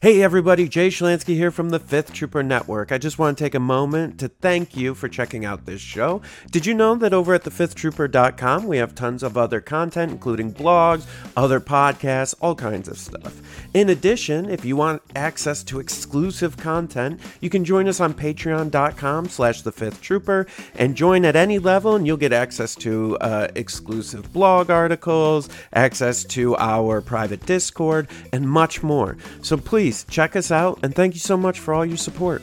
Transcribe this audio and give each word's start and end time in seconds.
Hey 0.00 0.22
everybody, 0.22 0.68
Jay 0.68 0.90
Schlansky 0.90 1.34
here 1.34 1.50
from 1.50 1.70
the 1.70 1.80
Fifth 1.80 2.12
Trooper 2.12 2.44
Network. 2.44 2.92
I 2.92 2.98
just 2.98 3.18
want 3.18 3.36
to 3.36 3.42
take 3.42 3.56
a 3.56 3.58
moment 3.58 4.20
to 4.20 4.28
thank 4.28 4.76
you 4.76 4.94
for 4.94 5.08
checking 5.08 5.44
out 5.44 5.66
this 5.66 5.80
show. 5.80 6.22
Did 6.52 6.66
you 6.66 6.72
know 6.72 6.94
that 6.94 7.12
over 7.12 7.34
at 7.34 7.42
thefifthtrooper.com 7.42 8.68
we 8.68 8.76
have 8.76 8.94
tons 8.94 9.24
of 9.24 9.36
other 9.36 9.60
content, 9.60 10.12
including 10.12 10.54
blogs, 10.54 11.04
other 11.36 11.58
podcasts, 11.58 12.32
all 12.40 12.54
kinds 12.54 12.86
of 12.86 12.96
stuff. 12.96 13.42
In 13.74 13.88
addition, 13.88 14.48
if 14.48 14.64
you 14.64 14.76
want 14.76 15.02
access 15.16 15.64
to 15.64 15.80
exclusive 15.80 16.56
content, 16.56 17.20
you 17.40 17.50
can 17.50 17.64
join 17.64 17.88
us 17.88 17.98
on 17.98 18.14
patreon.com 18.14 19.28
slash 19.28 19.62
the 19.62 19.72
fifth 19.72 20.00
trooper 20.00 20.46
and 20.76 20.94
join 20.94 21.24
at 21.24 21.34
any 21.34 21.58
level 21.58 21.96
and 21.96 22.06
you'll 22.06 22.16
get 22.16 22.32
access 22.32 22.76
to 22.76 23.18
uh, 23.18 23.48
exclusive 23.56 24.32
blog 24.32 24.70
articles, 24.70 25.48
access 25.72 26.22
to 26.22 26.56
our 26.58 27.00
private 27.00 27.44
Discord, 27.46 28.06
and 28.32 28.48
much 28.48 28.84
more. 28.84 29.16
So 29.42 29.56
please 29.56 29.87
check 30.08 30.36
us 30.36 30.50
out 30.50 30.78
and 30.82 30.94
thank 30.94 31.14
you 31.14 31.20
so 31.20 31.36
much 31.36 31.60
for 31.60 31.74
all 31.74 31.84
your 31.84 31.96
support. 31.96 32.42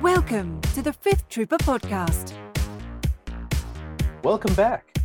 Welcome 0.00 0.60
to 0.74 0.82
the 0.82 0.92
Fifth 0.92 1.28
Trooper 1.28 1.58
Podcast. 1.58 2.32
Welcome 4.24 4.54
back 4.54 4.96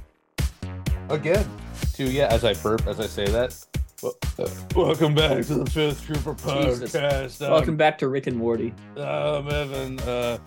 again 1.09 1.47
to 1.93 2.05
yeah. 2.05 2.27
As 2.27 2.43
I 2.43 2.53
burp, 2.55 2.87
as 2.87 2.99
I 2.99 3.05
say 3.05 3.25
that. 3.27 3.55
Well, 4.03 4.15
uh, 4.37 4.47
welcome 4.75 5.15
back 5.15 5.43
to 5.47 5.55
the 5.55 5.69
Fifth 5.69 6.05
Trooper 6.05 6.35
Jesus. 6.35 6.93
Podcast. 6.93 7.45
Um, 7.45 7.51
Welcome 7.51 7.77
back 7.77 7.97
to 7.99 8.07
Rick 8.07 8.27
and 8.27 8.37
Morty. 8.37 8.73
I'm 8.95 9.47
Evan. 9.47 9.99
Uh, 10.01 10.37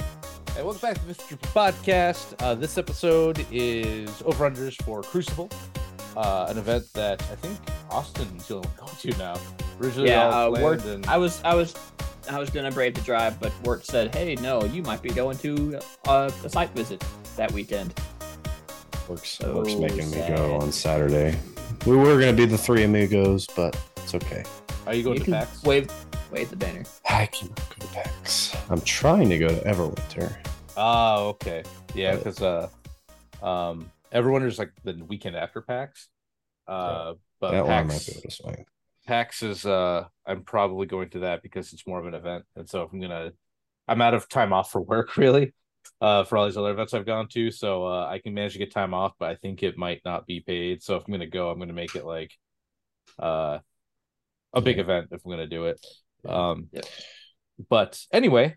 hey, 0.54 0.62
welcome 0.62 0.80
back 0.80 1.00
to 1.00 1.06
the 1.06 1.14
Fifth 1.14 1.28
Trooper 1.28 1.48
Podcast. 1.48 2.34
Uh, 2.40 2.54
this 2.54 2.78
episode 2.78 3.44
is 3.50 4.22
over 4.24 4.48
unders 4.48 4.80
for 4.82 5.02
Crucible, 5.02 5.50
uh, 6.16 6.46
an 6.48 6.58
event 6.58 6.84
that 6.94 7.20
I 7.22 7.36
think 7.36 7.58
Austin 7.90 8.26
Austin's 8.26 8.46
going 8.48 8.64
to 8.98 9.18
now. 9.18 9.36
Originally 9.80 10.10
Yeah, 10.10 10.28
all 10.28 10.54
uh, 10.54 10.58
planned 10.58 10.84
and 10.84 11.06
I 11.06 11.16
was, 11.16 11.42
I 11.44 11.54
was, 11.54 11.74
I 12.28 12.38
was 12.38 12.50
gonna 12.50 12.70
brave 12.70 12.94
the 12.94 13.00
drive, 13.00 13.40
but 13.40 13.52
Wart 13.64 13.84
said, 13.84 14.14
"Hey, 14.14 14.34
no, 14.36 14.64
you 14.64 14.82
might 14.82 15.02
be 15.02 15.10
going 15.10 15.38
to 15.38 15.80
uh, 16.06 16.30
a 16.44 16.48
site 16.48 16.70
visit 16.70 17.04
that 17.36 17.50
weekend." 17.52 17.98
Works, 19.08 19.30
So 19.30 19.56
works 19.56 19.74
making 19.74 20.10
me 20.10 20.18
go 20.28 20.56
on 20.60 20.70
Saturday. 20.70 21.36
We 21.86 21.96
were 21.96 22.20
gonna 22.20 22.32
be 22.32 22.46
the 22.46 22.58
three 22.58 22.84
amigos, 22.84 23.46
but 23.56 23.76
it's 23.96 24.14
okay. 24.14 24.44
are 24.86 24.94
you 24.94 25.02
going 25.02 25.18
you 25.18 25.24
to 25.24 25.30
can 25.30 25.34
PAX? 25.34 25.62
wave, 25.62 25.90
wave 26.30 26.50
the 26.50 26.56
banner. 26.56 26.84
I 27.08 27.26
can 27.26 27.48
go 27.48 27.54
to 27.80 27.86
PAX. 27.88 28.54
I'm 28.68 28.80
trying 28.82 29.28
to 29.30 29.38
go 29.38 29.48
to 29.48 29.60
Everwinter. 29.62 30.36
Oh, 30.76 31.28
okay. 31.30 31.62
Yeah, 31.94 32.16
because 32.16 32.40
uh, 32.42 32.68
um, 33.42 33.90
everyone 34.12 34.44
is 34.44 34.58
like 34.58 34.72
the 34.84 34.94
weekend 35.04 35.36
after 35.36 35.60
PAX. 35.60 36.08
Uh, 36.66 37.14
but 37.40 37.52
that 37.52 37.66
one 37.66 37.78
I 37.78 37.82
might 37.82 37.92
PAX, 37.94 38.06
be 38.06 38.12
able 38.12 38.22
to 38.22 38.30
swing. 38.30 38.66
PAX 39.06 39.42
is 39.42 39.66
uh, 39.66 40.04
I'm 40.26 40.42
probably 40.44 40.86
going 40.86 41.10
to 41.10 41.20
that 41.20 41.42
because 41.42 41.72
it's 41.72 41.86
more 41.86 41.98
of 41.98 42.06
an 42.06 42.14
event, 42.14 42.44
and 42.56 42.68
so 42.68 42.82
if 42.82 42.92
I'm 42.92 43.00
gonna, 43.00 43.32
I'm 43.88 44.00
out 44.02 44.14
of 44.14 44.28
time 44.28 44.52
off 44.52 44.70
for 44.70 44.80
work 44.80 45.16
really, 45.16 45.54
uh, 46.00 46.24
for 46.24 46.36
all 46.38 46.46
these 46.46 46.56
other 46.56 46.70
events 46.70 46.94
I've 46.94 47.06
gone 47.06 47.28
to, 47.28 47.50
so 47.50 47.86
uh, 47.86 48.06
I 48.06 48.18
can 48.18 48.34
manage 48.34 48.52
to 48.52 48.58
get 48.58 48.72
time 48.72 48.94
off, 48.94 49.12
but 49.18 49.30
I 49.30 49.34
think 49.36 49.62
it 49.62 49.76
might 49.78 50.02
not 50.04 50.26
be 50.26 50.40
paid. 50.40 50.82
So 50.82 50.96
if 50.96 51.04
I'm 51.06 51.12
gonna 51.12 51.26
go, 51.26 51.50
I'm 51.50 51.58
gonna 51.58 51.72
make 51.72 51.94
it 51.94 52.04
like, 52.04 52.32
uh, 53.18 53.58
a 54.52 54.60
big 54.60 54.76
Yeah. 54.76 54.82
event 54.82 55.08
if 55.12 55.24
I'm 55.24 55.30
gonna 55.30 55.46
do 55.46 55.66
it. 55.66 55.84
Um, 56.26 56.68
Yep. 56.72 56.86
but 57.68 58.00
anyway, 58.12 58.56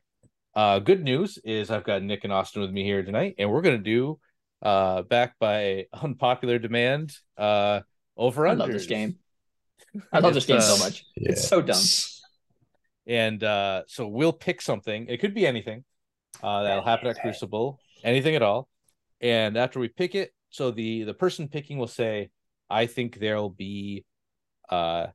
uh, 0.56 0.80
good 0.80 1.04
news 1.04 1.38
is 1.44 1.72
I've 1.72 1.84
got 1.84 2.04
Nick 2.04 2.24
and 2.24 2.34
Austin 2.34 2.62
with 2.62 2.72
me 2.72 2.84
here 2.84 3.04
tonight, 3.04 3.36
and 3.38 3.52
we're 3.52 3.62
gonna 3.62 3.78
do, 3.78 4.20
uh, 4.64 5.04
back 5.04 5.36
by 5.40 5.86
unpopular 5.94 6.58
demand, 6.58 7.16
uh, 7.38 7.82
over 8.18 8.48
I 8.48 8.54
love 8.54 8.72
this 8.72 8.88
game. 8.88 9.18
I 10.12 10.20
love 10.20 10.34
this 10.34 10.46
game 10.46 10.58
uh, 10.58 10.62
so 10.62 10.84
much. 10.84 11.04
It's 11.16 11.48
so 11.48 11.62
dumb. 11.62 11.84
and 13.06 13.44
uh 13.44 13.84
so 13.88 14.08
we'll 14.08 14.34
pick 14.34 14.62
something. 14.62 15.08
It 15.08 15.20
could 15.20 15.34
be 15.36 15.46
anything 15.46 15.84
uh 16.42 16.64
that'll 16.64 16.84
happen 16.84 17.08
at 17.10 17.20
crucible. 17.20 17.80
Anything 18.04 18.36
at 18.36 18.42
all. 18.42 18.70
And 19.22 19.58
after 19.58 19.80
we 19.80 19.88
pick 19.90 20.16
it 20.16 20.32
so 20.50 20.72
the 20.72 21.04
the 21.04 21.14
person 21.14 21.48
picking 21.48 21.78
will 21.78 21.88
say 21.88 22.30
i 22.70 22.86
think 22.86 23.18
there'll 23.20 23.50
be 23.50 24.06
uh 24.70 25.08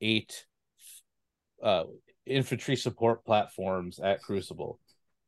eight 0.00 0.46
uh 1.62 1.84
infantry 2.24 2.76
support 2.76 3.24
platforms 3.24 3.98
at 3.98 4.22
crucible. 4.22 4.80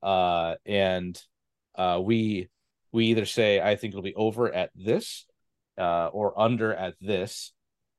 Uh 0.03 0.55
and 0.67 1.21
uh 1.77 2.01
we 2.03 2.49
we 2.93 3.07
either 3.07 3.25
say 3.27 3.61
i 3.61 3.77
think 3.77 3.93
it'll 3.93 4.03
be 4.03 4.15
over 4.15 4.53
at 4.53 4.71
this 4.75 5.27
uh 5.79 6.07
or 6.09 6.39
under 6.41 6.75
at 6.75 6.95
this 7.01 7.53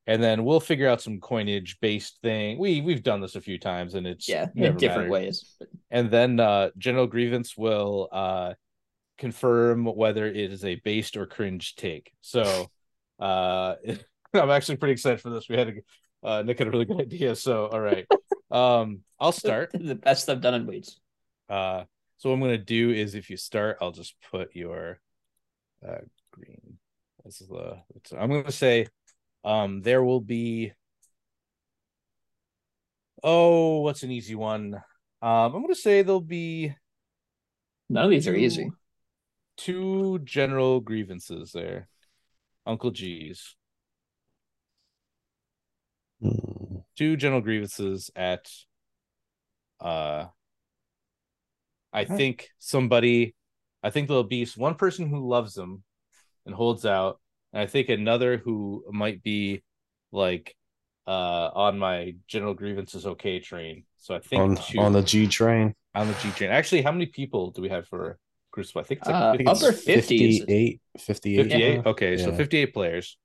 and 0.08 0.24
then 0.24 0.44
we'll 0.44 0.60
figure 0.60 0.88
out 0.90 1.02
some 1.04 1.20
coinage 1.20 1.78
based 1.82 2.18
thing. 2.24 2.58
We 2.58 2.82
we've 2.82 3.04
done 3.04 3.22
this 3.22 3.36
a 3.36 3.42
few 3.42 3.60
times, 3.60 3.94
and 3.94 4.08
it's 4.08 4.28
Yeah, 4.28 4.48
never 4.56 4.72
in 4.72 4.78
different 4.78 5.10
mattered. 5.10 5.12
ways. 5.12 5.56
And 5.92 6.10
then 6.10 6.40
uh, 6.40 6.72
General 6.80 7.06
Grievance 7.06 7.56
will 7.56 8.10
uh, 8.12 8.54
confirm 9.20 9.86
whether 9.86 10.26
it 10.26 10.36
is 10.52 10.66
a 10.66 10.82
based 10.84 11.16
or 11.16 11.28
cringe 11.28 11.76
take. 11.76 12.12
So 12.22 12.72
uh, 13.20 13.76
I'm 14.34 14.50
actually 14.50 14.78
pretty 14.78 14.94
excited 14.94 15.22
for 15.22 15.30
this. 15.30 15.48
We 15.48 15.58
had 15.58 15.68
a 16.24 16.28
uh, 16.28 16.42
Nick 16.42 16.58
had 16.58 16.68
a 16.68 16.72
really 16.72 16.86
good 16.86 17.02
idea. 17.02 17.36
So 17.36 17.68
all 17.68 17.80
right, 17.80 18.08
um, 18.52 19.02
I'll 19.20 19.32
start. 19.32 19.70
the 19.74 19.94
best 19.94 20.28
I've 20.28 20.42
done 20.42 20.56
in 20.56 20.66
weeks. 20.66 21.00
So 22.20 22.30
what 22.30 22.36
I'm 22.36 22.42
gonna 22.42 22.58
do 22.58 22.92
is 22.92 23.16
if 23.16 23.30
you 23.30 23.38
start, 23.38 23.78
I'll 23.80 23.94
just 23.94 24.14
put 24.30 24.54
your 24.54 25.00
uh, 25.88 26.00
green. 26.32 26.78
This 27.24 27.40
is 27.40 27.48
the. 27.48 27.82
it's- 27.96 28.12
I'm 28.12 28.30
gonna 28.30 28.52
say, 28.52 28.88
um, 29.46 29.82
there 29.82 30.04
will 30.04 30.20
be. 30.20 30.74
Oh, 33.24 33.80
what's 33.80 34.04
an 34.04 34.12
easy 34.12 34.36
one? 34.36 34.76
Um, 35.22 35.56
I'm 35.56 35.62
gonna 35.62 35.76
say 35.76 36.02
there'll 36.02 36.20
be 36.20 36.76
None 37.90 38.04
of 38.04 38.10
these 38.12 38.28
are 38.28 38.36
easy. 38.36 38.70
Two 39.56 40.20
general 40.20 40.82
grievances 40.82 41.54
there, 41.54 41.88
Uncle 42.66 42.92
G's. 42.92 43.56
Hmm. 46.22 46.80
Two 46.98 47.16
general 47.16 47.40
grievances 47.40 48.12
at. 48.14 48.52
Uh, 49.80 50.26
I 51.94 52.06
Okay. 52.06 52.16
think 52.18 52.50
somebody, 52.60 53.36
I 53.84 53.90
think 53.90 54.08
there'll 54.08 54.24
be 54.24 54.46
one 54.58 54.76
person 54.76 55.08
who 55.10 55.28
loves 55.28 55.54
them 55.54 55.84
and 56.46 56.56
holds 56.56 56.86
out, 56.86 57.20
and 57.54 57.62
I 57.62 57.68
think 57.68 57.90
another 57.90 58.38
who 58.38 58.86
might 58.92 59.24
be 59.24 59.64
like 60.12 60.56
uh 61.08 61.50
on 61.56 61.80
my 61.80 62.16
general 62.28 62.54
grievances 62.54 63.06
okay 63.08 63.40
train. 63.40 63.86
So 63.98 64.16
I 64.16 64.20
think 64.20 64.46
On 64.46 64.56
two, 64.56 64.80
on 64.80 64.94
the 64.94 65.04
G 65.04 65.28
train. 65.28 65.76
on 65.96 66.08
the 66.08 66.14
G 66.16 66.32
train. 66.32 66.52
Actually, 66.52 66.82
how 66.82 66.92
many 66.92 67.06
people 67.06 67.52
do 67.52 67.62
we 67.62 67.70
have 67.70 67.88
for 67.88 68.18
Crucible? 68.52 68.82
I 68.82 68.84
think 68.84 69.00
it's 69.00 69.08
like 69.10 69.18
Uh, 69.18 69.32
50 69.32 69.50
upper 69.50 69.72
50s. 69.74 70.42
58. 70.44 70.82
58. 70.98 71.82
58 71.82 71.86
okay 71.86 72.18
so 72.18 72.32
58 72.32 72.74
players 72.74 73.18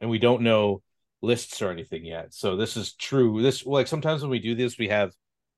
and 0.00 0.10
we 0.10 0.18
don't 0.18 0.42
know 0.42 0.82
lists 1.20 1.62
or 1.62 1.70
anything 1.70 2.04
yet 2.04 2.32
so 2.34 2.56
this 2.56 2.76
is 2.76 2.94
true 2.94 3.42
this 3.42 3.64
like 3.66 3.86
sometimes 3.86 4.22
when 4.22 4.30
we 4.30 4.38
do 4.38 4.54
this 4.54 4.78
we 4.78 4.88
have 4.88 5.12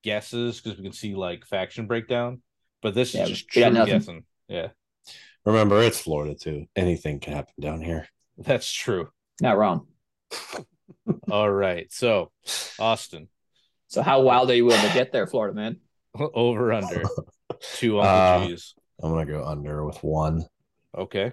guesses 0.05 0.61
because 0.61 0.79
we 0.79 0.85
can 0.85 0.93
see 0.93 1.15
like 1.15 1.45
faction 1.47 1.87
breakdown 1.87 2.43
but 2.83 2.95
this 2.95 3.15
Yeah, 3.15 3.23
is 3.23 3.31
just 3.31 3.49
true 3.49 3.63
guessing 3.73 4.25
yeah 4.49 4.69
Remember, 5.45 5.83
it's 5.83 6.01
Florida 6.01 6.35
too. 6.35 6.65
Anything 6.75 7.21
can 7.21 7.35
happen 7.35 7.53
down 7.61 7.83
here. 7.83 8.09
that's 8.39 8.71
true 8.73 9.09
Not 9.41 9.59
wrong. 9.59 9.87
all 11.31 11.51
right 11.51 11.93
so 11.93 12.31
austin 12.79 13.29
So 13.89 14.03
how 14.03 14.23
wild 14.23 14.51
are 14.51 14.55
you 14.55 14.65
willing 14.65 14.81
to 14.89 14.95
get 14.95 15.13
there, 15.13 15.27
Florida 15.27 15.55
man? 15.55 15.81
over 16.35 16.73
under 16.73 17.03
two 17.75 18.01
uncle 18.01 18.11
Uh, 18.11 18.49
G's. 18.49 18.75
I'm 19.03 19.11
gonna 19.13 19.27
go 19.27 19.45
under 19.45 19.85
with 19.85 20.03
one. 20.03 20.45
okay 20.97 21.33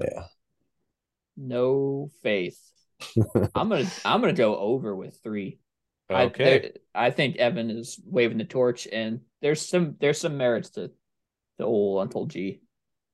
Yeah. 0.00 0.24
No 1.36 2.10
faith. 2.22 2.58
I'm 3.54 3.68
gonna 3.68 3.86
I'm 4.04 4.20
gonna 4.20 4.32
go 4.32 4.56
over 4.56 4.94
with 4.94 5.18
three. 5.22 5.58
I, 6.10 6.24
okay 6.24 6.44
there- 6.44 6.70
I 6.94 7.10
think 7.10 7.36
Evan 7.36 7.70
is 7.70 7.98
waving 8.04 8.38
the 8.38 8.44
torch, 8.44 8.86
and 8.92 9.20
there's 9.42 9.60
some 9.60 9.96
there's 10.00 10.18
some 10.20 10.36
merits 10.36 10.70
to 10.70 10.90
the 11.58 11.64
old 11.64 12.02
Untold 12.02 12.30
G. 12.30 12.60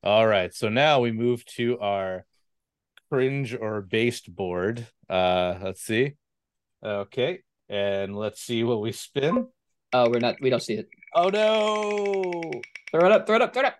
all 0.02 0.26
right 0.26 0.52
so 0.54 0.68
now 0.68 1.00
we 1.00 1.12
move 1.12 1.44
to 1.44 1.78
our 1.80 2.24
cringe 3.10 3.54
or 3.54 3.80
based 3.82 4.34
board 4.34 4.86
uh 5.08 5.58
let's 5.62 5.82
see 5.82 6.12
okay 6.84 7.40
and 7.68 8.16
let's 8.16 8.40
see 8.40 8.64
what 8.64 8.80
we 8.80 8.92
spin 8.92 9.46
Oh, 9.92 10.08
we're 10.08 10.20
not 10.20 10.36
we 10.40 10.50
don't 10.50 10.62
see 10.62 10.74
it. 10.74 10.88
Oh 11.16 11.28
no! 11.30 12.52
Throw 12.92 13.06
it 13.06 13.10
up, 13.12 13.26
throw 13.26 13.34
it 13.36 13.42
up, 13.42 13.52
throw 13.52 13.62
it 13.62 13.66
up. 13.66 13.78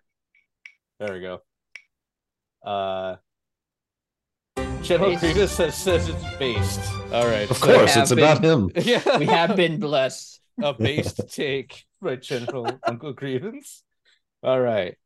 There 0.99 1.12
we 1.14 1.20
go. 1.20 1.40
Uh, 2.64 3.14
General 4.90 5.10
Based. 5.10 5.20
Grievous 5.22 5.52
says, 5.52 5.75
says 5.76 6.08
it's 6.08 6.37
based. 6.37 6.81
All 7.12 7.25
right, 7.26 7.48
Of 7.48 7.56
so- 7.58 7.66
course, 7.66 7.94
have 7.94 8.02
it's 8.02 8.10
about 8.10 8.44
him. 8.44 8.70
yeah, 8.76 9.19
We 9.19 9.26
have 9.26 9.54
been 9.54 9.78
blessed. 9.78 10.40
a 10.60 10.75
based 10.75 11.20
take 11.32 11.84
by 12.02 12.16
General 12.16 12.66
Uncle 12.87 13.12
Grievance. 13.12 13.84
All 14.42 14.60
right. 14.60 14.96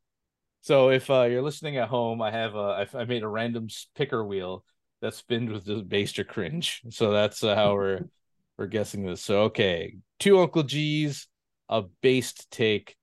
So 0.63 0.89
if 0.89 1.11
uh, 1.11 1.25
you're 1.25 1.43
listening 1.43 1.77
at 1.77 1.89
home, 1.89 2.23
I 2.23 2.31
have 2.31 2.55
a 2.55 2.87
I, 2.95 3.01
I 3.01 3.05
made 3.05 3.23
a 3.23 3.29
random 3.29 3.67
s- 3.69 3.89
picker 3.95 4.25
wheel 4.25 4.65
that 5.03 5.13
spins 5.13 5.53
with 5.53 5.67
the 5.67 5.83
based 5.83 6.19
or 6.19 6.25
cringe. 6.25 6.81
So 6.89 7.13
that's 7.13 7.45
uh, 7.45 7.55
how 7.55 7.75
we're 7.75 8.09
we're 8.59 8.69
guessing 8.69 9.05
this. 9.05 9.21
So 9.21 9.43
okay, 9.43 9.97
two 10.19 10.39
Uncle 10.41 10.63
G's, 10.63 11.29
a 11.69 11.83
based 12.01 12.51
take. 12.51 12.97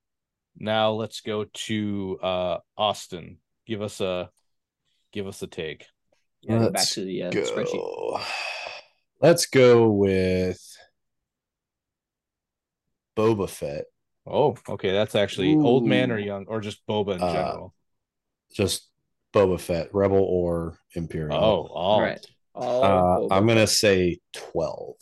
Now 0.58 0.94
let's 0.94 1.22
go 1.22 1.46
to 1.68 2.18
uh 2.24 2.58
Austin. 2.76 3.38
Give 3.68 3.84
us 3.84 4.02
a 4.02 4.32
give 5.14 5.28
us 5.28 5.44
a 5.44 5.48
take. 5.48 5.86
Yeah, 6.42 6.60
back 6.60 6.72
Let's 6.74 6.94
to 6.96 7.06
the 7.06 7.24
uh, 7.24 7.32
spreadsheet. 7.32 7.74
Go. 7.74 8.20
Let's 9.22 9.46
go 9.46 9.90
with 9.92 10.60
Boba 13.18 13.50
Fett. 13.50 13.86
Oh, 14.26 14.56
okay. 14.70 14.92
That's 14.92 15.16
actually 15.16 15.56
old 15.56 15.86
man 15.86 16.12
or 16.12 16.18
young 16.18 16.46
or 16.48 16.60
just 16.62 16.86
Boba 16.88 17.16
in 17.16 17.22
Uh, 17.22 17.34
general. 17.34 17.74
Just 18.54 18.90
Boba 19.34 19.60
Fett, 19.60 19.94
Rebel 19.94 20.18
or 20.24 20.78
Imperial. 20.96 21.34
Oh, 21.36 21.68
all 21.68 21.68
All 21.74 22.02
right. 22.02 22.26
All 22.54 22.84
Uh, 23.30 23.34
I'm 23.34 23.48
gonna 23.48 23.62
Fett. 23.62 23.70
say 23.70 24.20
twelve. 24.34 24.96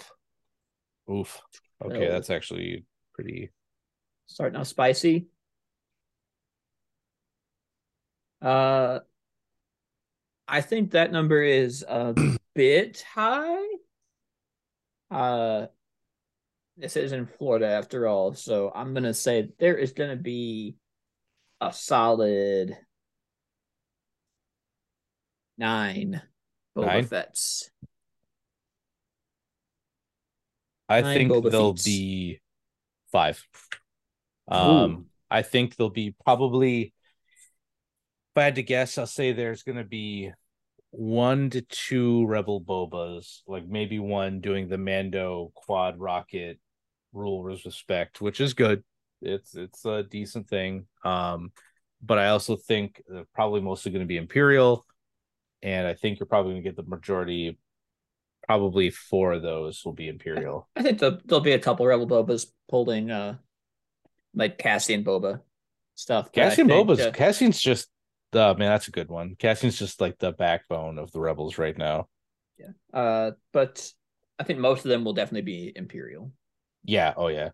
Oof. 1.09 1.41
Okay, 1.83 2.07
Oh. 2.07 2.11
that's 2.11 2.29
actually 2.29 2.85
pretty. 3.13 3.49
starting 4.27 4.59
out 4.59 4.67
spicy. 4.67 5.27
Uh, 8.41 8.99
I 10.49 10.61
think 10.61 10.91
that 10.91 11.11
number 11.11 11.41
is 11.43 11.85
a 11.87 12.15
bit 12.55 13.05
high. 13.13 13.63
Uh, 15.11 15.67
this 16.77 16.95
is 16.97 17.11
in 17.11 17.27
Florida 17.27 17.67
after 17.67 18.07
all, 18.07 18.33
so 18.33 18.71
I'm 18.73 18.93
gonna 18.93 19.13
say 19.13 19.49
there 19.59 19.77
is 19.77 19.91
gonna 19.91 20.15
be 20.15 20.75
a 21.61 21.71
solid 21.71 22.75
nine 25.57 26.21
Boba 26.75 26.85
Nine? 26.85 27.05
Fett's. 27.05 27.69
I 30.87 31.01
Nine 31.01 31.17
think 31.17 31.31
Boba 31.31 31.51
they'll 31.51 31.73
Feets. 31.73 31.85
be 31.85 32.39
five. 33.11 33.45
Um, 34.47 35.05
I 35.29 35.43
think 35.43 35.75
they'll 35.75 35.89
be 35.89 36.15
probably. 36.25 36.93
I 38.39 38.45
had 38.45 38.55
to 38.55 38.63
guess, 38.63 38.97
I'll 38.97 39.07
say 39.07 39.31
there's 39.31 39.63
going 39.63 39.77
to 39.77 39.83
be 39.83 40.31
one 40.91 41.49
to 41.51 41.61
two 41.61 42.25
Rebel 42.25 42.61
Bobas, 42.61 43.41
like 43.47 43.67
maybe 43.67 43.99
one 43.99 44.41
doing 44.41 44.67
the 44.67 44.77
Mando 44.77 45.51
quad 45.55 45.99
rocket 45.99 46.59
rule 47.13 47.43
with 47.43 47.65
respect, 47.65 48.21
which 48.21 48.41
is 48.41 48.53
good. 48.53 48.83
It's 49.21 49.55
it's 49.55 49.85
a 49.85 50.03
decent 50.03 50.47
thing. 50.47 50.87
Um, 51.03 51.51
but 52.01 52.17
I 52.17 52.29
also 52.29 52.55
think 52.55 53.01
they're 53.07 53.25
probably 53.33 53.61
mostly 53.61 53.91
going 53.91 54.03
to 54.03 54.07
be 54.07 54.17
Imperial, 54.17 54.85
and 55.61 55.85
I 55.85 55.93
think 55.93 56.19
you're 56.19 56.27
probably 56.27 56.53
going 56.53 56.63
to 56.63 56.69
get 56.69 56.75
the 56.75 56.89
majority. 56.89 57.57
Probably 58.47 58.89
four 58.89 59.33
of 59.33 59.43
those 59.43 59.83
will 59.85 59.93
be 59.93 60.07
Imperial. 60.07 60.67
I 60.75 60.81
think 60.81 60.99
the, 60.99 61.19
there'll 61.25 61.43
be 61.43 61.51
a 61.51 61.59
couple 61.59 61.85
Rebel 61.85 62.07
Bobas 62.07 62.47
pulling 62.67 63.11
uh 63.11 63.35
like 64.33 64.57
Cassian 64.57 65.03
Boba 65.03 65.41
stuff. 65.95 66.31
Cassian 66.31 66.67
Boba's 66.67 66.99
uh, 66.99 67.11
Cassian's 67.11 67.61
just 67.61 67.89
uh 68.33 68.53
man, 68.57 68.69
that's 68.69 68.87
a 68.87 68.91
good 68.91 69.09
one. 69.09 69.35
Cassian's 69.35 69.77
just 69.77 70.01
like 70.01 70.17
the 70.19 70.31
backbone 70.31 70.97
of 70.97 71.11
the 71.11 71.19
rebels 71.19 71.57
right 71.57 71.77
now. 71.77 72.07
Yeah. 72.57 72.99
Uh, 72.99 73.31
but 73.53 73.91
I 74.37 74.43
think 74.43 74.59
most 74.59 74.85
of 74.85 74.89
them 74.89 75.03
will 75.03 75.13
definitely 75.13 75.41
be 75.41 75.73
Imperial. 75.75 76.31
Yeah, 76.83 77.13
oh 77.15 77.27
yeah. 77.27 77.49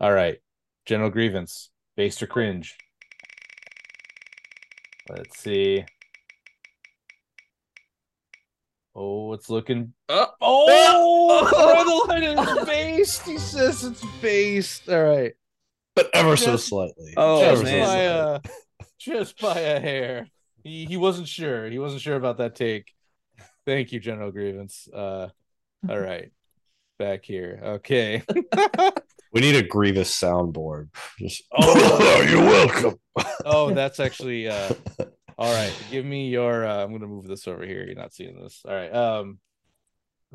All 0.00 0.12
right. 0.12 0.38
General 0.84 1.10
Grievance, 1.10 1.70
based 1.96 2.22
or 2.22 2.26
cringe. 2.26 2.76
Let's 5.08 5.38
see. 5.38 5.84
Oh, 8.94 9.34
it's 9.34 9.50
looking 9.50 9.92
Oh, 10.08 10.32
Oh, 10.40 12.06
red 12.08 12.22
line 12.36 12.38
is 12.38 12.64
based. 12.64 13.26
He 13.26 13.38
says 13.38 13.84
it's 13.84 14.04
based. 14.20 14.88
All 14.88 15.04
right. 15.04 15.34
But 15.94 16.10
ever 16.14 16.36
so 16.36 16.56
slightly. 16.56 17.14
Oh, 17.16 17.40
just 17.40 17.64
man. 17.64 17.80
by 17.80 18.40
slightly. 18.42 18.65
A 18.98 19.02
just 19.02 19.40
by 19.40 19.58
a 19.58 19.80
hair. 19.80 20.28
He 20.62 20.84
he 20.86 20.96
wasn't 20.96 21.28
sure. 21.28 21.70
He 21.70 21.78
wasn't 21.78 22.02
sure 22.02 22.16
about 22.16 22.38
that 22.38 22.54
take. 22.54 22.92
Thank 23.64 23.92
you, 23.92 24.00
General 24.00 24.30
Grievance. 24.32 24.88
Uh 24.92 25.28
all 25.88 25.98
right. 26.00 26.30
Back 26.98 27.24
here. 27.24 27.60
Okay. 27.62 28.22
We 29.32 29.42
need 29.42 29.56
a 29.56 29.62
Grievous 29.62 30.18
soundboard. 30.18 30.88
Just 31.18 31.42
Oh. 31.52 32.26
you're 32.26 32.40
welcome. 32.42 32.98
Oh, 33.44 33.74
that's 33.74 34.00
actually 34.00 34.48
uh 34.48 34.72
all 35.36 35.52
right. 35.52 35.74
Give 35.90 36.06
me 36.06 36.28
your 36.30 36.64
uh 36.64 36.82
I'm 36.82 36.92
gonna 36.92 37.06
move 37.06 37.26
this 37.26 37.46
over 37.46 37.66
here. 37.66 37.84
You're 37.84 37.96
not 37.96 38.14
seeing 38.14 38.40
this. 38.40 38.62
All 38.64 38.72
right. 38.74 38.90
Um 38.90 39.38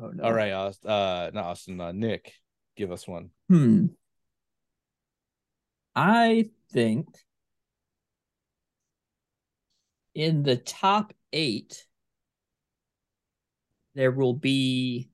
oh, 0.00 0.08
no. 0.08 0.22
all 0.22 0.32
right, 0.32 0.52
Austin 0.52 0.88
uh 0.90 1.30
not 1.34 1.44
Austin, 1.46 1.80
uh 1.80 1.90
Nick. 1.90 2.32
Give 2.76 2.92
us 2.92 3.08
one. 3.08 3.30
Hmm. 3.48 3.86
I 5.96 6.50
think 6.72 7.08
in 10.14 10.42
the 10.42 10.56
top 10.56 11.12
eight, 11.32 11.86
there 13.94 14.10
will 14.10 14.34
be 14.34 15.10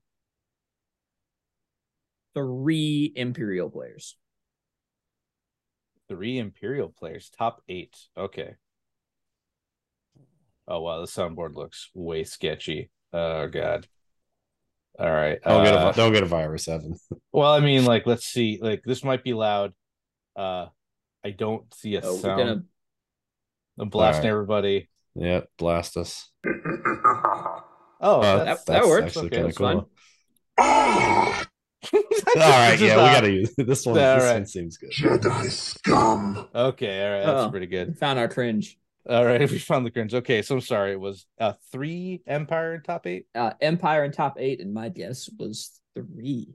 three 2.35 3.12
Imperial 3.15 3.71
players. 3.71 4.17
Three 6.09 6.39
Imperial 6.39 6.89
players, 6.89 7.31
top 7.37 7.62
eight. 7.69 7.97
Okay. 8.17 8.55
Oh 10.67 10.81
wow, 10.81 11.00
the 11.00 11.06
soundboard 11.06 11.55
looks 11.55 11.91
way 11.95 12.25
sketchy. 12.25 12.91
Oh 13.12 13.47
god. 13.49 13.87
All 14.99 15.11
right. 15.11 15.39
Don't 15.45 15.65
get 15.65 15.75
uh, 15.75 15.93
a 15.93 15.97
don't 15.97 16.12
get 16.12 16.23
a 16.23 16.27
virus, 16.27 16.69
Evan. 16.69 16.97
Well, 17.31 17.53
I 17.53 17.61
mean, 17.61 17.85
like, 17.85 18.06
let's 18.06 18.25
see. 18.25 18.59
Like, 18.61 18.83
this 18.85 19.05
might 19.05 19.23
be 19.23 19.33
loud. 19.33 19.73
Uh, 20.35 20.67
I 21.25 21.31
don't 21.31 21.73
see 21.75 21.95
a 21.95 22.00
Oh, 22.03 22.15
we're 22.15 22.21
sound. 22.21 22.65
Gonna 23.79 23.87
I'm 23.87 23.91
blasting 23.91 24.27
Alright. 24.27 24.33
everybody. 24.33 24.89
Yeah, 25.15 25.41
blast 25.57 25.97
us. 25.97 26.31
Oh, 28.01 28.21
Uh, 28.21 28.45
that's, 28.45 28.65
that 28.65 28.87
works. 28.87 29.17
Okay, 29.17 29.29
kinda 29.29 29.47
that's 29.49 29.59
fine. 29.59 29.85
All 32.37 32.43
right, 32.43 32.79
yeah, 32.81 32.97
not- 32.97 33.05
we 33.05 33.15
gotta 33.15 33.33
use 33.33 33.55
this 33.57 33.87
one. 33.87 33.97
Yeah, 33.97 34.15
this 34.17 34.23
alright. 34.25 34.37
one 34.41 34.47
seems 34.47 34.77
good. 34.77 34.91
Jedi 34.91 35.51
scum. 35.51 36.49
Okay, 36.55 37.05
all 37.05 37.11
right, 37.13 37.27
that's 37.27 37.47
Oh. 37.47 37.51
pretty 37.51 37.67
we 37.67 37.71
good. 37.71 37.99
found 37.99 38.19
our 38.19 38.29
cringe. 38.29 38.79
All 39.09 39.25
right, 39.25 39.41
we 39.51 39.59
found 39.59 39.87
the 39.87 39.91
cringe. 39.91 40.13
Okay, 40.15 40.43
so 40.43 40.57
I'm 40.57 40.61
sorry. 40.61 40.93
It 40.93 41.01
was 41.01 41.27
uh 41.41 41.55
three 41.73 42.23
Empire 42.27 42.75
in 42.75 42.83
top 42.83 43.07
eight. 43.07 43.27
Uh, 43.35 43.53
Empire 43.61 44.05
in 44.05 44.13
top 44.13 44.37
eight, 44.39 44.61
and 44.61 44.75
my 44.75 44.89
guess 44.91 45.31
was 45.39 45.81
three. 45.95 46.55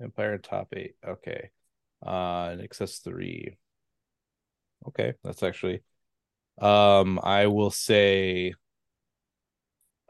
Empire 0.00 0.34
in 0.34 0.40
top 0.42 0.68
eight. 0.76 0.94
Okay. 1.06 1.50
Uh, 2.04 2.54
Nick 2.58 2.74
says 2.74 2.98
three. 2.98 3.56
Okay, 4.88 5.14
that's 5.24 5.42
actually. 5.42 5.82
Um, 6.60 7.18
I 7.22 7.46
will 7.46 7.70
say. 7.70 8.52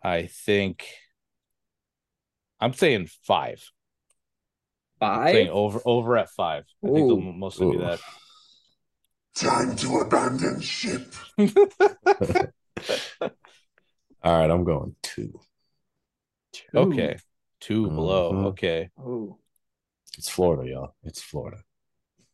I 0.02 0.26
think. 0.26 0.87
I'm 2.61 2.73
saying 2.73 3.09
five. 3.25 3.62
5 5.00 5.30
saying 5.30 5.47
Five. 5.47 5.54
over 5.54 5.80
over 5.85 6.18
at 6.18 6.28
five. 6.30 6.64
I 6.85 6.88
think 6.88 7.07
they'll 7.07 7.18
Ooh. 7.18 7.33
mostly 7.33 7.71
be 7.71 7.78
that. 7.78 8.00
Time 9.37 9.76
to 9.76 9.99
abandon 9.99 10.61
ship. 10.61 11.14
All 11.38 11.47
right, 14.25 14.50
I'm 14.50 14.64
going 14.64 14.97
two. 15.02 15.38
Two. 16.52 16.64
okay, 16.75 17.18
2 17.61 17.88
below. 17.90 18.33
Mhm. 18.33 18.45
Okay, 18.47 18.90
Oh, 18.99 19.38
It's 20.16 20.28
Florida, 20.28 20.68
y'all. 20.68 20.95
It's 21.04 21.23
Florida. 21.23 21.59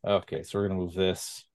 Okay. 0.05 0.43
So 0.43 0.59
we're 0.59 0.69
gonna 0.69 0.81
move 0.81 0.95
this. 0.95 1.45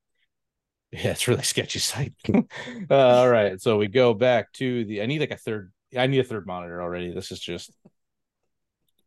Yeah, 0.92 1.12
it's 1.12 1.28
really 1.28 1.44
sketchy 1.44 1.78
site. 1.78 2.14
uh, 2.34 2.96
all 2.96 3.30
right, 3.30 3.62
so 3.62 3.78
we 3.78 3.86
go 3.88 4.16
back 4.16 4.52
to 4.54 4.84
the. 4.86 5.04
I 5.04 5.06
need 5.06 5.20
like 5.20 5.30
a 5.30 5.38
third. 5.38 5.72
I 5.96 6.08
need 6.08 6.18
a 6.18 6.24
third 6.24 6.48
monitor 6.48 6.82
already. 6.82 7.14
This 7.14 7.32
is 7.32 7.40
just. 7.40 7.72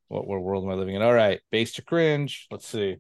What, 0.07 0.29
what 0.29 0.41
world 0.43 0.63
am 0.63 0.71
I 0.71 0.75
living 0.75 0.95
in? 0.95 1.03
All 1.03 1.13
right, 1.13 1.41
base 1.51 1.73
to 1.73 1.83
cringe. 1.83 2.47
Let's 2.53 2.69
see. 2.69 2.99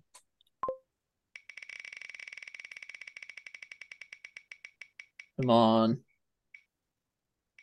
come 5.40 5.50
on. 5.50 5.98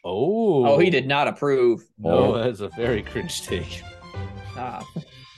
Oh, 0.03 0.65
Oh, 0.65 0.79
he 0.79 0.89
did 0.89 1.07
not 1.07 1.27
approve. 1.27 1.81
No, 1.97 2.35
Oh. 2.35 2.37
that's 2.43 2.61
a 2.61 2.69
very 2.69 3.03
cringe 3.03 3.41
take. 3.41 3.81
Ah, 4.55 4.85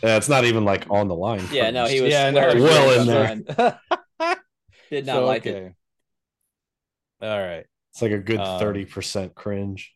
Yeah, 0.03 0.17
it's 0.17 0.29
not 0.29 0.46
even 0.46 0.65
like 0.65 0.86
on 0.89 1.08
the 1.08 1.15
line. 1.15 1.43
yeah, 1.51 1.70
no, 1.72 1.86
he 1.86 2.01
was 2.01 2.12
Yeah, 2.12 2.31
no, 2.31 2.39
well 2.55 2.91
in 2.91 3.08
his 3.08 3.55
there. 3.55 3.79
Did 4.89 5.05
not 5.05 5.15
So, 5.15 5.25
like 5.25 5.46
it. 5.46 5.74
All 7.22 7.39
right. 7.39 7.65
It's 7.91 8.01
like 8.01 8.12
a 8.12 8.17
good 8.20 8.39
Um, 8.39 8.60
thirty 8.60 8.86
percent 8.86 9.36
cringe. 9.36 9.93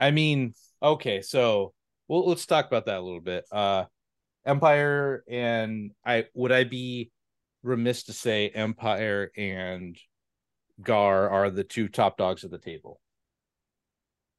I 0.00 0.10
mean, 0.10 0.54
okay, 0.82 1.22
so 1.22 1.72
well, 2.08 2.26
let's 2.26 2.46
talk 2.46 2.66
about 2.66 2.86
that 2.86 2.98
a 2.98 3.00
little 3.00 3.20
bit. 3.20 3.44
Uh 3.52 3.84
Empire 4.44 5.24
and 5.28 5.92
I 6.04 6.26
would 6.34 6.52
I 6.52 6.64
be 6.64 7.10
remiss 7.62 8.04
to 8.04 8.12
say 8.12 8.48
Empire 8.48 9.30
and 9.36 9.96
Gar 10.80 11.28
are 11.28 11.50
the 11.50 11.64
two 11.64 11.88
top 11.88 12.16
dogs 12.16 12.44
at 12.44 12.50
the 12.50 12.58
table. 12.58 13.00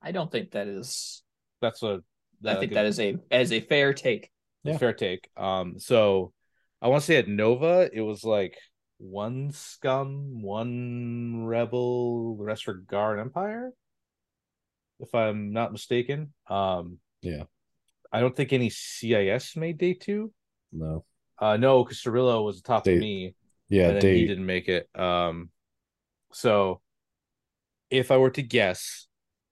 I 0.02 0.12
don't 0.12 0.32
think 0.32 0.52
that 0.52 0.68
is. 0.68 1.22
That's 1.62 1.84
a 1.84 2.02
I 2.46 2.56
think 2.56 2.74
that 2.74 2.86
is 2.86 3.00
a 3.00 3.18
as 3.30 3.52
a 3.52 3.60
fair 3.60 3.94
take. 3.94 4.32
Yeah. 4.64 4.78
fair 4.78 4.94
take. 4.94 5.30
Um, 5.38 5.80
so 5.80 6.34
I 6.82 6.88
want 6.88 7.02
to 7.02 7.06
say 7.08 7.16
at 7.18 7.28
Nova, 7.28 7.90
it 7.92 8.02
was 8.02 8.24
like 8.24 8.58
one 8.98 9.52
scum, 9.52 10.42
one 10.42 11.46
rebel, 11.46 12.36
the 12.38 12.44
rest 12.44 12.68
were 12.68 12.74
Guard 12.74 13.20
Empire, 13.20 13.72
if 15.00 15.14
I'm 15.16 15.54
not 15.54 15.72
mistaken. 15.72 16.34
Um, 16.48 17.00
Yeah. 17.22 17.44
I 18.12 18.20
don't 18.22 18.36
think 18.36 18.54
any 18.54 18.70
CIS 18.70 19.56
made 19.56 19.78
day 19.78 19.94
two. 19.94 20.34
No. 20.72 21.06
Uh, 21.38 21.58
no, 21.58 21.84
because 21.84 22.02
Cirillo 22.02 22.44
was 22.44 22.62
the 22.62 22.68
top 22.68 22.84
Day- 22.84 22.96
of 22.96 23.00
me. 23.00 23.36
Yeah, 23.70 23.90
and 23.90 24.02
then 24.02 24.16
he 24.16 24.26
didn't 24.26 24.48
make 24.48 24.68
it. 24.68 24.90
Um, 24.96 25.52
so 26.34 26.82
if 27.92 28.10
I 28.10 28.18
were 28.18 28.32
to 28.32 28.42
guess, 28.42 29.08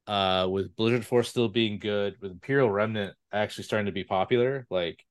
uh, 0.08 0.48
with 0.50 0.76
Blizzard 0.76 1.06
Force 1.06 1.30
still 1.30 1.50
being 1.50 1.80
good, 1.80 2.16
with 2.22 2.32
Imperial 2.32 2.70
Remnant 2.72 3.14
actually 3.32 3.66
starting 3.66 3.88
to 3.88 3.92
be 3.92 4.04
popular, 4.04 4.66
like, 4.70 5.04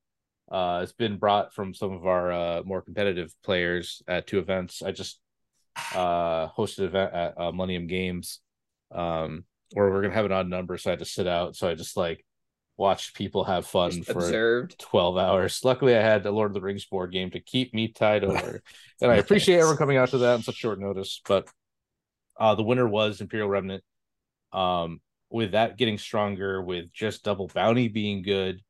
uh, 0.51 0.79
it's 0.81 0.93
been 0.93 1.17
brought 1.17 1.53
from 1.53 1.73
some 1.73 1.91
of 1.91 2.05
our 2.07 2.31
uh 2.31 2.61
more 2.63 2.81
competitive 2.81 3.33
players 3.43 4.01
at 4.07 4.27
two 4.27 4.39
events. 4.39 4.81
I 4.81 4.91
just 4.91 5.19
uh 5.93 6.47
hosted 6.49 6.79
an 6.79 6.85
event 6.85 7.13
at 7.13 7.39
uh, 7.39 7.51
Millennium 7.51 7.87
Games, 7.87 8.39
um, 8.91 9.43
where 9.73 9.89
we're 9.89 10.01
gonna 10.01 10.13
have 10.13 10.25
an 10.25 10.31
odd 10.31 10.47
number, 10.47 10.77
so 10.77 10.89
I 10.89 10.93
had 10.93 10.99
to 10.99 11.05
sit 11.05 11.27
out. 11.27 11.55
So 11.55 11.67
I 11.67 11.75
just 11.75 11.97
like 11.97 12.25
watched 12.77 13.15
people 13.15 13.43
have 13.43 13.65
fun 13.67 13.91
Just 13.91 14.11
for 14.11 14.19
observed. 14.19 14.79
12 14.79 15.17
hours. 15.17 15.59
Luckily, 15.63 15.95
I 15.95 16.01
had 16.01 16.23
the 16.23 16.31
Lord 16.31 16.51
of 16.51 16.53
the 16.53 16.61
Rings 16.61 16.85
board 16.85 17.11
game 17.11 17.31
to 17.31 17.39
keep 17.39 17.73
me 17.73 17.89
tied 17.89 18.23
over. 18.23 18.61
and 19.01 19.11
I 19.11 19.15
appreciate 19.15 19.57
everyone 19.57 19.77
coming 19.77 19.97
out 19.97 20.09
to 20.09 20.19
that 20.19 20.35
on 20.35 20.43
such 20.43 20.55
short 20.55 20.79
notice. 20.79 21.21
But 21.27 21.49
uh, 22.39 22.55
the 22.55 22.63
winner 22.63 22.87
was 22.87 23.19
Imperial 23.19 23.49
Remnant. 23.49 23.83
Um, 24.51 25.01
with 25.29 25.51
that 25.51 25.77
getting 25.77 25.97
stronger, 25.97 26.61
with 26.61 26.91
just 26.93 27.23
double 27.23 27.47
bounty 27.47 27.87
being 27.87 28.21
good, 28.21 28.61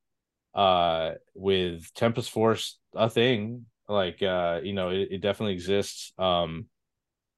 uh, 0.55 1.11
with 1.35 1.93
Tempest 1.93 2.31
Force 2.31 2.79
a 2.95 3.09
thing, 3.09 3.65
like 3.87 4.21
uh, 4.23 4.61
you 4.63 4.73
know, 4.73 4.89
it, 4.89 5.09
it 5.11 5.21
definitely 5.21 5.53
exists. 5.53 6.13
Um, 6.17 6.65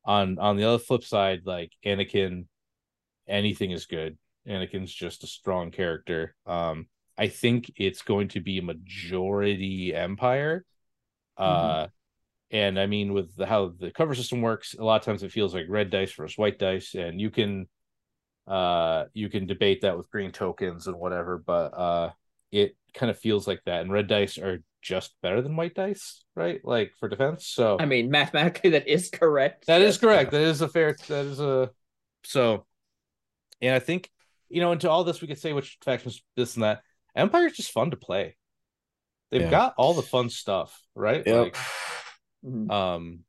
on 0.06 0.40
on 0.40 0.58
the 0.58 0.64
other 0.64 0.80
flip 0.80 1.04
side, 1.04 1.42
like 1.46 1.72
Anakin, 1.86 2.46
anything 3.28 3.72
is 3.72 3.86
good. 3.86 4.18
Anakin's 4.48 4.94
just 4.94 5.24
a 5.24 5.28
strong 5.28 5.72
character. 5.72 6.36
Um, 6.46 6.88
I 7.18 7.28
think 7.28 7.72
it's 7.76 8.02
going 8.02 8.30
to 8.30 8.40
be 8.40 8.58
a 8.58 8.64
majority 8.64 9.94
Empire. 9.94 10.66
Uh, 11.38 11.88
and 12.52 12.80
I 12.80 12.88
mean, 12.88 13.14
with 13.14 13.36
the, 13.36 13.46
how 13.46 13.74
the 13.78 13.92
cover 13.92 14.16
system 14.16 14.42
works, 14.42 14.74
a 14.74 14.84
lot 14.84 15.02
of 15.02 15.06
times 15.06 15.22
it 15.22 15.32
feels 15.32 15.54
like 15.54 15.66
red 15.70 15.90
dice 15.90 16.14
versus 16.14 16.38
white 16.38 16.58
dice, 16.58 16.96
and 16.96 17.20
you 17.20 17.30
can, 17.30 17.68
uh, 18.50 19.06
you 19.14 19.30
can 19.30 19.46
debate 19.46 19.82
that 19.82 19.96
with 19.98 20.10
green 20.10 20.32
tokens 20.32 20.88
and 20.88 20.98
whatever, 20.98 21.38
but 21.38 21.68
uh, 21.78 22.10
it 22.52 22.76
kind 22.94 23.10
of 23.10 23.20
feels 23.20 23.48
like 23.48 23.62
that. 23.66 23.82
And 23.82 23.92
red 23.92 24.08
dice 24.08 24.38
are 24.38 24.64
just 24.82 25.14
better 25.22 25.42
than 25.42 25.56
white 25.56 25.76
dice, 25.76 26.24
right? 26.36 26.60
Like 26.64 26.94
for 27.00 27.08
defense. 27.08 27.46
So 27.48 27.78
I 27.80 27.86
mean, 27.86 28.10
mathematically, 28.10 28.72
that 28.72 28.88
is 28.88 29.10
correct. 29.10 29.68
that 29.68 29.82
is 29.82 29.98
correct. 29.98 30.32
That 30.32 30.42
is 30.42 30.62
a 30.62 30.68
fair. 30.68 30.96
That 31.08 31.26
is 31.26 31.40
a 31.40 31.70
so, 32.24 32.66
and 33.62 33.76
I 33.76 33.80
think 33.80 34.10
you 34.50 34.62
know 34.62 34.72
into 34.72 34.90
all 34.90 35.04
this 35.04 35.22
we 35.22 35.28
could 35.28 35.38
say 35.40 35.54
which 35.54 35.78
factions 35.84 36.24
this 36.36 36.56
and 36.56 36.64
that. 36.64 36.82
Empire's 37.16 37.54
just 37.54 37.72
fun 37.72 37.92
to 37.92 37.98
play. 37.98 38.36
They've 39.32 39.42
Yeah. 39.42 39.52
got 39.52 39.74
all 39.78 39.94
the 39.94 40.02
fun 40.02 40.30
stuff, 40.30 40.80
right? 40.96 41.24
Yep. 41.26 41.56
Like, 42.44 42.72
um, 42.72 43.20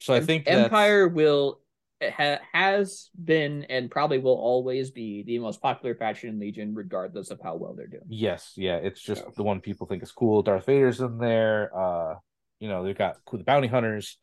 so 0.00 0.12
I 0.12 0.20
think 0.20 0.44
that's- 0.44 0.64
Empire 0.64 1.08
will 1.08 1.60
ha, 2.02 2.38
has 2.52 3.10
been 3.22 3.64
and 3.64 3.90
probably 3.90 4.18
will 4.18 4.32
always 4.32 4.90
be 4.90 5.22
the 5.22 5.38
most 5.38 5.60
popular 5.60 5.94
faction 5.94 6.30
in 6.30 6.38
Legion, 6.38 6.74
regardless 6.74 7.30
of 7.30 7.40
how 7.42 7.56
well 7.56 7.74
they're 7.74 7.86
doing. 7.86 8.02
Yes, 8.08 8.52
yeah, 8.56 8.76
it's 8.76 9.00
just 9.00 9.24
the 9.36 9.42
one 9.42 9.60
people 9.60 9.86
think 9.86 10.02
is 10.02 10.12
cool. 10.12 10.42
Darth 10.42 10.66
Vader's 10.66 11.00
in 11.00 11.18
there. 11.18 11.70
Uh, 11.76 12.14
you 12.58 12.68
know, 12.68 12.84
they've 12.84 12.96
got 12.96 13.16
cool 13.24 13.38
the 13.38 13.44
bounty 13.44 13.68
hunters. 13.68 14.18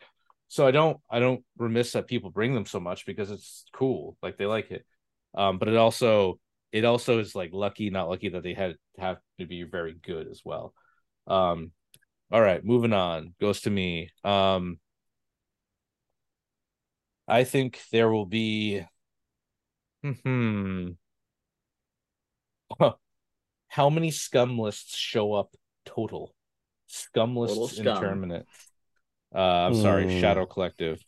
So 0.48 0.68
I 0.68 0.72
don't 0.72 0.98
I 1.10 1.20
don't 1.20 1.44
remiss 1.58 1.94
that 1.94 2.08
people 2.08 2.30
bring 2.30 2.54
them 2.54 2.66
so 2.66 2.80
much 2.80 3.06
because 3.06 3.32
it's 3.32 3.66
cool. 3.74 4.18
Like 4.22 4.38
they 4.38 4.46
like 4.46 4.72
it. 4.72 4.86
Um, 5.36 5.58
but 5.58 5.68
it 5.68 5.76
also 5.76 6.40
it 6.72 6.86
also 6.86 7.20
is 7.20 7.36
like 7.36 7.52
lucky, 7.54 7.90
not 7.90 8.10
lucky 8.10 8.30
that 8.30 8.44
they 8.44 8.54
had 8.54 8.76
have 9.00 9.18
to 9.40 9.46
be 9.46 9.64
very 9.64 9.94
good 9.94 10.28
as 10.28 10.42
well. 10.46 10.74
Um, 11.26 11.72
all 12.32 12.42
right, 12.42 12.64
moving 12.64 12.94
on. 12.94 13.34
Goes 13.40 13.62
to 13.62 13.72
me. 13.72 14.10
Um 14.24 14.80
I 17.28 17.44
think 17.44 17.82
there 17.92 18.10
will 18.10 18.26
be 18.26 18.86
hmm 20.04 20.96
how 23.68 23.90
many 23.90 24.12
scum 24.12 24.58
lists 24.60 24.96
show 24.98 25.34
up 25.34 25.56
total? 25.86 26.34
Scum 26.88 27.36
lists 27.36 27.56
Total 27.56 27.68
in 27.78 27.86
scum. 27.86 28.00
tournament. 28.00 28.48
Uh, 29.34 29.40
I'm 29.40 29.74
sorry, 29.74 30.06
Hmm. 30.06 30.20
Shadow 30.20 30.46
Collective 30.46 31.04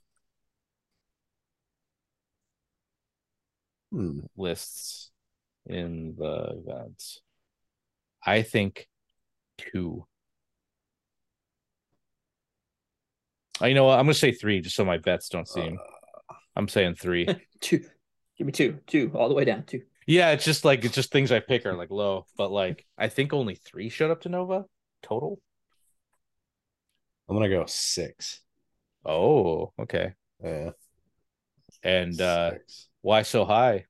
Hmm. 3.92 4.20
lists 4.36 5.12
in 5.66 6.16
the 6.18 6.56
events. 6.60 7.22
I 8.26 8.42
think 8.42 8.88
two. 9.58 10.08
I, 13.62 13.68
you 13.68 13.74
know 13.74 13.86
what? 13.86 14.00
I'm 14.00 14.06
gonna 14.06 14.14
say 14.14 14.32
three, 14.32 14.62
just 14.62 14.76
so 14.76 14.84
my 14.86 14.98
bets 14.98 15.30
don't 15.30 15.48
seem. 15.48 15.78
I'm 16.56 16.68
saying 16.68 16.96
three. 16.96 17.28
Two, 17.60 17.84
give 18.38 18.46
me 18.46 18.52
two, 18.52 18.80
two, 18.88 19.12
all 19.16 19.30
the 19.30 19.36
way 19.36 19.46
down 19.46 19.64
two. 19.64 19.82
yeah, 20.06 20.32
it's 20.32 20.46
just 20.46 20.66
like 20.66 20.86
it's 20.86 20.94
just 20.94 21.12
things 21.12 21.32
I 21.32 21.40
pick 21.40 21.66
are 21.66 21.74
like 21.74 21.90
low, 21.90 22.26
but 22.38 22.52
like 22.52 22.86
I 22.98 23.08
think 23.08 23.34
only 23.34 23.56
three 23.56 23.90
showed 23.90 24.12
up 24.12 24.22
to 24.22 24.30
Nova 24.30 24.66
total. 25.02 25.40
I'm 27.28 27.36
gonna 27.36 27.50
go 27.50 27.66
six. 27.66 28.42
Oh, 29.04 29.74
okay. 29.80 30.14
Yeah. 30.44 30.72
And 31.84 32.20
uh 32.20 32.52
six. 32.52 32.88
why 33.02 33.24
so 33.24 33.46
high, 33.46 33.86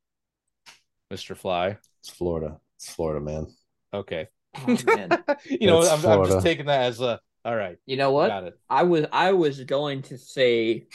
Mr. 1.12 1.36
Fly? 1.36 1.77
It's 2.01 2.10
Florida. 2.10 2.60
It's 2.77 2.89
Florida, 2.89 3.19
man. 3.19 3.48
Okay. 3.93 4.27
Oh, 4.55 4.77
man. 4.86 5.24
you 5.50 5.67
know, 5.67 5.81
I'm, 5.81 6.05
I'm 6.05 6.25
just 6.25 6.45
taking 6.45 6.67
that 6.67 6.81
as 6.81 7.01
a 7.01 7.19
all 7.45 7.55
right. 7.55 7.77
You 7.86 7.95
know 7.95 8.12
what? 8.12 8.29
Got 8.29 8.43
it. 8.45 8.60
I 8.69 8.84
was 8.84 9.05
I 9.12 9.34
was 9.34 9.63
going 9.63 10.01
to 10.03 10.17
say 10.17 10.88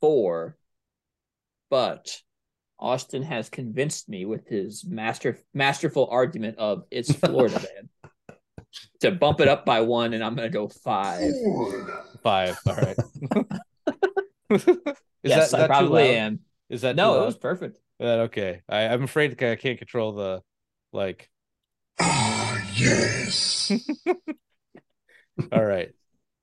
four, 0.00 0.56
but 1.74 2.22
Austin 2.78 3.24
has 3.24 3.48
convinced 3.48 4.08
me 4.08 4.24
with 4.26 4.46
his 4.46 4.84
master 4.84 5.40
masterful 5.54 6.06
argument 6.08 6.56
of 6.56 6.84
it's 6.88 7.12
Florida 7.16 7.56
man 7.56 8.12
to 9.00 9.10
bump 9.10 9.40
it 9.40 9.48
up 9.48 9.66
by 9.66 9.80
one, 9.80 10.12
and 10.12 10.22
I'm 10.22 10.36
gonna 10.36 10.50
go 10.50 10.68
five. 10.68 11.32
Five. 12.22 12.56
All 12.64 12.76
right. 12.76 12.96
Is 14.50 14.60
yes, 15.24 15.50
that, 15.50 15.56
I 15.56 15.60
that 15.62 15.66
probably 15.66 16.14
am. 16.14 16.38
Is 16.70 16.82
that 16.82 16.94
No, 16.94 17.20
it 17.20 17.26
was 17.26 17.36
perfect. 17.36 17.80
Uh, 18.00 18.28
okay. 18.28 18.62
I, 18.68 18.82
I'm 18.82 19.02
afraid 19.02 19.32
I 19.42 19.56
can't 19.56 19.76
control 19.76 20.12
the 20.12 20.42
like. 20.92 21.28
Ah, 21.98 22.62
yes. 22.72 23.72
All 25.52 25.64
right. 25.64 25.90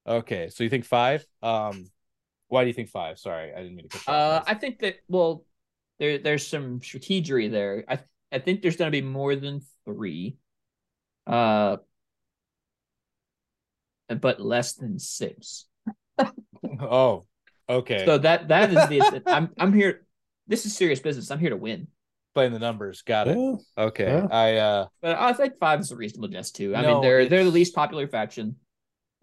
Okay. 0.05 0.49
So 0.49 0.65
you 0.65 0.69
think 0.69 0.83
five? 0.83 1.25
Um, 1.41 1.85
why 2.51 2.63
do 2.63 2.67
you 2.67 2.73
think 2.73 2.89
five? 2.89 3.17
Sorry, 3.17 3.53
I 3.53 3.61
didn't 3.63 3.75
mean 3.75 3.87
to 3.87 3.97
cut 3.97 4.13
Uh. 4.13 4.43
I 4.45 4.55
think 4.55 4.79
that 4.79 4.97
well, 5.07 5.45
there 5.99 6.17
there's 6.17 6.45
some 6.45 6.81
strategery 6.81 7.49
there. 7.49 7.85
I 7.87 7.99
I 8.31 8.39
think 8.39 8.61
there's 8.61 8.75
gonna 8.75 8.91
be 8.91 9.01
more 9.01 9.35
than 9.37 9.61
three, 9.85 10.35
uh, 11.25 11.77
but 14.09 14.41
less 14.41 14.73
than 14.73 14.99
six. 14.99 15.65
oh, 16.81 17.25
okay. 17.69 18.05
So 18.05 18.17
that 18.17 18.49
that 18.49 18.69
is 18.69 18.89
the 18.89 19.23
I'm 19.27 19.49
I'm 19.57 19.71
here. 19.71 20.05
This 20.47 20.65
is 20.65 20.75
serious 20.75 20.99
business. 20.99 21.31
I'm 21.31 21.39
here 21.39 21.51
to 21.51 21.57
win. 21.57 21.87
Playing 22.33 22.51
the 22.51 22.59
numbers. 22.59 23.01
Got 23.01 23.29
it. 23.29 23.37
Yeah. 23.37 23.55
Okay. 23.77 24.05
Yeah. 24.05 24.27
I 24.29 24.55
uh. 24.57 24.87
But 25.01 25.17
I 25.17 25.31
think 25.33 25.57
five 25.57 25.79
is 25.79 25.91
a 25.91 25.95
reasonable 25.95 26.27
guess 26.27 26.51
too. 26.51 26.75
I 26.75 26.81
No, 26.81 26.93
mean, 26.95 27.01
they're 27.01 27.25
they're 27.27 27.43
the 27.45 27.49
least 27.49 27.73
popular 27.73 28.07
faction, 28.07 28.57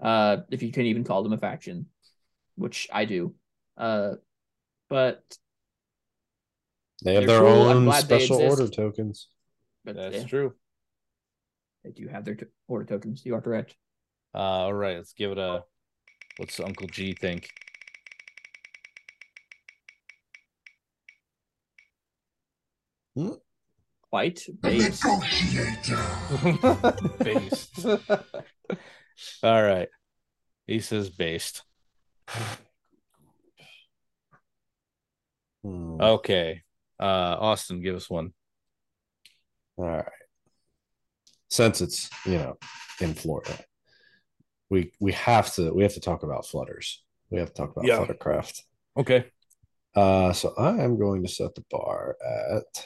uh, 0.00 0.38
if 0.50 0.62
you 0.62 0.72
can 0.72 0.86
even 0.86 1.04
call 1.04 1.22
them 1.22 1.32
a 1.32 1.38
faction, 1.38 1.86
which 2.58 2.88
I 2.92 3.04
do. 3.04 3.34
Uh, 3.76 4.14
but 4.90 5.22
They 7.04 7.14
have 7.14 7.26
their 7.26 7.40
cool. 7.40 7.48
Own 7.70 7.92
special 7.92 8.42
order 8.42 8.68
tokens. 8.68 9.28
but 9.84 9.94
That's 9.96 10.16
yeah, 10.16 10.24
true. 10.24 10.54
they 11.84 11.92
do 11.92 12.08
have 12.08 12.24
their 12.24 12.34
to- 12.34 12.48
order 12.66 12.84
tokens. 12.84 13.24
You 13.24 13.34
are 13.36 13.40
correct. 13.40 13.76
Uh, 14.34 14.38
all 14.68 14.74
right, 14.74 14.96
let's 14.96 15.12
give 15.14 15.30
it 15.32 15.38
a. 15.38 15.62
What's 16.38 16.60
Uncle 16.60 16.88
G 16.88 17.14
think? 17.14 17.48
Quite 24.10 24.40
base. 24.62 25.02
Based. 27.18 27.86
all 29.42 29.62
right, 29.62 29.88
he 30.66 30.80
says 30.80 31.10
based. 31.10 31.62
Okay, 36.08 36.62
uh, 37.00 37.36
Austin, 37.38 37.82
give 37.82 37.94
us 37.96 38.08
one. 38.10 38.32
All 39.76 39.86
right. 39.86 40.04
since 41.50 41.80
it's 41.80 42.10
you 42.26 42.38
know 42.38 42.56
in 43.00 43.14
Florida, 43.14 43.58
we 44.70 44.92
we 45.00 45.12
have 45.12 45.52
to 45.54 45.72
we 45.72 45.82
have 45.82 45.94
to 45.94 46.00
talk 46.00 46.22
about 46.22 46.46
flutters. 46.46 47.02
We 47.30 47.38
have 47.38 47.48
to 47.48 47.54
talk 47.54 47.72
about 47.72 47.84
Yeah. 47.86 47.98
fluttercraft. 48.04 48.62
Okay. 48.96 49.26
Uh, 49.94 50.32
so 50.32 50.54
I 50.58 50.78
am 50.82 50.98
going 50.98 51.22
to 51.24 51.28
set 51.28 51.54
the 51.54 51.64
bar 51.70 52.16
at 52.24 52.84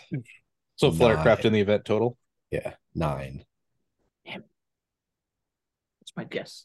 So 0.76 0.90
Fluttercraft 0.90 1.44
in 1.44 1.52
the 1.52 1.60
event 1.60 1.84
total. 1.84 2.16
yeah 2.50 2.74
nine. 2.94 3.44
Damn. 4.26 4.44
That's 6.00 6.12
my 6.16 6.24
guess. 6.24 6.64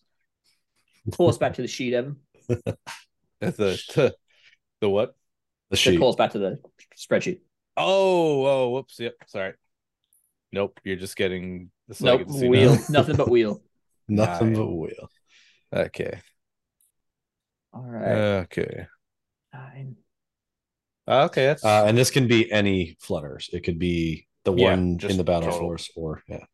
Pull 1.12 1.30
us 1.30 1.38
back 1.38 1.54
to 1.56 1.62
the 1.62 1.68
sheet, 1.68 1.94
Evan. 1.94 2.18
That's 3.40 3.58
the 3.58 3.82
the, 3.96 4.16
the 4.82 4.90
what? 4.90 5.16
The 5.70 5.78
Should 5.78 5.94
sheet. 5.94 6.00
pull 6.00 6.10
us 6.10 6.16
back 6.16 6.32
to 6.32 6.40
the 6.40 6.60
spreadsheet. 6.98 7.40
Oh, 7.76 8.46
oh, 8.46 8.70
whoops. 8.70 9.00
Yep. 9.00 9.16
Sorry. 9.28 9.54
Nope. 10.52 10.80
You're 10.84 10.96
just 10.96 11.16
getting 11.18 11.70
the 11.88 11.94
so 11.96 12.06
Nope, 12.06 12.20
get 12.20 12.28
to 12.30 12.34
see 12.34 12.48
wheel. 12.50 12.74
now. 12.76 12.80
Nothing 12.90 13.16
but 13.18 13.30
wheel. 13.30 13.62
Nothing 14.08 14.54
Nine. 14.54 14.62
but 14.62 14.72
wheel. 14.72 15.10
Okay. 15.74 16.20
All 17.74 17.84
right. 17.84 18.08
Okay. 18.44 18.88
Nine. 19.54 19.96
Okay. 21.08 21.46
That's 21.48 21.64
Uh, 21.66 21.84
and 21.86 21.98
this 21.98 22.10
can 22.12 22.28
be 22.28 22.52
any 22.52 22.96
flutters. 23.00 23.50
It 23.54 23.62
could 23.64 23.78
be 23.80 24.28
the 24.46 24.54
Yeah, 24.54 24.70
one 24.72 24.98
in 25.04 25.18
the 25.18 25.24
battle 25.24 25.50
total. 25.52 25.60
force, 25.60 25.90
or 25.96 26.24
yeah, 26.30 26.46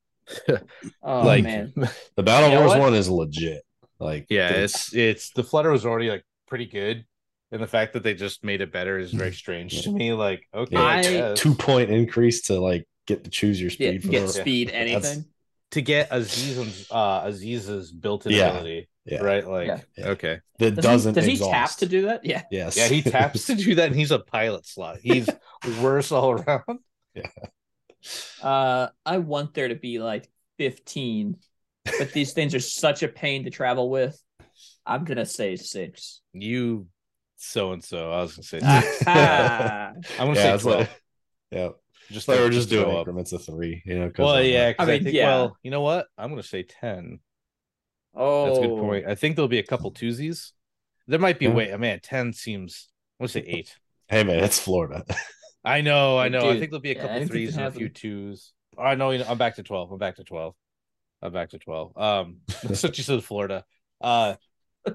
Oh 1.04 1.22
like 1.22 1.44
man. 1.44 1.74
the 2.16 2.24
battle 2.24 2.50
You 2.50 2.56
know 2.56 2.62
force 2.62 2.72
what? 2.72 2.80
one 2.80 2.94
is 2.96 3.10
legit. 3.10 3.62
Like 4.00 4.26
yeah. 4.30 4.52
the- 4.52 4.64
It's 4.64 4.94
it's 4.96 5.30
the 5.32 5.44
Flutter 5.44 5.72
was 5.72 5.86
already 5.86 6.10
like 6.10 6.26
pretty 6.48 6.66
good, 6.66 7.06
and 7.54 7.62
the 7.62 7.68
fact 7.68 7.94
that 7.94 8.04
they 8.04 8.14
just 8.16 8.44
made 8.44 8.60
it 8.62 8.72
better 8.72 8.98
is 8.98 9.12
very 9.14 9.32
strange 9.34 9.84
to 9.84 9.92
me. 9.92 10.12
Like, 10.14 10.48
okay, 10.54 10.76
I 10.76 11.32
I- 11.32 11.36
two 11.36 11.54
point 11.56 11.90
increase 11.92 12.42
to 12.44 12.60
like 12.60 12.88
get 13.08 13.24
to 13.24 13.30
choose 13.30 13.62
your 13.62 13.70
Yeah, 13.70 13.92
speed 13.92 14.04
for 14.04 14.10
get 14.10 14.22
the 14.22 14.28
speed 14.34 14.68
That's- 14.70 15.06
anything. 15.06 15.26
to 15.72 15.82
get 15.82 16.10
Aziz's 16.12 16.88
uh 16.92 17.22
Aziz's 17.26 17.92
built-in 17.92 18.32
Yeah. 18.34 18.50
ability, 18.50 18.90
yeah 19.06 19.20
right? 19.22 19.48
Like, 19.48 19.68
Yeah. 19.68 19.80
Yeah. 19.98 20.08
okay, 20.10 20.40
that 20.60 20.76
Does, 20.76 20.84
doesn't 20.84 21.16
he, 21.16 21.22
does 21.22 21.40
he 21.40 21.46
tap 21.52 21.72
to 21.78 21.86
do 21.86 22.02
that? 22.04 22.26
Yeah. 22.26 22.44
yes 22.52 22.76
yeah, 22.78 22.88
he 22.88 23.02
taps 23.02 23.46
to 23.48 23.56
do 23.56 23.76
that, 23.76 23.88
and 23.88 23.96
he's 23.96 24.12
a 24.12 24.20
pilot 24.20 24.66
slot. 24.66 24.98
He's 25.02 25.30
worse 25.82 26.12
all 26.12 26.32
around. 26.32 26.80
Yeah. 27.16 27.28
Uh, 28.42 28.88
I 29.06 29.18
want 29.20 29.54
there 29.54 29.70
to 29.70 29.76
be 29.76 30.00
like 30.00 30.30
15, 30.58 31.38
but 32.00 32.12
these 32.12 32.34
things 32.34 32.54
are 32.54 32.60
such 32.60 33.04
a 33.04 33.08
pain 33.08 33.46
to 33.46 33.50
travel 33.50 33.90
with. 33.90 34.20
I'm 34.86 35.06
gonna 35.06 35.26
say 35.26 35.56
six. 35.56 36.22
You 36.34 36.88
so 37.44 37.72
and 37.74 37.84
so. 37.84 38.12
I 38.12 38.22
was 38.22 38.36
gonna 38.36 38.44
say, 38.44 38.60
Ah, 38.64 39.92
I'm 40.20 40.28
gonna 40.28 40.36
yeah, 40.40 40.58
say 40.58 40.64
twelve. 40.64 40.80
like, 40.82 40.90
yeah 41.52 41.70
just 42.12 42.28
they 42.28 42.36
to 42.38 42.44
were 42.44 42.50
just 42.50 42.70
show 42.70 42.84
doing 42.84 42.92
up. 42.92 42.98
increments 43.00 43.32
of 43.32 43.44
three 43.46 43.82
you 43.86 43.98
know 43.98 44.10
'cause 44.10 44.24
Well, 44.26 44.36
I'm 44.36 44.46
yeah, 44.46 44.66
like- 44.68 44.78
'cause 44.78 44.90
I 44.90 44.92
I, 44.92 44.96
mean, 44.96 45.04
think. 45.06 45.16
yeah. 45.16 45.28
Well, 45.28 45.58
you 45.64 45.72
know 45.72 45.82
what? 45.82 46.08
I'm 46.18 46.30
gonna 46.30 46.44
say 46.44 46.64
ten. 46.64 47.20
oh, 48.16 48.46
That's 48.46 48.58
a 48.58 48.62
good 48.68 48.80
point. 48.80 49.06
I 49.08 49.16
think 49.16 49.36
there'll 49.36 49.48
be 49.48 49.60
a 49.60 49.64
couple 49.64 49.92
twosies. 49.92 50.52
There 51.08 51.20
might 51.20 51.40
be 51.40 51.46
Yeah. 51.46 51.54
way. 51.54 51.76
Man, 51.78 52.00
ten 52.02 52.34
seems. 52.34 52.90
I 53.20 53.24
want 53.24 53.32
to 53.32 53.40
say 53.40 53.46
eight. 53.48 53.78
hey 54.10 54.24
man 54.24 54.44
it's 54.44 54.60
Florida 54.60 55.06
I 55.66 55.80
know, 55.82 56.18
I 56.18 56.24
Like, 56.24 56.32
know. 56.34 56.50
I 56.50 56.60
think 56.60 56.72
there'll 56.72 56.82
be 56.82 56.92
a 56.92 56.96
couple 56.96 57.12
anything 57.12 57.30
threes 57.30 57.52
can 57.54 57.64
and 57.64 57.74
a 57.74 57.78
few 57.78 57.88
twos. 57.90 58.52
Oh, 58.78 58.84
I 58.84 58.96
know. 58.96 59.12
You 59.12 59.20
know, 59.20 59.26
I'm 59.30 59.38
back 59.38 59.56
to 59.56 59.64
twelve. 59.64 59.92
I'm 59.92 59.98
back 59.98 60.18
to 60.18 60.24
twelve. 60.26 60.56
I'm 61.22 61.32
back 61.32 61.52
to 61.52 61.60
twelve. 61.60 61.98
Um, 61.98 62.40
that's 62.64 62.84
what 62.84 62.98
you 62.98 63.04
said, 63.06 63.24
Florida. 63.24 63.64
Uh, 64.02 64.36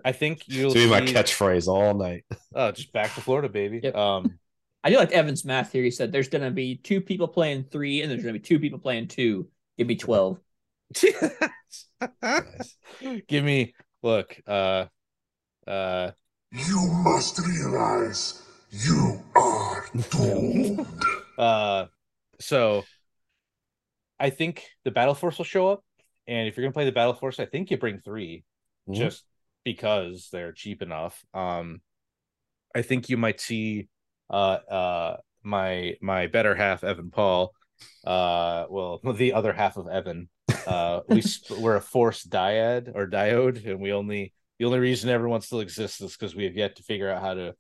I 0.05 0.13
think 0.13 0.43
you'll 0.49 0.73
to 0.73 0.79
be 0.79 0.89
my 0.89 1.01
catchphrase 1.01 1.67
all 1.69 1.95
night 1.95 2.25
Oh, 2.55 2.71
just 2.73 2.93
back 2.93 3.15
to 3.15 3.21
Florida, 3.21 3.49
baby. 3.49 3.81
Yep. 3.83 3.95
Um, 3.97 4.39
I 4.85 4.91
do 4.91 4.97
like 4.97 5.13
Evan's 5.13 5.45
math 5.45 5.73
here. 5.73 5.83
He 5.83 5.91
said 5.91 6.13
there's 6.13 6.29
gonna 6.29 6.51
be 6.51 6.77
two 6.77 7.01
people 7.01 7.29
playing 7.29 7.65
three, 7.65 8.03
and 8.03 8.11
there's 8.11 8.23
gonna 8.23 8.33
be 8.35 8.39
two 8.41 8.59
people 8.61 8.79
playing 8.79 9.09
two. 9.09 9.49
Give 9.77 9.87
me 9.87 9.97
twelve. 9.97 10.39
Nice. 12.23 12.77
give 13.27 13.45
me 13.45 13.75
look. 14.03 14.39
Uh, 14.47 14.87
uh, 15.67 16.13
You 16.53 16.89
must 17.05 17.39
realize 17.47 18.43
you 18.71 19.23
are 19.37 19.87
doomed. 20.11 20.87
uh. 21.37 21.87
So, 22.41 22.85
I 24.21 24.31
think 24.31 24.65
the 24.85 24.91
battle 24.93 25.15
force 25.15 25.39
will 25.39 25.45
show 25.45 25.69
up, 25.69 25.83
and 26.29 26.47
if 26.49 26.57
you're 26.57 26.65
gonna 26.65 26.73
play 26.73 26.85
the 26.85 26.93
battle 26.93 27.15
force, 27.15 27.41
I 27.41 27.47
think 27.47 27.71
you 27.71 27.77
bring 27.79 28.01
3 28.01 28.45
Mhm. 28.89 28.95
just 28.95 29.25
because 29.73 30.31
they're 30.33 30.53
cheap 30.53 30.81
enough. 30.81 31.23
Um, 31.35 31.83
I 32.75 32.81
think 32.81 33.11
you 33.11 33.19
might 33.19 33.39
see 33.39 33.89
uh 34.31 34.59
uh 34.81 35.17
my 35.43 35.95
my 36.01 36.27
better 36.27 36.55
half 36.55 36.85
Evan 36.85 37.11
Paul, 37.11 37.53
uh, 38.05 38.65
well 38.71 38.99
the 39.15 39.35
other 39.35 39.53
half 39.53 39.77
of 39.77 39.87
Evan. 39.87 40.31
Uh, 40.67 41.01
we 41.09 41.23
we're 41.61 41.77
a 41.77 41.83
forced 41.83 42.31
dyad 42.31 42.93
or 42.95 43.07
diode, 43.07 43.67
and 43.67 43.79
we 43.79 43.93
only 43.93 44.33
the 44.59 44.65
only 44.65 44.79
reason 44.79 45.11
everyone 45.11 45.43
still 45.43 45.61
exists 45.61 46.01
is 46.01 46.17
because 46.17 46.35
we 46.35 46.45
have 46.45 46.57
yet 46.57 46.77
to 46.77 46.83
figure 46.83 47.11
out 47.11 47.21
how 47.21 47.35
to 47.35 47.55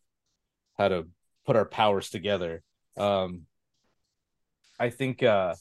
how 0.78 0.88
to 0.88 1.08
put 1.44 1.56
our 1.56 1.66
powers 1.66 2.08
together. 2.08 2.62
Um, 2.96 3.42
I 4.80 4.88
think 4.88 5.22
uh 5.22 5.56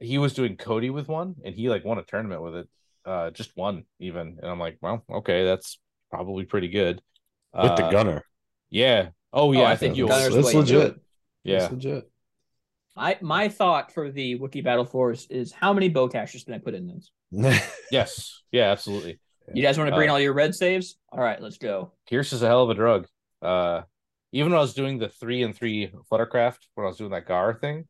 he 0.00 0.16
was 0.16 0.32
doing 0.32 0.56
Cody 0.56 0.88
with 0.88 1.06
one, 1.06 1.34
and 1.44 1.54
he 1.54 1.68
like 1.68 1.84
won 1.84 1.98
a 1.98 2.02
tournament 2.02 2.40
with 2.42 2.54
it. 2.54 2.68
Uh, 3.08 3.30
just 3.30 3.56
one 3.56 3.84
even, 4.00 4.38
and 4.42 4.46
I'm 4.50 4.58
like, 4.60 4.78
well, 4.82 5.04
okay, 5.10 5.44
that's 5.44 5.78
probably 6.10 6.44
pretty 6.44 6.68
good. 6.68 7.00
with 7.62 7.76
the 7.76 7.82
Uh, 7.82 7.90
gunner 7.90 8.24
yeah. 8.70 9.10
Oh 9.32 9.52
yeah, 9.52 9.60
Oh, 9.60 9.64
I, 9.64 9.72
I 9.72 9.76
think 9.76 9.94
think 9.94 9.98
you'll. 9.98 10.08
Gunner's 10.10 10.36
it's 10.36 10.36
the 10.36 10.42
way 10.42 10.52
to 10.52 10.64
do 10.64 10.80
legit 10.80 10.92
it. 10.92 11.00
Yeah, 11.44 11.64
it's 11.64 11.72
legit 11.72 12.10
I 12.96 13.16
my 13.20 13.48
thought 13.48 13.92
for 13.92 14.10
the 14.10 14.38
Wookiee 14.38 14.64
Battle 14.64 14.84
Force 14.84 15.26
is 15.30 15.52
how 15.52 15.72
many 15.72 15.90
bowcasters 15.90 16.44
can 16.44 16.54
I 16.54 16.58
put 16.58 16.74
in 16.74 16.88
this? 16.88 17.10
yes, 17.90 18.42
yeah, 18.52 18.70
absolutely. 18.70 19.20
You 19.54 19.62
guys 19.62 19.78
want 19.78 19.88
to 19.88 19.94
bring 19.94 20.08
Uh, 20.08 20.12
all 20.12 20.20
your 20.20 20.34
red 20.34 20.54
saves? 20.54 20.96
All 21.10 21.20
right, 21.20 21.40
let's 21.40 21.58
go. 21.58 21.92
Pierce 22.08 22.32
is 22.32 22.42
a 22.42 22.46
hell 22.46 22.62
of 22.64 22.70
a 22.70 22.74
drug. 22.74 23.06
Uh, 23.40 23.82
even 24.32 24.52
when 24.52 24.58
I 24.58 24.62
was 24.62 24.74
doing 24.74 24.98
the 24.98 25.08
three 25.08 25.42
and 25.42 25.54
three 25.54 25.90
Fluttercraft, 26.10 26.58
when 26.74 26.84
I 26.84 26.88
was 26.88 26.98
doing 26.98 27.12
that 27.12 27.26
Gar 27.26 27.54
thing, 27.54 27.86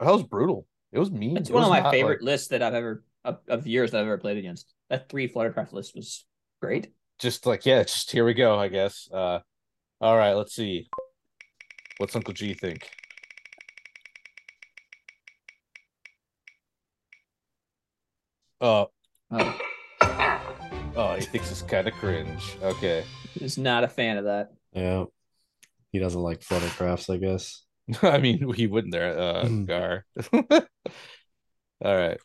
that 0.00 0.10
was 0.10 0.22
brutal. 0.22 0.66
It 0.92 0.98
was 0.98 1.10
mean. 1.10 1.36
It's 1.36 1.48
It 1.48 1.54
one 1.54 1.62
of 1.62 1.70
my 1.70 1.90
favorite 1.90 2.20
like, 2.20 2.26
lists 2.26 2.48
that 2.48 2.62
I've 2.62 2.74
ever 2.74 3.04
of, 3.24 3.38
of 3.48 3.66
years 3.66 3.90
that 3.90 3.98
I've 4.00 4.06
ever 4.06 4.18
played 4.18 4.38
against. 4.38 4.72
That 4.88 5.08
three 5.08 5.28
Fluttercraft 5.28 5.72
list 5.72 5.94
was 5.94 6.24
great. 6.60 6.92
just 7.18 7.46
like 7.46 7.64
yeah, 7.66 7.82
just 7.82 8.10
here 8.10 8.24
we 8.24 8.34
go. 8.34 8.58
I 8.58 8.68
guess. 8.68 9.08
Uh, 9.12 9.40
all 10.00 10.16
right, 10.16 10.32
let's 10.34 10.54
see. 10.54 10.88
What's 11.98 12.16
Uncle 12.16 12.32
G 12.34 12.54
think? 12.54 12.88
Oh, 18.60 18.88
Oh, 19.32 19.58
oh, 20.96 21.14
he 21.14 21.22
thinks 21.22 21.50
it's 21.50 21.62
kind 21.62 21.86
of 21.86 21.94
cringe. 21.94 22.56
Okay. 22.62 23.04
He's 23.38 23.56
not 23.56 23.84
a 23.84 23.88
fan 23.88 24.16
of 24.18 24.24
that. 24.24 24.50
yeah 24.72 25.04
he 25.92 25.98
doesn't 25.98 26.20
like 26.20 26.40
fluttercrafts 26.40 27.12
I 27.12 27.16
guess 27.16 27.64
I 28.02 28.18
mean, 28.18 28.52
he 28.54 28.66
wouldn't 28.68 28.92
there, 28.92 29.18
uh, 29.18 29.44
Mm. 29.44 29.66
Gar. 29.66 30.04
All 31.84 31.96
right. 31.96 32.18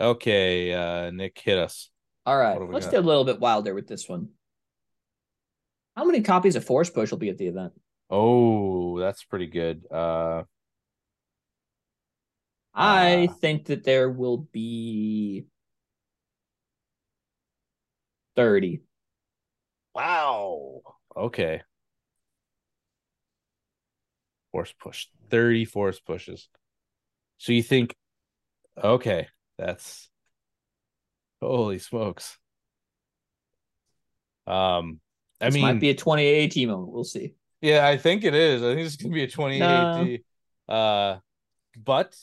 Okay, 0.00 0.72
uh, 0.72 1.10
Nick, 1.10 1.38
hit 1.38 1.58
us. 1.58 1.90
All 2.24 2.36
right, 2.36 2.54
What 2.54 2.60
do 2.60 2.66
we 2.68 2.74
let's 2.74 2.86
got? 2.86 2.92
get 2.92 3.04
a 3.04 3.06
little 3.06 3.24
bit 3.24 3.38
wilder 3.38 3.74
with 3.74 3.86
this 3.86 4.08
one. 4.08 4.30
How 5.96 6.04
many 6.04 6.22
copies 6.22 6.56
of 6.56 6.64
Force 6.64 6.88
Push 6.88 7.10
will 7.10 7.18
be 7.18 7.28
at 7.28 7.36
the 7.36 7.46
event? 7.48 7.72
Oh, 8.08 8.98
that's 8.98 9.24
pretty 9.24 9.46
good. 9.46 9.84
Uh, 9.90 10.44
I 12.74 13.26
Ah. 13.28 13.34
think 13.40 13.66
that 13.66 13.84
there 13.84 14.08
will 14.10 14.38
be 14.52 15.46
30. 18.36 18.80
wow. 19.94 20.80
Okay. 21.16 21.62
Force 24.52 24.72
push. 24.72 25.08
30 25.30 25.64
force 25.64 26.00
pushes. 26.00 26.48
So 27.38 27.52
you 27.52 27.62
think, 27.62 27.94
okay, 28.82 29.28
that's 29.60 30.08
holy 31.40 31.78
smokes. 31.78 32.38
Um, 34.46 35.00
I 35.40 35.46
This 35.46 35.54
mean, 35.54 35.62
might 35.62 35.80
be 35.80 35.90
a 35.90 35.94
20 35.94 36.26
AT 36.44 36.66
moment. 36.66 36.92
We'll 36.92 37.04
see. 37.04 37.34
Yeah, 37.60 37.86
I 37.86 37.96
think 37.96 38.24
it 38.24 38.34
is. 38.34 38.62
I 38.62 38.74
think 38.74 38.86
it's 38.86 38.96
gonna 38.96 39.14
be 39.14 39.24
a 39.24 39.28
28 39.28 39.60
No. 39.60 40.16
Uh 40.68 41.18
but 41.76 42.16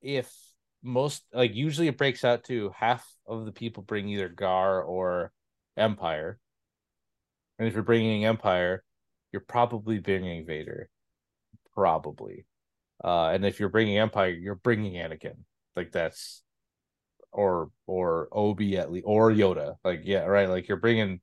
if 0.00 0.32
most 0.82 1.24
like 1.32 1.54
usually 1.54 1.88
it 1.88 1.98
breaks 1.98 2.24
out 2.24 2.44
to 2.44 2.70
half 2.76 3.06
of 3.26 3.44
the 3.44 3.52
people 3.52 3.82
bring 3.82 4.08
either 4.08 4.28
Gar 4.28 4.82
or 4.82 5.32
Empire. 5.76 6.38
And 7.58 7.66
if 7.68 7.74
you're 7.74 7.82
bringing 7.82 8.24
Empire, 8.24 8.84
you're 9.32 9.40
probably 9.40 9.98
bringing 9.98 10.46
Vader. 10.46 10.88
Probably. 11.74 12.46
Uh 13.02 13.30
and 13.30 13.44
if 13.44 13.60
you're 13.60 13.68
bringing 13.68 13.98
Empire, 13.98 14.30
you're 14.30 14.54
bringing 14.56 14.94
Anakin. 14.94 15.36
Like 15.78 15.92
that's 15.92 16.42
or 17.30 17.70
or 17.86 18.28
Obi 18.32 18.76
at 18.76 18.90
least 18.90 19.04
or 19.06 19.30
Yoda. 19.30 19.76
Like 19.84 20.00
yeah, 20.04 20.24
right. 20.24 20.48
Like 20.48 20.66
you're 20.66 20.76
bringing 20.76 21.20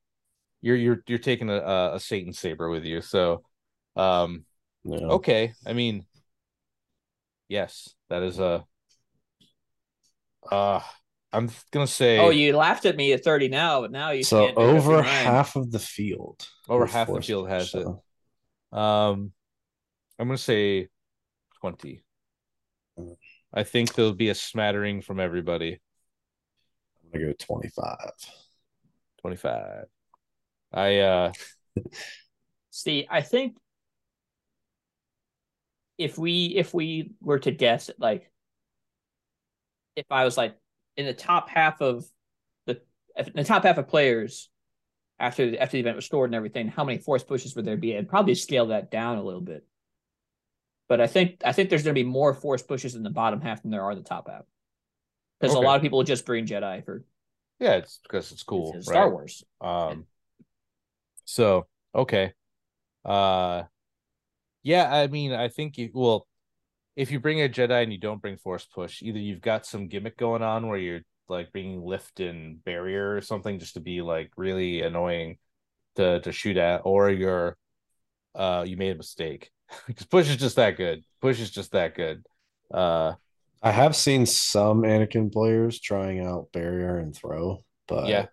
you're 0.62 0.78
you're 0.78 1.04
you're 1.08 1.20
taking 1.20 1.50
a 1.50 1.58
a, 1.58 1.96
a 1.96 2.00
Satan 2.00 2.32
saber 2.32 2.70
with 2.70 2.86
you. 2.86 3.02
So, 3.02 3.44
um, 3.98 4.46
Yeah. 4.86 4.98
okay. 5.10 5.54
I 5.68 5.74
mean, 5.74 6.06
yes, 7.50 7.90
that 8.10 8.24
is 8.24 8.40
a 8.40 8.66
Uh 10.50 10.80
I'm 11.34 11.50
gonna 11.72 11.86
say 11.86 12.20
Oh, 12.20 12.30
you 12.30 12.56
laughed 12.56 12.86
at 12.86 12.96
me 12.96 13.12
at 13.12 13.26
30 13.26 13.50
now, 13.50 13.82
but 13.82 13.92
now 13.92 14.12
you 14.12 14.24
So 14.24 14.46
can't 14.46 14.58
over 14.58 15.02
half 15.02 15.58
of 15.58 15.70
the 15.70 15.80
field. 15.80 16.48
Over 16.70 16.84
with 16.84 16.92
half 16.94 17.12
the 17.12 17.22
field 17.22 17.48
push, 17.48 17.74
has 17.74 17.76
it. 17.76 17.88
Um, 18.72 19.34
I'm 20.18 20.28
gonna 20.28 20.38
say 20.38 20.88
twenty. 21.60 22.04
I 23.54 23.64
think 23.64 23.94
there'll 23.94 24.14
be 24.14 24.30
a 24.30 24.36
smattering 24.36 25.02
from 25.02 25.20
everybody. 25.20 25.80
I'm 27.04 27.12
gonna 27.12 27.32
go 27.32 27.34
25. 27.40 27.98
Twenty-five. 29.22 29.86
I 30.74 31.00
uh 31.00 31.32
See, 32.72 33.08
I 33.10 33.22
think 33.22 33.58
if 35.98 36.18
we 36.18 36.48
if 36.48 36.74
we 36.74 37.12
were 37.22 37.40
to 37.40 37.52
guess 37.52 37.90
like 37.98 38.30
if 39.96 40.06
I 40.12 40.26
was 40.26 40.38
like 40.38 40.58
in 40.98 41.06
the 41.06 41.14
top 41.14 41.50
half 41.50 41.82
of 41.82 42.06
the 42.66 42.82
if 43.16 43.28
in 43.28 43.34
the 43.36 43.44
top 43.44 43.64
half 43.64 43.78
of 43.78 43.88
players 43.88 44.50
after 45.20 45.58
after 45.60 45.78
the 45.78 45.80
event 45.80 45.96
was 45.96 46.06
stored 46.06 46.30
and 46.30 46.36
everything, 46.36 46.68
how 46.68 46.84
many 46.84 46.98
force 46.98 47.24
pushes 47.24 47.56
would 47.56 47.66
there 47.66 47.78
be? 47.78 47.98
I'd 47.98 48.10
probably 48.10 48.36
scale 48.36 48.68
that 48.68 48.92
down 48.92 49.18
a 49.18 49.24
little 49.24 49.42
bit. 49.42 49.66
But 50.88 51.02
I 51.02 51.08
think 51.08 51.42
I 51.44 51.52
think 51.52 51.70
there's 51.70 51.84
going 51.84 51.96
to 51.96 52.04
be 52.04 52.08
more 52.08 52.34
force 52.34 52.62
pushes 52.62 52.96
in 52.96 53.04
the 53.04 53.10
bottom 53.10 53.42
half 53.42 53.62
than 53.62 53.72
there 53.72 53.84
are 53.84 53.92
in 53.92 53.98
the 53.98 54.04
top 54.04 54.30
half. 54.30 54.44
Because 55.40 55.56
Okay. 55.56 55.64
a 55.64 55.68
lot 55.68 55.76
of 55.76 55.82
people 55.82 56.04
just 56.04 56.26
bring 56.26 56.46
Jedi 56.46 56.84
for 56.86 57.04
yeah, 57.60 57.76
it's 57.76 58.00
because 58.04 58.32
it's 58.32 58.44
cool. 58.44 58.74
it's 58.76 58.88
right? 58.88 58.94
Star 58.94 59.10
Wars. 59.10 59.44
Um 59.62 60.06
so 61.26 61.68
okay. 61.94 62.34
Uh 63.04 63.64
yeah, 64.64 64.94
I 64.94 65.08
mean 65.08 65.32
I 65.34 65.48
think 65.50 65.78
you 65.78 65.90
well 65.94 66.28
if 66.96 67.12
you 67.12 67.20
bring 67.20 67.42
a 67.42 67.50
Jedi 67.50 67.84
and 67.84 67.92
you 67.92 68.00
don't 68.00 68.22
bring 68.22 68.38
force 68.38 68.66
push, 68.66 69.02
either 69.02 69.20
you've 69.20 69.42
got 69.42 69.66
some 69.66 69.88
gimmick 69.88 70.18
going 70.18 70.42
on 70.42 70.68
where 70.68 70.78
you're 70.78 71.02
like 71.28 71.52
bringing 71.52 71.84
lift 71.84 72.20
and 72.20 72.64
barrier 72.64 73.16
or 73.16 73.22
something 73.22 73.60
just 73.60 73.74
to 73.74 73.80
be 73.80 74.02
like 74.02 74.32
really 74.38 74.82
annoying 74.82 75.38
to 75.96 76.20
to 76.22 76.32
shoot 76.32 76.58
at, 76.58 76.82
or 76.86 77.10
you're 77.10 77.58
uh 78.36 78.64
you 78.68 78.78
made 78.78 78.92
a 78.92 78.96
mistake. 78.96 79.52
Because 79.88 80.06
push 80.06 80.30
is 80.30 80.38
just 80.38 80.58
that 80.58 80.78
good. 80.78 81.04
Push 81.22 81.40
is 81.40 81.52
just 81.52 81.72
that 81.72 81.96
good. 81.96 82.26
Uh 82.74 83.14
I 83.62 83.72
have 83.72 83.96
seen 83.96 84.28
some 84.28 84.84
Anakin 84.84 85.32
players 85.32 85.80
trying 85.80 86.24
out 86.24 86.52
barrier 86.52 86.98
and 87.00 87.16
throw, 87.16 87.64
but 87.88 88.08
yeah, 88.08 88.28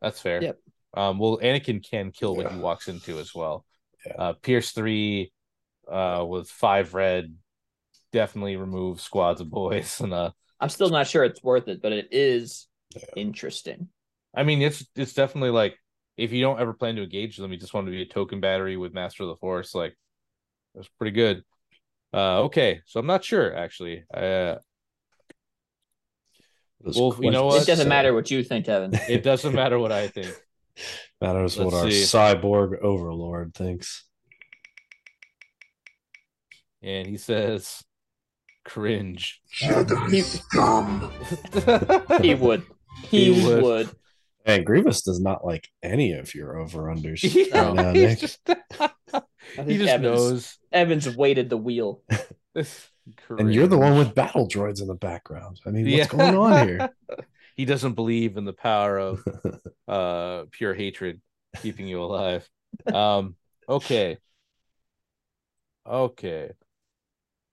that's 0.00 0.20
fair. 0.20 0.42
Yep. 0.42 0.58
Um, 0.94 1.18
well, 1.18 1.38
Anakin 1.38 1.88
can 1.88 2.10
kill 2.10 2.34
what 2.34 2.50
he 2.50 2.58
walks 2.58 2.88
into 2.88 3.18
as 3.20 3.32
well. 3.34 3.64
Yeah. 4.04 4.14
Uh, 4.18 4.32
Pierce 4.34 4.72
three, 4.72 5.32
uh, 5.90 6.24
with 6.28 6.48
five 6.50 6.94
red, 6.94 7.34
definitely 8.12 8.56
remove 8.56 9.00
squads 9.00 9.40
of 9.40 9.50
boys. 9.50 10.00
And 10.00 10.12
uh, 10.12 10.30
I'm 10.60 10.68
still 10.68 10.90
not 10.90 11.06
sure 11.06 11.24
it's 11.24 11.42
worth 11.42 11.68
it, 11.68 11.80
but 11.80 11.92
it 11.92 12.08
is 12.10 12.66
interesting. 13.16 13.88
I 14.34 14.42
mean, 14.42 14.62
it's 14.62 14.84
it's 14.96 15.14
definitely 15.14 15.50
like 15.50 15.76
if 16.16 16.32
you 16.32 16.40
don't 16.40 16.60
ever 16.60 16.72
plan 16.72 16.96
to 16.96 17.02
engage 17.02 17.36
them, 17.36 17.52
you 17.52 17.58
just 17.58 17.74
want 17.74 17.86
to 17.86 17.90
be 17.92 18.02
a 18.02 18.06
token 18.06 18.40
battery 18.40 18.76
with 18.76 18.92
Master 18.94 19.22
of 19.22 19.28
the 19.28 19.36
Force. 19.36 19.74
Like 19.74 19.96
that's 20.74 20.88
pretty 20.98 21.12
good. 21.12 21.42
Uh, 22.14 22.42
okay, 22.42 22.80
so 22.86 23.00
I'm 23.00 23.06
not 23.06 23.24
sure 23.24 23.54
actually. 23.54 24.04
Uh, 24.12 24.56
this 26.80 26.96
Well, 26.96 27.16
you 27.20 27.30
know 27.30 27.46
what? 27.46 27.62
It 27.62 27.66
doesn't 27.66 27.88
matter 27.88 28.12
what 28.12 28.30
you 28.30 28.42
think, 28.42 28.68
Evan. 28.68 28.92
it 29.08 29.22
doesn't 29.22 29.54
matter 29.54 29.78
what 29.78 29.92
I 29.92 30.08
think. 30.08 30.34
Matters 31.20 31.56
what 31.58 31.66
Let's 31.74 31.76
our 31.84 31.90
see. 31.90 32.02
cyborg 32.02 32.80
overlord 32.80 33.54
thinks. 33.54 34.04
And 36.82 37.06
he 37.06 37.16
says, 37.18 37.84
"Cringe." 38.64 39.40
Jedi 39.60 40.22
scum. 40.22 41.12
He 42.22 42.34
would. 42.34 42.62
He, 43.10 43.32
He 43.34 43.46
would. 43.46 43.62
would. 43.62 43.90
And 44.44 44.66
Grievous 44.66 45.02
does 45.02 45.20
not 45.20 45.44
like 45.44 45.68
any 45.82 46.14
of 46.14 46.34
your 46.34 46.58
over 46.58 46.84
unders. 46.84 47.22
Yeah, 47.22 47.72
right 47.72 48.96
now, 49.12 49.22
he's 49.56 49.64
Nick. 49.64 49.66
just, 49.66 49.68
I 49.68 49.68
he 49.72 49.78
just 49.78 49.98
Evans, 49.98 49.98
knows. 49.98 50.58
Evans 50.72 51.08
weighted 51.08 51.50
the 51.50 51.56
wheel. 51.56 52.02
And 53.38 53.52
you're 53.52 53.66
the 53.66 53.78
one 53.78 53.96
with 53.96 54.14
battle 54.14 54.48
droids 54.48 54.80
in 54.80 54.86
the 54.88 54.94
background. 54.94 55.60
I 55.66 55.70
mean, 55.70 55.90
what's 55.90 56.06
Yeah. 56.06 56.06
going 56.06 56.34
on 56.34 56.56
here? 56.56 56.88
he 57.56 57.64
doesn't 57.64 57.94
believe 57.94 58.36
in 58.36 58.44
the 58.44 58.52
power 58.52 58.98
of 58.98 59.26
uh 59.88 60.44
pure 60.50 60.74
hatred 60.74 61.20
keeping 61.62 61.86
you 61.88 62.02
alive. 62.02 62.48
Um 62.92 63.36
okay. 63.68 64.18
Okay. 65.86 66.52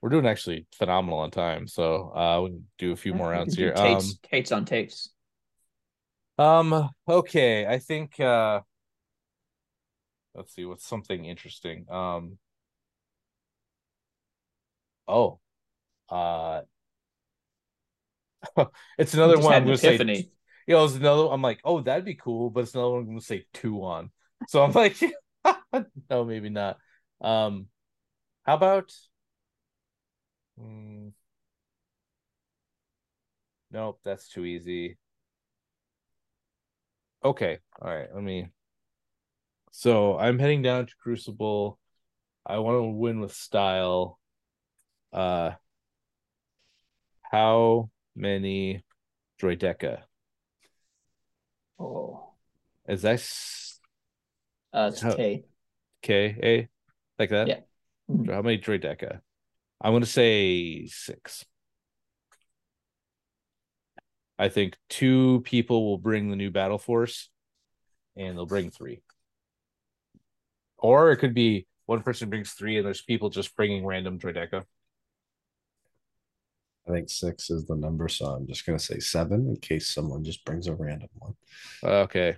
We're 0.02 0.10
doing 0.10 0.28
actually 0.28 0.66
phenomenal 0.74 1.20
on 1.20 1.32
time, 1.32 1.68
so 1.68 2.12
uh 2.16 2.42
we 2.44 2.50
can 2.52 2.68
do 2.78 2.92
a 2.94 2.96
few 2.96 3.14
more 3.14 3.30
rounds 3.30 3.56
here. 3.56 3.74
Um 3.76 3.76
Tates, 3.76 4.20
Tates 4.24 4.52
on 4.52 4.66
takes. 4.66 5.10
um 6.38 6.90
okay, 7.08 7.66
I 7.68 7.80
think 7.80 8.20
uh 8.20 8.62
let's 10.40 10.56
see 10.56 10.66
what's 10.66 10.88
something 10.88 11.26
interesting. 11.26 11.86
Um 11.92 12.40
Oh. 15.08 15.40
Uh 16.10 16.62
it's 18.98 19.14
another 19.14 19.38
one 19.40 19.54
I'm 19.54 19.66
gonna 19.66 19.78
say 19.78 20.30
you 20.68 20.76
know, 20.76 20.86
it's 20.86 20.94
another. 20.94 21.30
I'm 21.32 21.42
like, 21.42 21.62
oh, 21.66 21.82
that'd 21.82 22.06
be 22.06 22.14
cool, 22.14 22.52
but 22.52 22.60
it's 22.60 22.76
another 22.76 22.92
one 22.92 23.00
I'm 23.00 23.08
gonna 23.08 23.22
say 23.22 23.48
two 23.54 23.84
on. 23.84 24.12
So 24.50 24.62
I'm 24.64 24.72
like, 24.72 24.98
no, 26.12 26.26
maybe 26.26 26.50
not. 26.50 26.78
Um, 27.22 27.66
how 28.44 28.54
about? 28.54 28.94
Hmm. 30.60 31.10
nope, 33.72 34.00
that's 34.04 34.30
too 34.30 34.46
easy. 34.46 35.00
Okay, 37.24 37.58
all 37.82 37.90
right. 37.90 38.08
Let 38.14 38.24
me. 38.24 38.50
So 39.72 40.18
I'm 40.18 40.40
heading 40.40 40.62
down 40.62 40.88
to 40.88 40.94
Crucible. 41.02 41.80
I 42.46 42.60
want 42.60 42.78
to 42.78 42.84
win 42.90 43.20
with 43.20 43.34
style. 43.34 44.20
Uh, 45.14 45.52
how 47.22 47.90
many 48.16 48.84
droideka? 49.42 50.02
Oh, 51.80 52.34
Is 52.88 53.04
that 53.04 53.20
uh, 54.74 54.90
it's 54.92 55.02
How- 55.02 55.16
Tay. 55.16 55.46
K 56.02 56.38
A 56.42 56.70
like 57.20 57.30
that? 57.30 57.48
Yeah. 57.48 57.60
Mhm. 58.10 58.34
How 58.34 58.42
many 58.42 58.58
droideka? 58.58 59.22
I'm 59.82 59.94
gonna 59.94 60.06
say 60.06 60.88
six. 60.88 61.46
I 64.38 64.48
think 64.48 64.78
two 64.90 65.42
people 65.42 65.86
will 65.86 65.98
bring 65.98 66.30
the 66.30 66.38
new 66.38 66.50
battle 66.50 66.78
force, 66.78 67.30
and 68.16 68.38
they'll 68.38 68.46
bring 68.46 68.72
three. 68.72 69.02
Or 70.82 71.12
it 71.12 71.18
could 71.18 71.34
be 71.34 71.68
one 71.86 72.02
person 72.02 72.30
brings 72.30 72.52
three, 72.52 72.78
and 72.78 72.86
there's 72.86 73.02
people 73.02 73.30
just 73.30 73.56
bringing 73.56 73.86
random 73.86 74.20
droideka. 74.20 74.64
I 76.88 76.92
think 76.92 77.10
six 77.10 77.50
is 77.50 77.66
the 77.66 77.76
number, 77.76 78.08
so 78.08 78.26
I'm 78.26 78.48
just 78.48 78.66
gonna 78.66 78.80
say 78.80 79.00
seven 79.00 79.48
in 79.50 79.58
case 79.58 79.90
someone 79.90 80.24
just 80.24 80.44
brings 80.46 80.68
a 80.68 80.74
random 80.74 81.10
one. 81.20 81.36
Okay. 81.84 82.38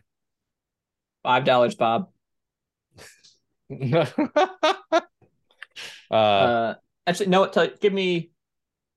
Five 1.24 1.46
dollars, 1.46 1.76
Bob. 1.76 2.10
uh, 3.82 4.06
Uh, 6.12 6.74
actually, 7.08 7.28
no. 7.28 7.48
Tell, 7.48 7.68
give 7.80 7.94
me. 7.94 8.32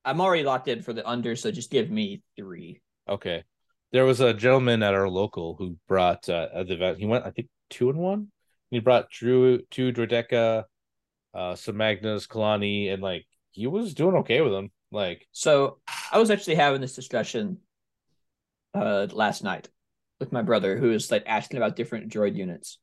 I'm 0.05 0.21
already 0.21 0.43
locked 0.43 0.69
in 0.69 0.83
for 0.83 0.93
the 0.93 1.09
under, 1.09 1.37
so 1.37 1.51
just 1.51 1.71
give 1.71 1.91
me 1.91 2.23
three. 2.37 2.81
Okay. 3.09 3.45
There 3.93 4.05
was 4.05 4.21
a 4.21 4.35
gentleman 4.35 4.83
at 4.83 4.95
our 4.95 5.09
local 5.09 5.55
who 5.55 5.77
brought 5.87 6.29
uh, 6.29 6.49
at 6.53 6.67
the 6.67 6.75
event. 6.75 6.99
He 6.99 7.07
went, 7.07 7.25
I 7.25 7.31
think, 7.31 7.49
two 7.71 7.91
and 7.91 7.99
one. 7.99 8.29
He 8.71 8.81
brought 8.81 9.11
Drew 9.11 9.63
to 9.63 9.93
Droideka, 9.93 10.65
uh, 11.35 11.55
some 11.55 11.77
Magnus, 11.77 12.27
Kalani, 12.27 12.93
and 12.93 13.03
like 13.03 13.27
he 13.53 13.67
was 13.67 13.95
doing 13.95 14.17
okay 14.17 14.41
with 14.41 14.53
them. 14.53 14.71
Like, 14.91 15.27
So 15.33 15.81
I 16.11 16.19
was 16.19 16.31
actually 16.31 16.57
having 16.57 16.81
this 16.81 16.95
discussion 16.95 17.59
uh 18.75 19.07
last 19.13 19.45
night 19.45 19.69
with 20.21 20.33
my 20.33 20.43
brother, 20.43 20.77
who 20.77 20.93
is 20.93 21.11
like 21.11 21.25
asking 21.27 21.59
about 21.59 21.77
different 21.77 22.13
droid 22.13 22.37
units, 22.37 22.79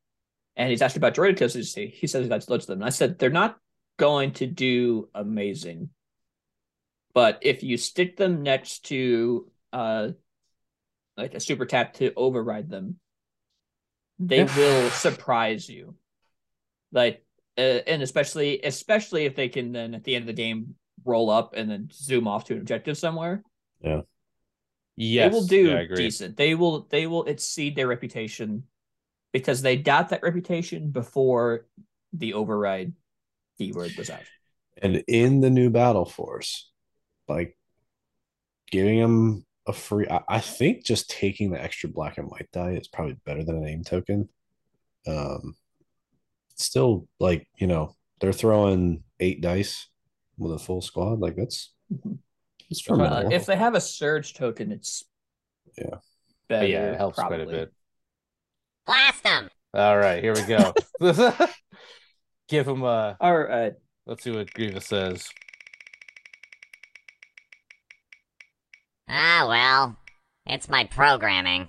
and 0.56 0.70
he's 0.70 0.82
asking 0.82 1.00
about 1.00 1.14
droid 1.14 1.32
because 1.32 1.54
he 1.54 1.62
says 2.06 2.22
he 2.22 2.28
that's 2.28 2.48
loads 2.48 2.64
of 2.64 2.68
them. 2.68 2.80
And 2.80 2.86
I 2.86 2.90
said 2.90 3.18
they're 3.18 3.30
not 3.30 3.58
going 3.98 4.32
to 4.32 4.46
do 4.46 5.08
amazing, 5.14 5.90
but 7.14 7.38
if 7.42 7.62
you 7.62 7.76
stick 7.76 8.16
them 8.16 8.42
next 8.42 8.86
to 8.86 9.50
uh 9.72 10.08
like 11.16 11.34
a 11.34 11.40
super 11.40 11.66
tap 11.66 11.94
to 11.94 12.12
override 12.14 12.70
them, 12.70 12.98
they 14.26 14.44
will 14.44 14.90
surprise 14.90 15.68
you. 15.68 15.94
Like, 16.92 17.24
uh, 17.58 17.80
and 17.86 18.02
especially 18.02 18.60
especially 18.62 19.24
if 19.24 19.34
they 19.34 19.48
can 19.48 19.72
then 19.72 19.94
at 19.94 20.04
the 20.04 20.14
end 20.14 20.22
of 20.22 20.26
the 20.26 20.32
game 20.32 20.74
roll 21.04 21.30
up 21.30 21.54
and 21.54 21.70
then 21.70 21.88
zoom 21.92 22.28
off 22.28 22.44
to 22.44 22.54
an 22.54 22.60
objective 22.60 22.96
somewhere. 22.96 23.42
Yeah. 23.80 24.02
Yes, 24.96 25.30
they 25.30 25.38
will 25.38 25.46
do 25.46 25.68
yeah, 25.70 25.76
I 25.76 25.80
agree. 25.80 25.96
decent. 25.96 26.36
They 26.36 26.54
will 26.54 26.86
they 26.90 27.06
will 27.06 27.24
exceed 27.24 27.76
their 27.76 27.88
reputation 27.88 28.64
because 29.32 29.62
they 29.62 29.76
got 29.76 30.10
that 30.10 30.22
reputation 30.22 30.90
before 30.90 31.66
the 32.12 32.34
override 32.34 32.92
keyword 33.58 33.92
was 33.96 34.10
out. 34.10 34.22
And 34.80 35.02
in 35.08 35.40
the 35.40 35.50
new 35.50 35.70
battle 35.70 36.04
force, 36.04 36.70
like 37.28 37.56
giving 38.70 39.00
them 39.00 39.46
a 39.66 39.72
free. 39.72 40.06
I, 40.10 40.20
I 40.28 40.40
think 40.40 40.84
just 40.84 41.08
taking 41.10 41.50
the 41.50 41.62
extra 41.62 41.88
black 41.88 42.18
and 42.18 42.28
white 42.28 42.48
die 42.52 42.72
is 42.72 42.88
probably 42.88 43.16
better 43.24 43.44
than 43.44 43.56
a 43.56 43.60
name 43.60 43.84
token. 43.84 44.28
Um, 45.06 45.54
still 46.56 47.06
like 47.20 47.48
you 47.56 47.66
know 47.66 47.94
they're 48.20 48.32
throwing 48.32 49.02
eight 49.20 49.40
dice 49.40 49.88
with 50.38 50.52
a 50.52 50.58
full 50.58 50.80
squad. 50.80 51.20
Like 51.20 51.36
that's 51.36 51.72
it's 52.70 52.80
Uh, 52.88 52.96
formidable. 52.96 53.32
if 53.32 53.46
they 53.46 53.56
have 53.56 53.74
a 53.74 53.80
surge 53.80 54.34
token, 54.34 54.72
it's 54.72 55.04
Yeah. 55.78 55.96
Better. 56.48 56.66
yeah, 56.66 56.90
it 56.92 56.96
helps 56.96 57.18
quite 57.18 57.40
a 57.40 57.46
bit. 57.46 57.72
Blast 58.86 59.22
them! 59.22 59.48
All 59.74 59.96
right, 59.96 60.22
here 60.22 60.34
we 60.34 60.42
go. 60.42 60.74
Give 62.48 62.66
him 62.68 62.82
a. 62.82 63.16
All 63.20 63.38
right. 63.38 63.72
Let's 64.06 64.24
see 64.24 64.32
what 64.32 64.52
Grievous 64.52 64.86
says. 64.86 65.28
Ah, 69.08 69.46
well, 69.48 69.96
it's 70.46 70.68
my 70.68 70.84
programming. 70.84 71.68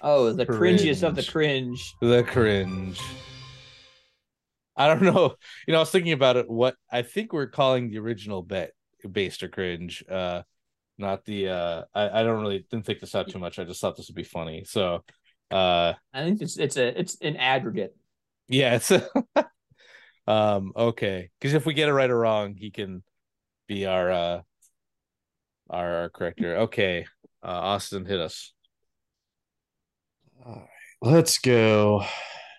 Oh, 0.00 0.32
the 0.32 0.46
cringiest 0.46 1.02
of 1.06 1.14
the 1.14 1.22
Cringe. 1.22 1.30
cringe. 1.30 1.94
The 2.00 2.22
cringe. 2.24 3.00
I 4.76 4.88
don't 4.88 5.02
know. 5.02 5.34
You 5.66 5.72
know, 5.72 5.78
I 5.78 5.82
was 5.82 5.90
thinking 5.90 6.12
about 6.12 6.36
it. 6.36 6.50
What 6.50 6.74
I 6.90 7.02
think 7.02 7.32
we're 7.32 7.46
calling 7.46 7.90
the 7.90 7.98
original 7.98 8.42
bet 8.42 8.72
based 9.10 9.42
or 9.42 9.48
cringe. 9.48 10.02
Uh, 10.08 10.42
not 10.98 11.24
the. 11.24 11.48
Uh, 11.48 11.82
I 11.94 12.20
I 12.20 12.22
don't 12.24 12.40
really 12.40 12.66
didn't 12.70 12.86
think 12.86 13.00
this 13.00 13.14
out 13.14 13.28
too 13.28 13.38
much. 13.38 13.58
I 13.58 13.64
just 13.64 13.80
thought 13.80 13.96
this 13.96 14.08
would 14.08 14.16
be 14.16 14.24
funny. 14.24 14.64
So, 14.64 15.04
uh, 15.50 15.92
I 16.12 16.24
think 16.24 16.40
it's 16.40 16.58
it's 16.58 16.76
a 16.76 16.98
it's 16.98 17.16
an 17.20 17.36
aggregate. 17.36 17.94
yeah, 18.48 18.76
it's. 18.76 18.90
um. 20.26 20.72
Okay, 20.76 21.30
because 21.38 21.54
if 21.54 21.66
we 21.66 21.74
get 21.74 21.88
it 21.88 21.92
right 21.94 22.10
or 22.10 22.18
wrong, 22.18 22.54
he 22.56 22.70
can 22.70 23.02
be 23.68 23.86
our 23.86 24.10
uh 24.10 24.40
our, 25.70 25.94
our 26.02 26.08
corrector. 26.10 26.56
Okay, 26.58 27.06
uh, 27.42 27.46
Austin 27.48 28.04
hit 28.04 28.20
us. 28.20 28.52
All 30.44 30.54
right, 30.54 30.68
let's 31.00 31.38
go 31.38 32.04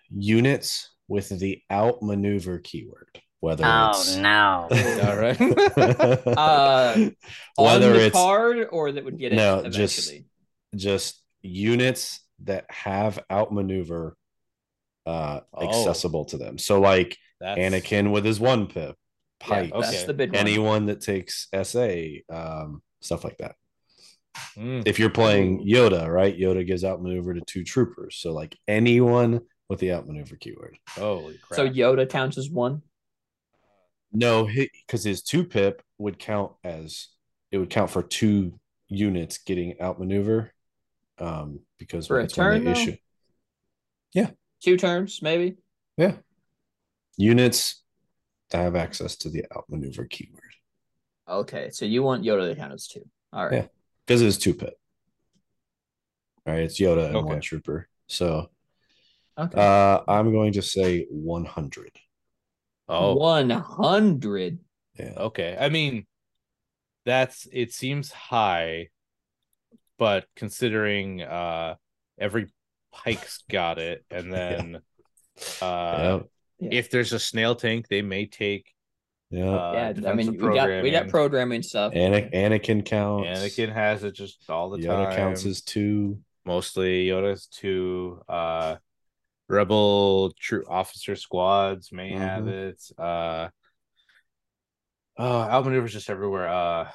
units 0.09 0.89
with 1.07 1.29
the 1.39 1.61
outmaneuver 1.71 2.59
keyword. 2.59 3.09
Whether 3.39 3.65
Oh 3.65 3.89
it's 3.89 4.15
no. 4.15 4.69
All 5.03 5.17
right. 5.17 5.37
Uh, 6.27 7.09
On 7.57 7.65
whether 7.65 7.91
the 7.93 8.05
it's 8.05 8.15
card 8.15 8.67
or 8.71 8.93
that 8.93 9.03
would 9.03 9.19
get 9.19 9.33
No, 9.33 9.59
eventually. 9.59 9.85
just- 9.87 10.13
just 10.75 11.21
units 11.41 12.21
that 12.45 12.65
have 12.69 13.19
outmaneuver 13.29 14.15
uh 15.05 15.41
Oh. 15.53 15.67
accessible 15.67 16.23
to 16.25 16.37
them. 16.37 16.57
So 16.57 16.79
like 16.79 17.17
That's 17.41 17.59
Anakin 17.59 18.11
with 18.11 18.23
his 18.23 18.39
one 18.39 18.67
pip, 18.67 18.95
Yeah, 19.47 19.57
okay. 19.59 19.71
that's 19.81 20.03
the 20.05 20.13
big 20.13 20.31
one. 20.31 20.39
anyone 20.39 20.85
that 20.85 21.01
takes 21.01 21.47
SA, 21.51 22.21
um, 22.29 22.81
stuff 23.03 23.23
like 23.23 23.37
that. 23.37 23.55
Mm, 24.57 24.83
If 24.87 24.99
you're 24.99 25.09
playing 25.09 25.67
Yoda, 25.67 26.07
right? 26.07 26.37
Yoda 26.37 26.65
gives 26.65 26.83
outmaneuver 26.83 27.33
to 27.35 27.41
two 27.41 27.63
troopers. 27.63 28.15
So 28.17 28.33
like 28.33 28.57
anyone 28.67 29.41
with 29.69 29.79
the 29.79 29.91
outmaneuver 29.93 30.35
keyword. 30.35 30.77
holy 30.89 31.37
crap. 31.41 31.55
So 31.57 31.69
Yoda 31.69 32.09
counts 32.09 32.37
as 32.37 32.49
one. 32.49 32.81
No, 34.11 34.45
because 34.47 35.03
his 35.03 35.23
two 35.23 35.43
pip 35.43 35.81
would 35.97 36.19
count 36.19 36.53
as 36.63 37.07
it 37.51 37.57
would 37.57 37.69
count 37.69 37.89
for 37.89 38.03
two 38.03 38.59
units 38.87 39.39
getting 39.39 39.79
outmaneuver. 39.81 40.51
Um, 41.19 41.59
because 41.79 42.07
For 42.07 42.19
a 42.19 42.23
it's 42.23 42.37
when 42.37 42.63
they 42.63 42.73
turn, 42.73 42.95
though? 44.15 44.27
Two 44.63 44.77
turns, 44.77 45.21
maybe. 45.21 45.57
Yeah. 45.97 46.13
Units 47.17 47.83
that 48.49 48.59
have 48.59 48.77
access 48.77 49.17
to 49.17 49.29
the 49.29 49.43
outmaneuver 49.53 50.05
keyword. 50.05 50.52
Okay, 51.33 51.69
so 51.71 51.85
you 51.85 52.03
want 52.03 52.23
Yoda 52.23 52.49
to 52.49 52.55
count 52.55 52.73
as 52.73 52.87
two. 52.87 53.03
All 53.31 53.45
right. 53.45 53.53
Yeah. 53.63 53.65
Because 54.05 54.21
it's 54.21 54.37
two 54.37 54.53
pit. 54.53 54.77
All 56.45 56.53
right, 56.53 56.63
it's 56.63 56.79
Yoda 56.79 57.07
and 57.07 57.15
Okay. 57.15 57.27
one 57.27 57.41
trooper. 57.41 57.87
So 58.07 58.49
Okay. 59.37 59.59
uh 59.59 60.01
I'm 60.07 60.31
going 60.31 60.53
to 60.53 60.61
say 60.61 61.05
100. 61.09 61.91
Oh, 62.89 63.11
oh, 63.11 63.15
One 63.15 63.49
hundred. 63.49 64.59
Yeah. 64.99 65.13
okay. 65.17 65.57
I 65.59 65.69
mean, 65.69 66.05
that's 67.05 67.47
it 67.51 67.73
seems 67.73 68.11
high, 68.11 68.89
but 69.97 70.25
considering 70.35 71.21
uh 71.21 71.75
every 72.19 72.47
Pyke's 72.91 73.43
got 73.49 73.79
it, 73.79 74.05
and 74.11 74.31
then 74.37 74.81
uh 75.61 76.19
Yeah. 76.59 76.69
if 76.71 76.91
there's 76.91 77.13
a 77.13 77.19
snail 77.19 77.55
tank, 77.55 77.87
they 77.87 78.01
may 78.01 78.25
take 78.27 78.72
Yeah. 79.33 79.45
uh 79.49 79.93
yeah, 79.97 80.09
I 80.09 80.13
mean 80.13 80.27
we 80.33 80.37
got 80.37 80.69
we 80.83 80.91
got 80.91 81.07
programming. 81.07 81.09
programming 81.09 81.63
stuff. 81.63 81.93
Ana- 81.95 82.29
Anakin 82.29 82.85
counts. 82.85 83.27
Anakin 83.27 83.73
has 83.73 84.03
it 84.03 84.13
just 84.13 84.47
all 84.49 84.69
the 84.69 84.77
Yoda 84.77 85.05
time. 85.07 85.15
counts 85.15 85.45
as 85.45 85.61
two. 85.61 86.19
mostly 86.45 87.07
Yoda's 87.07 87.47
two 87.47 88.21
uh 88.29 88.75
rebel 89.47 90.31
troop 90.39 90.65
officer 90.69 91.15
squads 91.15 91.91
may 91.91 92.11
have 92.11 92.43
Mhm. 92.43 92.69
it 92.69 92.81
uh 92.99 93.47
uh 95.17 95.47
outmaneuvers 95.49 95.89
just 95.91 96.09
everywhere 96.09 96.47
uh 96.47 96.89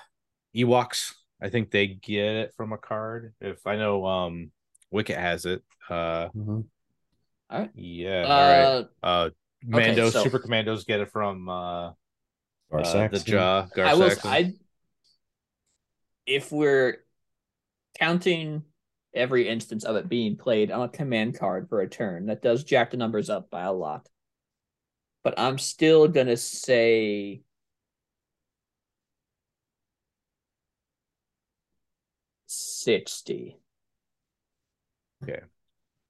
ewoks 0.55 1.15
i 1.41 1.49
think 1.49 1.71
they 1.71 1.87
get 1.87 2.35
it 2.37 2.55
from 2.57 2.73
a 2.73 2.79
card 2.79 3.33
if 3.41 3.65
i 3.67 3.77
know 3.77 4.05
um 4.07 4.51
wicket 4.91 5.17
has 5.19 5.47
it 5.47 5.63
uh 5.89 6.29
Mhm. 6.37 6.65
yeah 7.75 8.23
all 8.23 8.49
right 8.51 8.89
Uh, 9.03 9.07
uh 9.07 9.31
mando 9.65 10.11
so- 10.11 10.25
super 10.25 10.39
commandos 10.41 10.85
get 10.85 11.01
it 11.01 11.11
from 11.11 11.49
uh, 11.49 11.89
Or 11.91 11.97
uh 12.73 12.79
the 12.79 12.85
Saxon. 12.85 13.25
jaw 13.33 13.67
I 13.77 13.95
will. 13.95 14.11
I. 14.25 14.55
If 16.27 16.53
we're 16.53 16.99
counting 17.99 18.63
every 19.15 19.49
instance 19.49 19.85
of 19.85 19.97
it 19.97 20.09
being 20.09 20.37
played 20.37 20.71
on 20.71 20.83
a 20.83 20.89
command 20.89 21.39
card 21.39 21.69
for 21.69 21.81
a 21.81 21.89
turn, 21.89 22.27
that 22.27 22.43
does 22.43 22.65
jack 22.65 22.91
the 22.91 22.97
numbers 22.99 23.31
up 23.31 23.51
by 23.51 23.63
a 23.63 23.73
lot. 23.73 24.07
But 25.25 25.39
I'm 25.39 25.59
still 25.59 26.07
gonna 26.09 26.37
say 26.37 27.43
sixty. 32.47 33.57
Okay. 35.23 35.41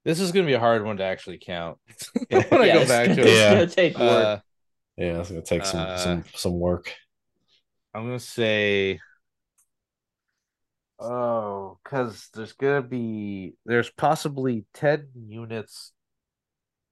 this 0.04 0.20
is 0.20 0.32
gonna 0.32 0.46
be 0.46 0.52
a 0.52 0.58
hard 0.60 0.84
one 0.84 0.98
to 0.98 1.02
actually 1.02 1.38
count 1.38 1.78
Yeah. 2.30 2.42
when 2.50 2.60
i 2.60 2.66
Yeah, 2.66 2.74
go 2.74 2.86
back 2.88 3.08
gonna- 3.08 3.22
it 3.22 3.26
Yeah. 3.34 3.54
gonna 3.54 3.66
take 3.66 3.98
work. 3.98 4.02
uh, 4.26 4.38
Yeah, 4.98 5.20
it's 5.20 5.28
gonna 5.28 5.42
take 5.42 5.64
some 5.64 5.80
Uh, 5.80 5.96
some 5.96 6.24
some 6.34 6.58
work. 6.58 6.92
I'm 7.94 8.04
gonna 8.06 8.18
say, 8.18 8.98
oh, 10.98 11.78
because 11.82 12.28
there's 12.34 12.52
gonna 12.54 12.82
be 12.82 13.54
there's 13.64 13.90
possibly 13.90 14.66
ten 14.74 15.08
units. 15.14 15.92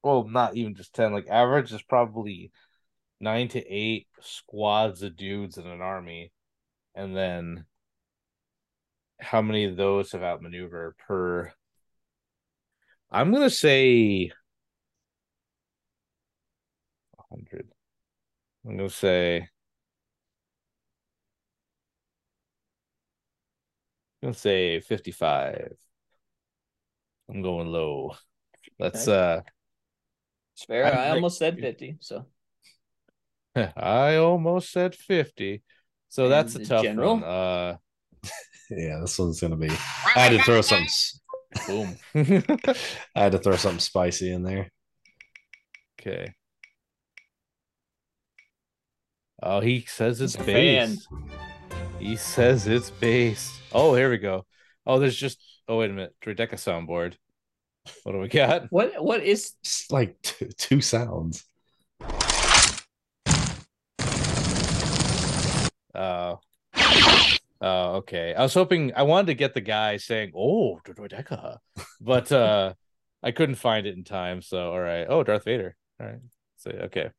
Well, 0.04 0.28
not 0.28 0.54
even 0.56 0.76
just 0.76 0.94
ten. 0.94 1.12
Like 1.12 1.26
average 1.28 1.72
is 1.72 1.82
probably 1.82 2.52
nine 3.20 3.48
to 3.48 3.66
eight 3.66 4.06
squads 4.20 5.02
of 5.02 5.16
dudes 5.16 5.58
in 5.58 5.66
an 5.66 5.80
army, 5.80 6.32
and 6.94 7.16
then 7.16 7.66
how 9.20 9.42
many 9.42 9.64
of 9.64 9.76
those 9.76 10.12
have 10.12 10.22
outmaneuver 10.22 10.94
per? 11.08 11.52
I'm 13.10 13.32
gonna 13.32 13.50
say 13.50 14.30
hundred. 17.30 17.75
I'm 18.66 18.76
gonna 18.76 18.90
say. 18.90 19.48
I'm 24.22 24.28
gonna 24.28 24.34
say 24.34 24.80
55. 24.80 25.72
I'm 27.28 27.42
going 27.42 27.68
low. 27.68 28.16
Let's 28.78 29.06
uh 29.08 29.42
It's 30.54 30.64
fair. 30.64 30.86
I 30.86 31.06
I 31.06 31.10
almost 31.10 31.38
said 31.38 31.58
fifty. 31.58 31.96
So 32.00 32.26
I 33.76 34.16
almost 34.16 34.70
said 34.70 34.94
50. 34.94 35.62
So 36.08 36.24
And 36.24 36.32
that's 36.32 36.54
a 36.56 36.60
tough 36.60 36.84
general? 36.84 37.14
one. 37.14 37.24
Uh 37.24 37.76
Yeah, 38.70 38.98
this 39.00 39.18
one's 39.18 39.40
gonna 39.40 39.56
be. 39.56 39.68
I 40.16 40.20
had 40.20 40.36
to 40.36 40.42
throw 40.44 40.60
something. 40.60 40.86
s- 40.86 41.20
boom. 41.66 41.96
I 42.14 43.22
had 43.22 43.32
to 43.32 43.38
throw 43.38 43.56
something 43.56 43.80
spicy 43.80 44.32
in 44.32 44.42
there. 44.42 44.70
okay. 46.00 46.34
Oh, 49.48 49.60
he 49.60 49.82
says 49.82 50.20
it's 50.20 50.34
base. 50.34 51.06
He 52.00 52.16
says 52.16 52.66
it's 52.66 52.90
base. 52.90 53.60
Oh, 53.70 53.94
here 53.94 54.10
we 54.10 54.18
go. 54.18 54.44
Oh, 54.84 54.98
there's 54.98 55.14
just 55.14 55.40
oh 55.68 55.78
wait 55.78 55.90
a 55.90 55.92
minute. 55.92 56.16
Droideka 56.20 56.54
soundboard. 56.54 57.14
What 58.02 58.12
do 58.12 58.18
we 58.18 58.26
got? 58.26 58.66
what 58.70 59.00
what 59.00 59.22
is 59.22 59.52
It's 59.62 59.88
like 59.92 60.20
two, 60.22 60.48
two 60.58 60.80
sounds. 60.80 61.44
Oh. 65.94 66.40
Oh, 67.60 67.94
okay. 67.98 68.34
I 68.34 68.42
was 68.42 68.52
hoping 68.52 68.94
I 68.96 69.04
wanted 69.04 69.28
to 69.28 69.34
get 69.34 69.54
the 69.54 69.60
guy 69.60 69.96
saying, 69.98 70.32
"Oh, 70.34 70.80
Droideka," 70.84 71.58
but 72.00 72.32
uh 72.32 72.74
I 73.22 73.30
couldn't 73.30 73.54
find 73.54 73.86
it 73.86 73.96
in 73.96 74.02
time. 74.02 74.42
So, 74.42 74.72
all 74.72 74.80
right. 74.80 75.06
Oh, 75.08 75.22
Darth 75.22 75.44
Vader. 75.44 75.76
All 76.00 76.06
right. 76.06 76.20
So, 76.56 76.70
okay. 76.72 77.10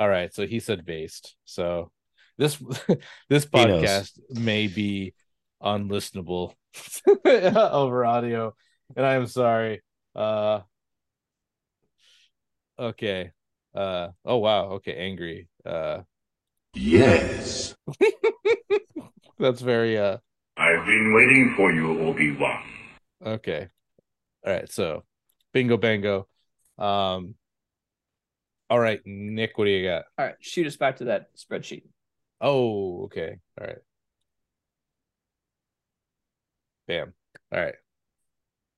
All 0.00 0.08
right. 0.08 0.32
So 0.32 0.46
he 0.46 0.60
said 0.60 0.86
based. 0.86 1.36
So 1.44 1.92
this 2.38 2.56
this 3.28 3.44
podcast 3.44 4.18
may 4.30 4.66
be 4.66 5.12
unlistenable 5.62 6.54
over 7.26 8.06
audio, 8.06 8.54
and 8.96 9.04
I 9.04 9.16
am 9.16 9.26
sorry. 9.26 9.82
Uh, 10.16 10.60
okay. 12.78 13.32
Uh, 13.74 14.08
oh 14.24 14.38
wow. 14.38 14.70
Okay, 14.80 14.94
angry. 14.94 15.48
Uh, 15.66 16.00
Yes. 16.72 17.74
that's 19.38 19.60
very 19.60 19.98
uh. 19.98 20.16
I've 20.56 20.86
been 20.86 21.12
waiting 21.12 21.52
for 21.56 21.70
you, 21.72 22.00
Obi-Wan. 22.08 22.62
Okay. 23.26 23.68
All 24.46 24.52
right. 24.54 24.72
So, 24.72 25.04
bingo, 25.52 25.76
bango. 25.76 26.26
Um. 26.78 27.34
All 28.70 28.78
right, 28.78 29.00
Nick. 29.04 29.58
What 29.58 29.64
do 29.64 29.72
you 29.72 29.88
got? 29.88 30.04
All 30.16 30.26
right, 30.26 30.36
shoot 30.40 30.66
us 30.66 30.76
back 30.76 30.98
to 30.98 31.06
that 31.06 31.34
spreadsheet. 31.36 31.82
Oh, 32.40 33.04
okay. 33.06 33.38
All 33.60 33.66
right. 33.66 33.78
Bam. 36.86 37.12
All 37.52 37.60
right. 37.60 37.74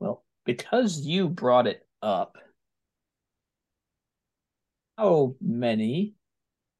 Well, 0.01 0.25
because 0.47 1.01
you 1.01 1.29
brought 1.29 1.67
it 1.67 1.87
up, 2.01 2.39
how 4.97 5.35
many, 5.43 6.15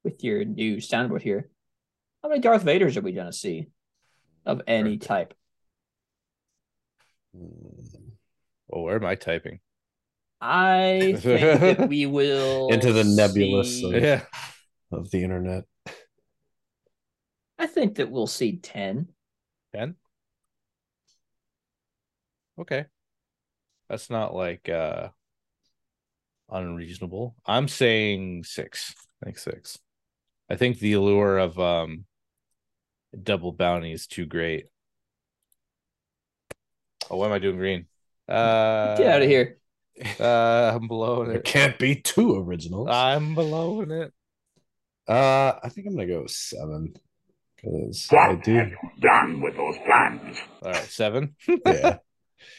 with 0.05 0.25
your 0.25 0.47
new 0.47 0.79
soundboard 0.79 1.21
here, 1.21 1.51
how 2.23 2.31
many 2.31 2.41
Darth 2.41 2.65
Vaders 2.65 2.97
are 2.97 3.03
we 3.03 3.13
going 3.13 3.27
to 3.27 3.33
see 3.33 3.69
of 4.47 4.63
any 4.67 4.97
type? 4.97 5.35
Well, 7.35 8.85
where 8.85 8.97
am 8.97 9.05
I 9.05 9.17
typing? 9.17 9.61
I 10.45 11.15
think 11.19 11.23
that 11.79 11.89
we 11.89 12.07
will 12.19 12.69
Into 12.71 12.93
the 12.93 13.05
nebulous 13.05 13.69
see- 13.71 13.95
of- 13.95 14.03
Yeah. 14.03 14.25
of 14.91 15.11
the 15.11 15.23
internet. 15.23 15.65
I 17.59 17.67
think 17.67 17.95
that 17.97 18.11
we'll 18.11 18.27
see 18.27 18.57
ten. 18.57 19.09
Ten. 19.73 19.95
Okay. 22.59 22.87
That's 23.89 24.11
not 24.11 24.35
like 24.35 24.69
uh 24.69 25.09
unreasonable. 26.51 27.37
I'm 27.47 27.69
saying 27.69 28.45
six. 28.45 28.95
I 29.23 29.27
think 29.27 29.39
six. 29.39 29.79
I 30.51 30.57
think 30.57 30.79
the 30.81 30.95
allure 30.95 31.39
of 31.39 31.59
um 31.61 32.05
double 33.23 33.53
bounty 33.53 33.93
is 33.93 34.07
too 34.09 34.27
great. 34.27 34.67
Oh, 37.11 37.17
why 37.19 37.27
am 37.27 37.33
I 37.33 37.39
doing 37.39 37.57
green? 37.57 37.87
Uh 38.29 38.97
Get 38.97 39.07
out 39.07 39.23
of 39.23 39.29
here. 39.29 39.59
Uh 40.21 40.73
I'm 40.75 40.89
blowing 40.89 41.29
it. 41.29 41.33
There 41.33 41.39
it. 41.41 41.45
can't 41.45 41.79
be 41.79 41.97
two 41.97 42.37
originals. 42.37 42.89
I'm 42.91 43.35
blowing 43.35 43.91
it. 43.91 44.13
Uh, 45.09 45.59
I 45.63 45.69
think 45.69 45.87
I'm 45.87 45.95
gonna 45.97 46.07
go 46.07 46.27
seven 46.27 46.95
because 47.57 48.09
I 48.13 48.29
What 48.35 48.45
do. 48.45 48.55
have 48.55 48.69
you 48.71 48.77
done 49.01 49.41
with 49.41 49.57
those 49.57 49.77
plans? 49.85 50.39
All 50.63 50.71
right, 50.73 50.85
seven. 50.85 51.35
Yeah, 51.49 51.99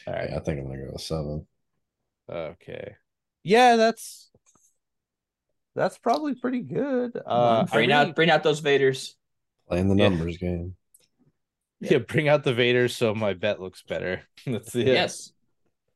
All 0.06 0.12
right. 0.14 0.28
yeah, 0.30 0.36
I 0.36 0.40
think 0.40 0.58
I'm 0.60 0.66
gonna 0.66 0.90
go 0.90 0.96
seven. 0.98 1.46
Okay. 2.30 2.96
Yeah, 3.42 3.76
that's 3.76 4.30
that's 5.74 5.98
probably 5.98 6.34
pretty 6.34 6.60
good. 6.62 7.16
Uh 7.16 7.64
I 7.68 7.72
bring 7.72 7.88
really- 7.88 7.92
out 7.92 8.14
bring 8.16 8.30
out 8.30 8.42
those 8.42 8.60
Vaders. 8.60 9.14
Playing 9.68 9.88
the 9.88 9.96
Yeah. 10.02 10.08
numbers 10.10 10.36
game. 10.38 10.76
yeah, 11.80 11.98
bring 11.98 12.28
out 12.28 12.44
the 12.44 12.52
Vaders 12.52 12.90
so 12.92 13.14
my 13.14 13.32
bet 13.34 13.60
looks 13.60 13.82
better. 13.82 14.22
That's 14.46 14.74
it. 14.74 14.86
Yes. 14.86 15.32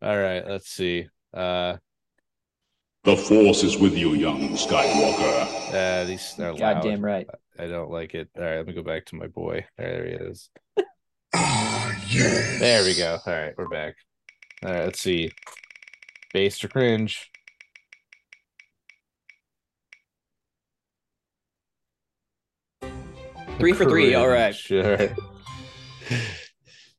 All 0.03 0.17
right, 0.19 0.47
let's 0.47 0.69
see. 0.71 1.09
Uh 1.35 1.77
The 3.05 3.17
Force 3.17 3.63
is 3.63 3.79
with 3.79 3.95
you, 3.95 4.15
young 4.15 4.51
Skywalker. 4.51 5.75
uh 5.75 6.05
these 6.05 6.35
are 6.39 6.53
loud. 6.53 6.59
Goddamn 6.59 7.05
right. 7.05 7.27
I 7.59 7.67
don't 7.67 7.91
like 7.91 8.15
it. 8.15 8.29
All 8.37 8.45
right, 8.45 8.57
let 8.57 8.67
me 8.67 8.73
go 8.73 8.83
back 8.83 9.07
to 9.07 9.17
my 9.17 9.27
boy. 9.27 9.67
There 9.77 10.05
he 10.05 10.13
is. 10.13 10.51
Ah, 11.35 11.93
yes. 12.09 12.59
There 12.61 12.85
we 12.85 12.97
go. 12.97 13.19
All 13.27 13.33
right, 13.33 13.55
we're 13.59 13.69
back. 13.69 13.97
All 14.65 14.73
right, 14.73 14.85
let's 14.85 15.01
see. 15.01 15.31
Base 16.33 16.59
to 16.61 16.69
cringe. 16.69 17.31
Three 23.59 23.73
for 23.73 23.85
three. 23.85 24.15
All 24.15 24.29
right. 24.29 24.55
Sure. 24.55 25.09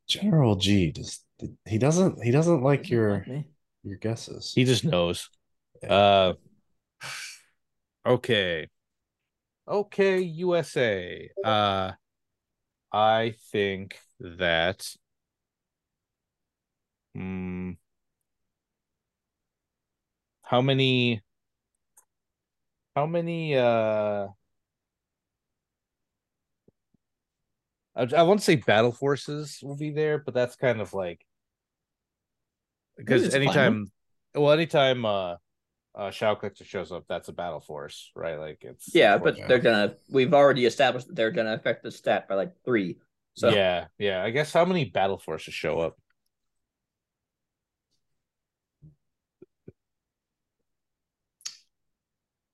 General 0.06 0.56
G 0.56 0.92
just 0.92 1.24
he 1.66 1.78
doesn't 1.78 2.22
he 2.22 2.30
doesn't 2.30 2.62
like 2.62 2.90
your 2.90 3.18
Like 3.18 3.28
me. 3.28 3.46
Your 3.82 3.96
guesses. 3.96 4.52
He 4.54 4.64
just 4.64 4.84
knows. 4.84 5.28
Uh 5.88 6.34
okay. 8.04 8.68
Okay, 9.68 10.20
USA. 10.20 11.30
Uh 11.44 11.92
I 12.92 13.34
think 13.52 13.98
that 14.20 14.86
hmm 17.14 17.72
how 20.42 20.60
many 20.60 21.22
how 22.94 23.06
many 23.06 23.56
uh 23.56 24.28
I, 27.94 28.02
I 28.16 28.22
want 28.22 28.40
to 28.40 28.44
say 28.44 28.56
battle 28.56 28.92
forces 28.92 29.58
will 29.62 29.76
be 29.76 29.90
there, 29.90 30.18
but 30.18 30.34
that's 30.34 30.56
kind 30.56 30.80
of 30.80 30.92
like 30.94 31.24
because 33.00 33.24
it's 33.24 33.34
fine. 33.34 33.42
anytime 33.44 33.90
well 34.34 34.52
anytime 34.52 35.04
uh 35.04 35.36
uh 35.94 36.10
Shao 36.10 36.34
Kahn 36.36 36.52
shows 36.62 36.92
up, 36.92 37.04
that's 37.08 37.28
a 37.28 37.32
battle 37.32 37.60
force, 37.60 38.12
right? 38.14 38.38
Like 38.38 38.58
it's 38.62 38.94
Yeah, 38.94 39.18
but 39.18 39.34
course- 39.34 39.48
they're 39.48 39.58
gonna. 39.58 39.94
We've 40.10 40.32
already 40.34 40.66
established 40.66 41.08
that 41.08 41.16
they're 41.16 41.32
gonna 41.32 41.54
affect 41.54 41.82
the 41.82 41.90
stat 41.90 42.28
by 42.28 42.36
like 42.36 42.52
three. 42.64 42.98
So 43.34 43.48
yeah, 43.50 43.86
yeah. 43.98 44.22
I 44.22 44.30
guess 44.30 44.52
how 44.52 44.64
many 44.64 44.84
battle 44.86 45.18
forces 45.18 45.54
show 45.54 45.80
up? 45.80 45.96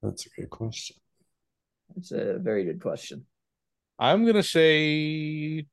That's 0.03 0.27
a 0.27 0.41
good 0.41 0.51
question. 0.51 0.97
That's 1.95 2.13
a 2.13 2.39
very 2.39 2.65
good 2.65 2.81
question. 2.81 3.27
I'm 3.99 4.25
gonna 4.27 4.43
say 4.43 5.67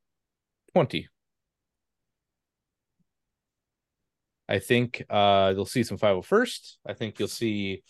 twenty. 0.74 1.08
I 4.54 4.60
think 4.60 5.04
uh 5.10 5.52
you'll 5.56 5.66
see 5.66 5.82
some 5.82 5.98
501st. 5.98 6.78
I 6.86 6.94
think 6.94 7.18
you'll 7.18 7.28
see 7.28 7.82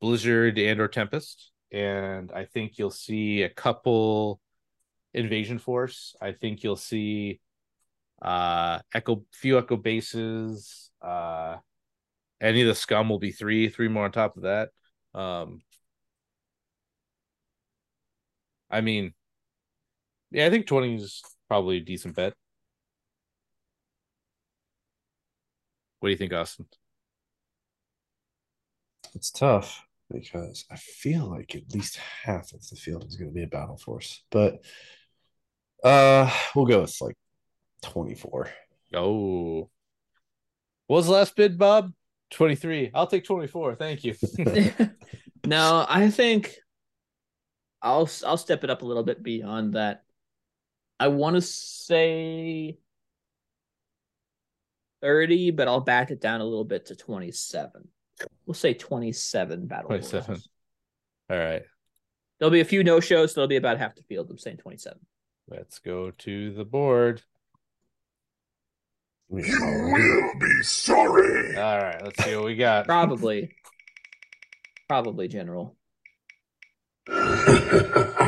Blizzard 0.00 0.56
and 0.56 0.80
or 0.80 0.86
Tempest. 0.86 1.50
And 1.72 2.30
I 2.30 2.44
think 2.44 2.78
you'll 2.78 2.92
see 2.92 3.42
a 3.42 3.48
couple 3.48 4.40
invasion 5.14 5.58
force. 5.58 6.14
I 6.22 6.30
think 6.30 6.62
you'll 6.62 6.76
see 6.76 7.40
uh 8.22 8.78
echo 8.94 9.24
few 9.32 9.58
echo 9.58 9.76
bases. 9.76 10.92
Uh 11.02 11.56
any 12.40 12.62
of 12.62 12.68
the 12.68 12.76
scum 12.76 13.08
will 13.08 13.18
be 13.18 13.32
three, 13.32 13.68
three 13.68 13.88
more 13.88 14.04
on 14.04 14.12
top 14.12 14.36
of 14.36 14.44
that. 14.44 14.68
Um 15.12 15.60
I 18.70 18.80
mean 18.80 19.12
yeah, 20.30 20.46
I 20.46 20.50
think 20.50 20.66
20 20.66 20.94
is 20.96 21.22
probably 21.48 21.78
a 21.78 21.80
decent 21.80 22.14
bet. 22.14 22.34
What 26.00 26.08
do 26.08 26.10
you 26.10 26.18
think, 26.18 26.32
Austin? 26.32 26.66
It's 29.14 29.30
tough 29.30 29.84
because 30.10 30.64
I 30.70 30.76
feel 30.76 31.26
like 31.26 31.54
at 31.54 31.74
least 31.74 31.98
half 32.22 32.52
of 32.52 32.66
the 32.68 32.76
field 32.76 33.04
is 33.08 33.16
going 33.16 33.30
to 33.30 33.34
be 33.34 33.42
a 33.42 33.48
battle 33.48 33.76
force, 33.76 34.22
but 34.30 34.64
uh, 35.82 36.30
we'll 36.54 36.66
go 36.66 36.82
with 36.82 36.96
like 37.00 37.16
24. 37.82 38.50
Oh. 38.94 39.70
What 40.86 40.96
was 40.96 41.06
the 41.06 41.12
last 41.12 41.34
bid, 41.34 41.58
Bob? 41.58 41.92
23. 42.30 42.90
I'll 42.94 43.06
take 43.06 43.24
24. 43.24 43.76
Thank 43.76 44.04
you. 44.04 44.14
no, 45.46 45.86
I 45.88 46.10
think 46.10 46.56
I'll 47.82 48.08
I'll 48.24 48.36
step 48.36 48.64
it 48.64 48.70
up 48.70 48.82
a 48.82 48.86
little 48.86 49.02
bit 49.02 49.22
beyond 49.22 49.74
that. 49.74 50.02
I 50.98 51.08
want 51.08 51.36
to 51.36 51.42
say 51.42 52.78
30, 55.02 55.52
but 55.52 55.68
I'll 55.68 55.80
back 55.80 56.10
it 56.10 56.20
down 56.20 56.40
a 56.40 56.44
little 56.44 56.64
bit 56.64 56.86
to 56.86 56.96
27. 56.96 57.88
We'll 58.46 58.54
say 58.54 58.74
27 58.74 59.66
battle 59.66 59.88
27. 59.88 60.26
forces. 60.26 60.48
All 61.30 61.38
right. 61.38 61.62
There'll 62.38 62.52
be 62.52 62.60
a 62.60 62.64
few 62.64 62.84
no 62.84 63.00
shows, 63.00 63.32
so 63.32 63.40
there'll 63.40 63.48
be 63.48 63.56
about 63.56 63.78
half 63.78 63.94
the 63.94 64.02
field. 64.02 64.30
I'm 64.30 64.38
saying 64.38 64.58
27. 64.58 64.98
Let's 65.48 65.78
go 65.78 66.10
to 66.10 66.52
the 66.52 66.64
board. 66.64 67.22
We 69.28 69.44
You 69.44 69.60
will 69.60 70.32
be 70.38 70.62
sorry. 70.62 71.56
All 71.56 71.78
right. 71.78 72.00
Let's 72.02 72.24
see 72.24 72.36
what 72.36 72.44
we 72.44 72.56
got. 72.56 72.84
Probably. 72.86 73.54
Probably 74.88 75.28
general. 75.28 75.76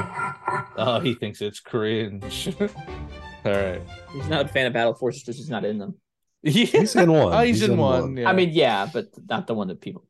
Oh, 0.80 1.00
he 1.00 1.14
thinks 1.14 1.42
it's 1.42 1.58
cringe. 1.58 2.54
All 2.60 3.52
right. 3.52 3.82
He's 4.12 4.28
not 4.28 4.46
a 4.46 4.48
fan 4.48 4.66
of 4.66 4.72
battle 4.72 4.94
forces 4.94 5.22
because 5.22 5.36
he's 5.36 5.50
not 5.50 5.64
in 5.64 5.76
them. 5.76 5.96
Yeah. 6.42 6.52
He's 6.52 6.94
in 6.96 7.10
one. 7.12 7.34
Oh, 7.34 7.40
he's, 7.42 7.62
in, 7.62 7.76
one. 7.76 8.16
Yeah. 8.16 8.28
I 8.30 8.32
mean, 8.32 8.50
yeah, 8.52 8.88
but 8.92 9.08
not 9.28 9.46
the 9.48 9.54
one 9.54 9.68
that 9.68 9.80
people 9.80 10.06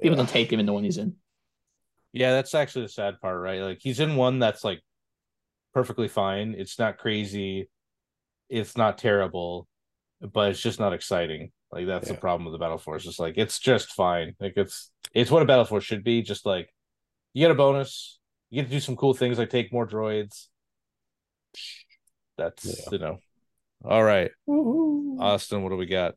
people 0.00 0.16
don't 0.16 0.28
take 0.28 0.52
him 0.52 0.60
in 0.60 0.66
the 0.66 0.72
one 0.72 0.84
he's 0.84 0.98
in. 0.98 1.16
Yeah, 2.12 2.32
that's 2.32 2.54
actually 2.54 2.82
the 2.82 2.88
sad 2.90 3.20
part, 3.20 3.40
right? 3.40 3.60
Like 3.62 3.78
he's 3.80 4.00
in 4.00 4.16
one 4.16 4.38
that's 4.38 4.64
like 4.64 4.80
perfectly 5.72 6.08
fine. 6.08 6.54
It's 6.58 6.78
not 6.78 6.98
crazy. 6.98 7.70
it's 8.50 8.76
not 8.76 8.98
terrible, 8.98 9.66
but 10.20 10.50
it's 10.50 10.60
just 10.60 10.78
not 10.78 10.92
exciting. 10.92 11.52
Like 11.70 11.86
that's 11.86 12.08
the 12.08 12.14
problem 12.14 12.44
with 12.44 12.52
the 12.52 12.58
Battle 12.58 12.76
Force. 12.78 13.06
It's 13.06 13.18
like 13.18 13.38
it's 13.38 13.58
just 13.58 13.92
fine. 13.92 14.34
Like 14.40 14.54
it's 14.56 14.90
it's 15.14 15.30
what 15.30 15.42
a 15.42 15.46
Battle 15.46 15.64
Force 15.64 15.84
should 15.84 16.04
be. 16.04 16.20
Just 16.22 16.44
like 16.44 16.68
you 17.32 17.40
get 17.44 17.50
a 17.50 17.54
bonus, 17.54 18.18
you 18.50 18.60
get 18.60 18.68
to 18.68 18.76
do 18.76 18.80
some 18.80 18.96
cool 18.96 19.14
things 19.14 19.38
like 19.38 19.48
take 19.48 19.72
more 19.72 19.86
droids. 19.86 20.48
That's 22.36 22.64
Yeah. 22.66 22.88
you 22.92 22.98
know. 22.98 23.18
All 23.84 24.04
right, 24.04 24.30
Austin, 24.46 25.62
what 25.62 25.70
do 25.70 25.76
we 25.76 25.86
got? 25.86 26.14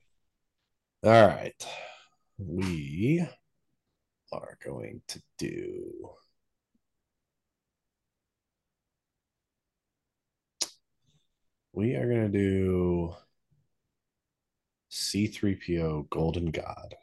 All 1.03 1.27
right. 1.27 1.67
We 2.37 3.27
are 4.31 4.57
going 4.63 5.01
to 5.07 5.21
do 5.37 6.09
we 11.75 11.95
are 11.95 12.07
going 12.07 12.31
to 12.31 12.37
do 12.37 13.13
C3PO 14.91 16.09
Golden 16.09 16.51
God. 16.51 16.95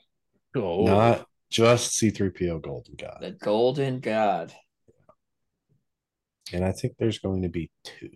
Oh, 0.57 0.85
Not 0.85 1.27
just 1.51 2.01
C3PO 2.01 2.63
Golden 2.63 2.95
God. 2.97 3.19
The 3.21 3.33
Golden 3.33 4.01
God. 4.01 4.53
And 6.53 6.65
I 6.65 6.73
think 6.73 6.95
there's 6.99 7.19
going 7.19 7.43
to 7.43 7.49
be 7.49 7.71
two. 7.85 8.11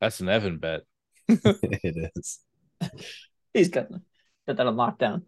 That's 0.00 0.20
an 0.20 0.28
Evan 0.28 0.58
bet. 0.58 0.82
it 1.28 2.10
is. 2.16 2.38
He's 3.54 3.68
got, 3.68 3.90
got 4.46 4.56
that 4.56 4.66
on 4.66 4.76
lockdown. 4.76 5.22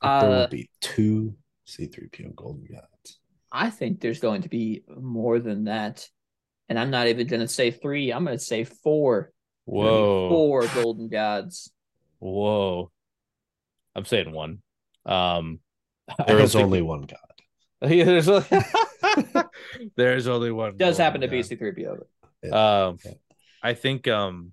I 0.00 0.20
think 0.20 0.20
there 0.20 0.30
Uh, 0.30 0.40
will 0.40 0.48
be 0.48 0.70
two 0.80 1.34
C3PO 1.66 2.34
Golden 2.36 2.64
Gods. 2.70 3.18
I 3.50 3.70
think 3.70 4.00
there's 4.00 4.20
going 4.20 4.42
to 4.42 4.48
be 4.48 4.84
more 4.96 5.38
than 5.40 5.64
that. 5.64 6.06
And 6.68 6.78
I'm 6.78 6.90
not 6.90 7.06
even 7.08 7.26
going 7.26 7.40
to 7.40 7.48
say 7.48 7.70
three. 7.70 8.12
I'm 8.12 8.24
going 8.24 8.36
to 8.36 8.44
say 8.44 8.64
four. 8.64 9.32
Whoa, 9.64 10.28
Four 10.30 10.66
Golden 10.68 11.08
Gods. 11.08 11.70
whoa. 12.20 12.90
I'm 13.94 14.04
saying 14.04 14.32
one. 14.32 14.62
Um, 15.04 15.60
I 16.08 16.24
There 16.26 16.36
don't 16.36 16.44
is 16.44 16.52
think- 16.52 16.64
only 16.64 16.82
one 16.82 17.02
God. 17.02 17.18
Yeah, 17.90 18.04
there's 18.04 18.28
only, 18.28 18.46
there's 19.96 20.26
only 20.26 20.50
one. 20.50 20.76
Does 20.76 20.98
happen 20.98 21.20
to 21.20 21.28
be 21.28 21.40
C3PO. 21.40 21.92
Um, 22.52 22.98
Yeah. 23.04 23.12
I 23.62 23.74
think 23.74 24.06
um, 24.08 24.52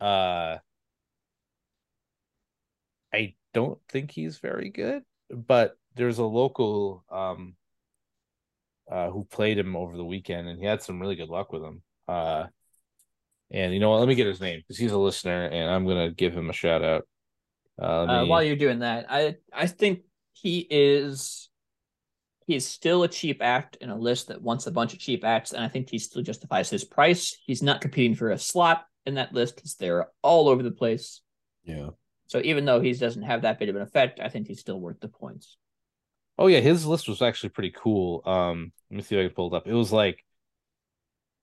uh, 0.00 0.58
I 3.12 3.34
don't 3.52 3.78
think 3.88 4.10
he's 4.10 4.38
very 4.38 4.70
good, 4.70 5.02
but 5.30 5.76
there's 5.94 6.18
a 6.18 6.24
local 6.24 7.04
um, 7.10 7.54
uh, 8.90 9.10
who 9.10 9.24
played 9.24 9.58
him 9.58 9.76
over 9.76 9.96
the 9.96 10.04
weekend, 10.04 10.48
and 10.48 10.58
he 10.58 10.66
had 10.66 10.82
some 10.82 11.00
really 11.00 11.16
good 11.16 11.28
luck 11.28 11.52
with 11.52 11.62
him. 11.62 11.82
Uh, 12.08 12.46
and 13.50 13.72
you 13.72 13.80
know 13.80 13.90
what? 13.90 14.00
Let 14.00 14.08
me 14.08 14.14
get 14.14 14.26
his 14.26 14.40
name 14.40 14.60
because 14.60 14.78
he's 14.78 14.92
a 14.92 14.98
listener, 14.98 15.46
and 15.46 15.70
I'm 15.70 15.86
gonna 15.86 16.10
give 16.10 16.34
him 16.34 16.50
a 16.50 16.54
shout 16.54 16.82
out. 16.82 17.06
Uh, 17.80 18.04
let 18.04 18.10
Uh, 18.10 18.26
while 18.26 18.42
you're 18.42 18.56
doing 18.56 18.80
that, 18.80 19.06
I 19.08 19.36
I 19.52 19.66
think 19.66 20.02
he 20.32 20.66
is 20.70 21.50
he's 22.46 22.66
still 22.66 23.02
a 23.02 23.08
cheap 23.08 23.42
act 23.42 23.76
in 23.80 23.90
a 23.90 23.96
list 23.96 24.28
that 24.28 24.42
wants 24.42 24.66
a 24.66 24.70
bunch 24.70 24.92
of 24.92 24.98
cheap 24.98 25.24
acts, 25.24 25.52
and 25.52 25.64
I 25.64 25.68
think 25.68 25.90
he 25.90 25.98
still 25.98 26.22
justifies 26.22 26.70
his 26.70 26.84
price. 26.84 27.36
He's 27.46 27.62
not 27.62 27.80
competing 27.80 28.14
for 28.14 28.30
a 28.30 28.38
slot 28.38 28.86
in 29.06 29.14
that 29.14 29.32
list 29.32 29.56
because 29.56 29.74
they're 29.74 30.08
all 30.22 30.48
over 30.48 30.62
the 30.62 30.70
place. 30.70 31.20
Yeah. 31.64 31.90
So 32.26 32.40
even 32.42 32.64
though 32.64 32.80
he 32.80 32.92
doesn't 32.92 33.22
have 33.22 33.42
that 33.42 33.58
big 33.58 33.68
of 33.68 33.76
an 33.76 33.82
effect, 33.82 34.20
I 34.20 34.28
think 34.28 34.46
he's 34.46 34.60
still 34.60 34.80
worth 34.80 35.00
the 35.00 35.08
points. 35.08 35.56
Oh 36.38 36.48
yeah, 36.48 36.60
his 36.60 36.84
list 36.84 37.08
was 37.08 37.22
actually 37.22 37.50
pretty 37.50 37.72
cool. 37.76 38.22
Um, 38.24 38.72
let 38.90 38.96
me 38.96 39.02
see 39.02 39.16
if 39.16 39.20
I 39.20 39.28
can 39.28 39.34
pull 39.34 39.54
it 39.54 39.56
up. 39.56 39.66
It 39.66 39.74
was 39.74 39.92
like, 39.92 40.24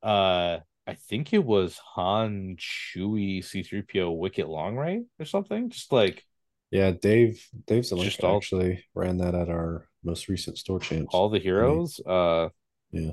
uh, 0.03 0.59
I 0.87 0.93
think 0.95 1.33
it 1.33 1.43
was 1.43 1.79
Han, 1.95 2.57
Chewie, 2.57 3.43
C-3PO, 3.43 4.17
Wicket, 4.17 4.47
Logray 4.47 5.05
or 5.19 5.25
something. 5.25 5.69
Just 5.69 5.91
like 5.91 6.25
Yeah, 6.71 6.91
Dave 6.91 7.45
Dave 7.67 7.83
Zelenka 7.83 8.23
all- 8.23 8.37
actually 8.37 8.83
ran 8.95 9.17
that 9.17 9.35
at 9.35 9.49
our 9.49 9.87
most 10.03 10.29
recent 10.29 10.57
store 10.57 10.79
champs. 10.79 11.13
all 11.13 11.29
the 11.29 11.39
heroes. 11.39 11.99
Uh, 12.05 12.49
Yeah. 12.91 13.11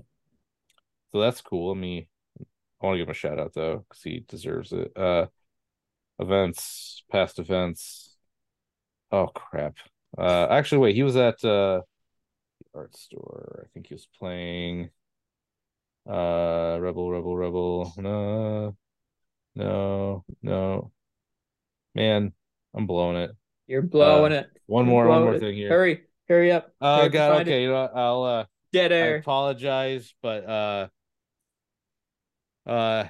So 1.13 1.21
that's 1.21 1.41
cool. 1.41 1.69
Let 1.73 1.79
me. 1.81 2.09
I 2.81 2.87
want 2.87 2.95
to 2.95 2.99
give 2.99 3.09
him 3.09 3.13
a 3.13 3.15
shout 3.15 3.39
out 3.41 3.55
though, 3.55 3.79
because 3.89 4.03
he 4.03 4.21
deserves 4.21 4.73
it. 4.73 4.97
Uh, 4.97 5.27
events, 6.19 7.03
past 7.11 7.39
events. 7.39 8.17
Oh 9.11 9.27
crap. 9.29 9.77
Uh, 10.17 10.47
actually, 10.51 10.79
wait. 10.79 10.95
He 10.95 11.03
was 11.03 11.17
at 11.17 11.43
uh, 11.45 11.81
the 12.61 12.79
art 12.79 12.97
store. 12.97 13.65
I 13.67 13.69
think 13.75 13.87
he 13.89 13.95
was 13.95 14.07
playing. 14.19 14.91
Uh, 16.09 16.79
Rebel, 16.81 17.11
Rebel, 17.11 17.37
Rebel. 17.37 17.93
No, 17.99 18.77
no, 19.55 20.25
no. 20.43 20.93
Man, 21.95 22.33
I'm 22.75 22.87
blowing 22.87 23.17
it. 23.17 23.31
You're 23.69 23.83
blowing 23.83 24.33
Uh, 24.33 24.37
it. 24.37 24.51
One 24.67 24.87
more, 24.87 25.07
one 25.09 25.23
more 25.23 25.35
it. 25.35 25.41
thing 25.41 25.55
here. 25.55 25.71
Hurry, 25.71 26.01
hurry 26.29 26.53
up. 26.53 26.73
Oh 26.81 27.05
and 27.05 27.13
God. 27.13 27.43
it. 27.43 27.49
Okay, 27.49 27.63
you 27.63 27.69
know 27.69 27.83
what? 27.83 27.97
I'll 27.97 28.23
uh. 28.25 28.45
Dead 28.73 28.93
I 28.93 28.97
air. 28.97 29.21
apologize, 29.21 30.15
but 30.21 30.45
uh 30.45 30.89
uh 32.67 33.05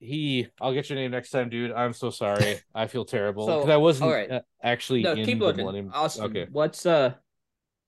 he 0.00 0.48
I'll 0.60 0.74
get 0.74 0.90
your 0.90 0.98
name 0.98 1.10
next 1.12 1.30
time, 1.30 1.48
dude. 1.48 1.72
I'm 1.72 1.92
so 1.92 2.10
sorry. 2.10 2.60
I 2.74 2.86
feel 2.86 3.04
terrible 3.04 3.46
So, 3.46 3.58
because 3.58 3.70
I 3.70 3.76
wasn't 3.76 4.10
right. 4.10 4.30
uh, 4.30 4.40
actually 4.62 5.02
No, 5.02 5.14
in 5.14 5.26
keep 5.26 5.38
the 5.38 5.44
looking. 5.44 5.64
Millennium. 5.64 5.90
Austin, 5.92 6.26
Okay. 6.26 6.48
what's 6.50 6.86
uh 6.86 7.14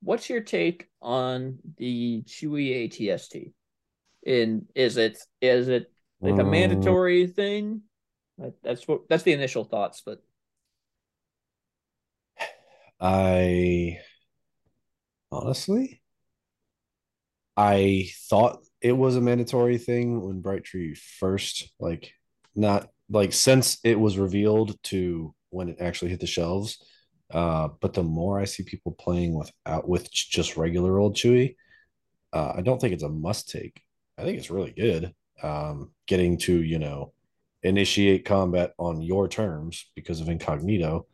what's 0.03 0.31
your 0.31 0.41
take 0.41 0.89
on 1.03 1.59
the 1.77 2.23
Chewy 2.27 2.89
ATST? 2.89 3.53
In 4.25 4.67
is 4.75 4.97
it 4.97 5.19
is 5.41 5.69
it 5.69 5.91
like 6.23 6.39
a 6.39 6.45
Mm, 6.45 6.51
mandatory 6.51 7.27
thing? 7.27 7.83
That's 8.63 8.87
what 8.87 9.09
that's 9.09 9.25
the 9.25 9.33
initial 9.33 9.65
thoughts, 9.65 10.03
but 10.05 10.23
I 13.01 14.01
honestly, 15.31 16.03
I 17.57 18.11
thought 18.29 18.61
it 18.81 18.93
was 18.93 19.17
a 19.17 19.21
mandatory 19.21 19.79
thing 19.79 20.21
when 20.23 20.41
Bright 20.41 20.65
Tree 20.65 20.95
first, 20.95 21.73
like, 21.81 22.13
not 22.55 22.89
like 23.11 23.33
since 23.33 23.79
it 23.85 23.99
was 23.99 24.19
revealed 24.19 24.81
to 24.85 25.35
when 25.51 25.69
it 25.71 25.79
actually 25.81 26.11
hit 26.11 26.21
the 26.21 26.27
shelves. 26.27 26.83
Uh, 27.31 27.69
but 27.81 27.93
the 27.95 28.03
more 28.03 28.39
I 28.39 28.45
see 28.45 28.63
people 28.63 28.93
playing 28.93 29.35
without 29.35 29.89
with 29.89 30.11
just 30.11 30.57
regular 30.57 30.99
old 30.99 31.17
Chewy, 31.17 31.57
uh, 32.33 32.55
I 32.57 32.63
don't 32.63 32.81
think 32.81 32.95
it's 32.95 33.03
a 33.03 33.09
must 33.09 33.51
take. 33.51 33.83
I 34.19 34.25
think 34.25 34.39
it's 34.39 34.51
really 34.51 34.73
good. 34.73 35.15
Um, 35.43 35.93
getting 36.07 36.39
to 36.39 36.63
you 36.63 36.79
know 36.79 37.13
initiate 37.63 38.25
combat 38.25 38.73
on 38.79 39.03
your 39.03 39.29
terms 39.29 39.91
because 39.95 40.21
of 40.21 40.29
incognito, 40.29 41.07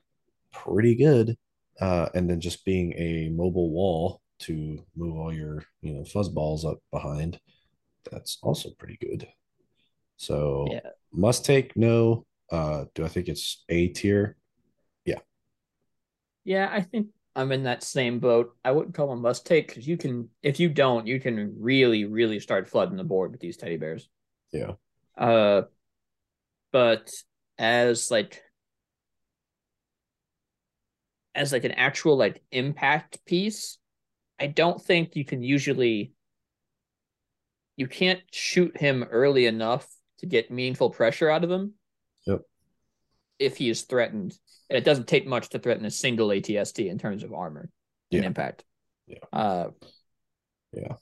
pretty 0.52 0.94
good 0.94 1.36
uh, 1.80 2.08
and 2.14 2.28
then 2.28 2.40
just 2.40 2.64
being 2.64 2.92
a 2.94 3.30
mobile 3.30 3.70
wall 3.70 4.20
to 4.40 4.84
move 4.96 5.16
all 5.16 5.32
your 5.32 5.64
you 5.82 5.94
know 5.94 6.02
fuzzballs 6.02 6.64
up 6.64 6.78
behind 6.92 7.40
that's 8.10 8.38
also 8.42 8.70
pretty 8.78 8.98
good 9.00 9.26
so 10.16 10.66
Yeah. 10.72 10.80
must 11.12 11.44
take 11.44 11.76
no 11.76 12.26
uh 12.52 12.84
do 12.94 13.04
i 13.04 13.08
think 13.08 13.28
it's 13.28 13.64
a 13.68 13.88
tier 13.88 14.36
yeah, 15.06 15.20
Yeah, 16.44 16.68
I 16.70 16.82
think 16.82 17.08
I'm 17.34 17.52
in 17.52 17.64
that 17.64 17.82
same 17.82 18.20
boat. 18.20 18.54
I 18.64 18.72
wouldn't 18.72 18.94
call 18.94 19.08
them 19.08 19.22
must 19.22 19.46
take 19.46 19.68
because 19.68 19.86
you 19.88 19.96
can 19.96 20.28
if 20.42 20.60
you 20.60 20.68
don't, 20.68 21.06
you 21.06 21.20
can 21.20 21.56
really, 21.58 22.04
really 22.04 22.40
start 22.40 22.68
flooding 22.68 22.96
the 22.96 23.04
board 23.04 23.32
with 23.32 23.40
these 23.40 23.56
teddy 23.56 23.76
bears. 23.76 24.08
yeah 24.52 24.74
Uh, 25.16 25.62
but 26.72 27.10
as 27.58 28.10
like 28.10 28.42
as 31.34 31.52
like 31.52 31.64
an 31.64 31.72
actual 31.72 32.16
like 32.16 32.42
impact 32.52 33.24
piece, 33.24 33.78
I 34.38 34.46
don't 34.46 34.80
think 34.80 35.16
you 35.16 35.24
can 35.24 35.42
usually 35.42 36.12
you 37.76 37.86
can't 37.86 38.20
shoot 38.32 38.76
him 38.76 39.04
early 39.10 39.46
enough 39.46 39.86
to 40.18 40.26
get 40.26 40.50
meaningful 40.50 40.90
pressure 40.90 41.28
out 41.28 41.44
of 41.44 41.50
him. 41.50 41.74
Yep. 42.26 42.42
If 43.38 43.56
he 43.56 43.68
is 43.68 43.82
threatened, 43.82 44.38
and 44.70 44.76
it 44.76 44.84
doesn't 44.84 45.08
take 45.08 45.26
much 45.26 45.50
to 45.50 45.58
threaten 45.58 45.84
a 45.84 45.90
single 45.90 46.28
ATST 46.28 46.88
in 46.88 46.98
terms 46.98 47.24
of 47.24 47.32
armor 47.32 47.68
and 48.12 48.24
impact. 48.24 48.64
Yeah. 49.08 49.18
Uh. 49.32 49.70
Yeah. 50.72 50.94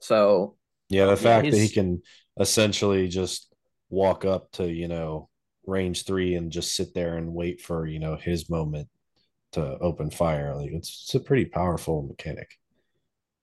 So 0.00 0.56
yeah 0.88 1.06
the 1.06 1.16
fact 1.16 1.50
that 1.50 1.56
he 1.56 1.68
can 1.68 2.02
essentially 2.38 3.08
just 3.08 3.52
walk 3.90 4.24
up 4.24 4.50
to 4.52 4.70
you 4.70 4.88
know 4.88 5.28
range 5.66 6.04
three 6.04 6.34
and 6.34 6.50
just 6.50 6.74
sit 6.74 6.94
there 6.94 7.16
and 7.16 7.34
wait 7.34 7.60
for 7.60 7.86
you 7.86 7.98
know 7.98 8.16
his 8.16 8.48
moment 8.48 8.88
to 9.52 9.78
open 9.78 10.10
fire 10.10 10.54
like 10.54 10.70
it's, 10.70 11.04
it's 11.04 11.14
a 11.14 11.20
pretty 11.20 11.44
powerful 11.44 12.02
mechanic 12.02 12.58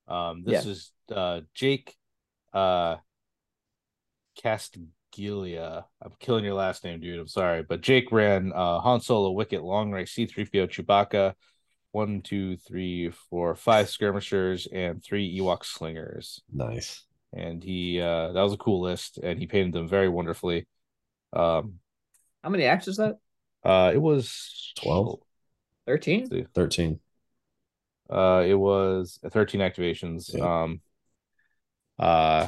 Um 0.07 0.43
this 0.45 0.65
is 0.65 0.91
uh 1.13 1.41
Jake 1.53 1.95
uh 2.53 2.97
Castaglia. 4.41 5.85
I'm 6.01 6.11
killing 6.19 6.43
your 6.43 6.53
last 6.53 6.83
name, 6.83 6.99
dude. 6.99 7.19
I'm 7.19 7.27
sorry. 7.27 7.63
But 7.63 7.81
Jake 7.81 8.11
ran 8.11 8.51
uh 8.53 8.79
Han 8.79 9.01
Solo, 9.01 9.31
Wicket, 9.31 9.61
Logray, 9.61 10.05
C3PO, 10.07 10.67
Chewbacca, 10.67 11.33
one, 11.91 12.21
two, 12.21 12.57
three, 12.57 13.09
four, 13.29 13.55
five 13.55 13.89
skirmishers, 13.89 14.67
and 14.67 15.03
three 15.03 15.39
Ewok 15.39 15.63
slingers. 15.65 16.41
nice 16.51 17.05
and 17.33 17.63
he 17.63 17.99
uh 17.99 18.31
that 18.31 18.41
was 18.41 18.53
a 18.53 18.57
cool 18.57 18.81
list, 18.81 19.17
and 19.17 19.39
he 19.39 19.47
painted 19.47 19.73
them 19.73 19.87
very 19.87 20.09
wonderfully. 20.09 20.67
Um, 21.33 21.79
How 22.43 22.49
many 22.49 22.65
acts 22.65 22.87
is 22.87 22.97
that? 22.97 23.17
uh, 23.63 23.91
it 23.93 23.97
was 23.97 24.73
12? 24.75 25.19
13? 25.87 26.47
13. 26.53 26.99
Uh, 28.09 28.43
it 28.45 28.53
was 28.55 29.19
13 29.29 29.61
activations. 29.61 30.33
Yeah. 30.33 30.63
Um, 30.63 30.81
uh, 31.97 32.47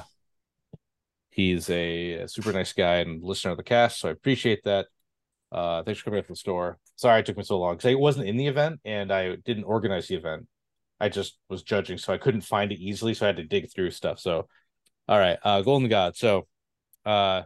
he's 1.32 1.70
a, 1.70 2.14
a 2.14 2.28
super 2.28 2.52
nice 2.52 2.74
guy 2.74 2.96
and 2.98 3.24
listener 3.24 3.52
of 3.52 3.58
the 3.58 3.64
cast, 3.64 4.00
so 4.00 4.10
I 4.10 4.12
appreciate 4.12 4.64
that. 4.66 4.88
Uh, 5.52 5.82
thanks 5.84 6.00
for 6.00 6.06
coming 6.06 6.20
up 6.20 6.26
to 6.26 6.34
the 6.34 6.36
store. 6.36 6.78
Sorry 6.96 7.20
it 7.22 7.26
took 7.26 7.38
me 7.38 7.44
so 7.44 7.58
long 7.60 7.76
because 7.78 7.90
I 7.90 7.96
wasn't 7.96 8.28
in 8.28 8.38
the 8.38 8.48
event 8.48 8.82
and 8.84 9.12
I 9.14 9.36
didn't 9.36 9.64
organize 9.64 10.08
the 10.08 10.16
event. 10.16 10.48
I 11.00 11.10
just 11.10 11.38
was 11.48 11.64
judging, 11.64 11.98
so 11.98 12.12
I 12.12 12.18
couldn't 12.18 12.42
find 12.42 12.72
it 12.72 12.80
easily, 12.80 13.14
so 13.14 13.26
I 13.26 13.28
had 13.28 13.38
to 13.38 13.44
dig 13.44 13.72
through 13.72 13.92
stuff. 13.92 14.20
So, 14.20 14.48
all 15.08 15.20
right, 15.20 15.38
uh, 15.44 15.62
Golden 15.62 15.88
God. 15.90 16.18
So, 16.18 16.48
uh, 17.06 17.44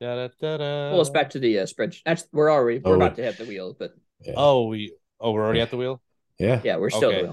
da-da-da-da. 0.00 0.90
Pull 0.90 1.00
us 1.00 1.10
back 1.10 1.30
to 1.30 1.38
the 1.38 1.60
uh, 1.60 1.66
spreadsheet. 1.66 2.02
That's 2.04 2.26
we're 2.32 2.50
already 2.52 2.80
we're 2.80 2.92
Oh. 2.92 2.96
about 2.96 3.16
to 3.16 3.22
hit 3.22 3.38
the 3.38 3.44
wheel, 3.44 3.74
but 3.78 3.92
Yeah. 4.22 4.34
Oh, 4.36 4.66
we 4.66 4.94
oh 5.20 5.32
we're 5.32 5.44
already 5.44 5.60
at 5.60 5.70
the 5.70 5.76
wheel. 5.76 6.02
Yeah. 6.38 6.60
yeah, 6.64 6.76
we're 6.76 6.90
still 6.90 7.08
Okay. 7.10 7.22
the 7.22 7.26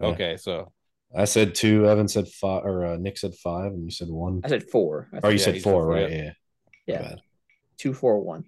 wheel. 0.00 0.12
Okay, 0.12 0.36
so 0.36 0.72
I 1.16 1.24
said 1.24 1.54
two. 1.54 1.88
Evan 1.88 2.08
said 2.08 2.28
five, 2.28 2.64
or 2.64 2.84
uh, 2.86 2.96
Nick 2.96 3.16
said 3.18 3.34
five, 3.34 3.72
and 3.72 3.84
you 3.84 3.90
said 3.90 4.08
one. 4.08 4.40
I 4.44 4.48
said 4.48 4.64
four. 4.70 5.08
I 5.12 5.16
Or 5.18 5.20
think. 5.20 5.32
you 5.32 5.38
Yeah, 5.38 5.44
said 5.44 5.54
he 5.54 5.60
said 5.60 5.64
four, 5.70 5.82
four, 5.84 5.86
right? 5.92 6.10
yeah. 6.10 6.32
Yeah. 6.86 7.02
Yeah. 7.02 7.14
Two, 7.78 7.94
four, 7.94 8.20
one. 8.20 8.44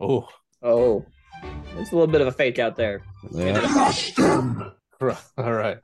oh 0.00 0.28
Oh, 0.62 1.04
there's 1.74 1.90
a 1.90 1.94
little 1.96 2.06
bit 2.06 2.20
of 2.20 2.28
a 2.28 2.32
fake 2.32 2.58
out 2.60 2.76
there. 2.76 3.02
Yeah. 3.32 3.92
all 5.36 5.52
right, 5.52 5.78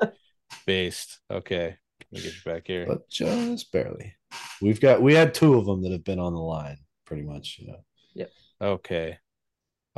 based. 0.67 1.19
Okay, 1.31 1.77
let 2.13 2.13
me 2.13 2.21
get 2.23 2.35
you 2.35 2.41
back 2.53 2.63
here. 2.67 2.87
but 2.87 3.09
just 3.11 3.73
barely. 3.73 4.15
We've 4.63 4.81
got 4.81 5.03
we 5.03 5.15
had 5.15 5.35
two 5.35 5.55
of 5.55 5.67
them 5.67 5.83
that 5.83 5.91
have 5.93 6.05
been 6.05 6.21
on 6.21 6.33
the 6.35 6.41
line, 6.41 6.79
pretty 7.05 7.23
much. 7.25 7.57
You 7.59 7.69
know. 7.73 7.79
Yep. 8.15 8.31
Okay. 8.63 9.19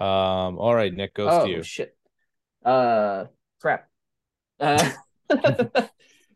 Um. 0.01 0.59
All 0.59 0.75
right, 0.75 0.93
Nick 0.93 1.15
goes 1.15 1.29
oh 1.31 1.45
to 1.45 1.51
you. 1.51 1.63
shit. 1.63 1.97
Uh, 2.65 3.27
crap. 3.61 3.89
Uh, 4.59 4.91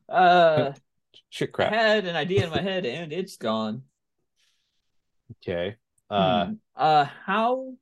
uh, 0.08 0.72
Shit, 1.30 1.52
crap. 1.52 1.72
I 1.72 1.76
had 1.76 2.04
an 2.06 2.14
idea 2.16 2.44
in 2.44 2.50
my 2.50 2.60
head 2.60 2.86
and 2.86 3.12
it's 3.12 3.36
gone. 3.36 3.82
Okay. 5.42 5.76
Uh, 6.10 6.46
Hmm. 6.46 6.52
uh, 6.76 7.04
how? 7.04 7.72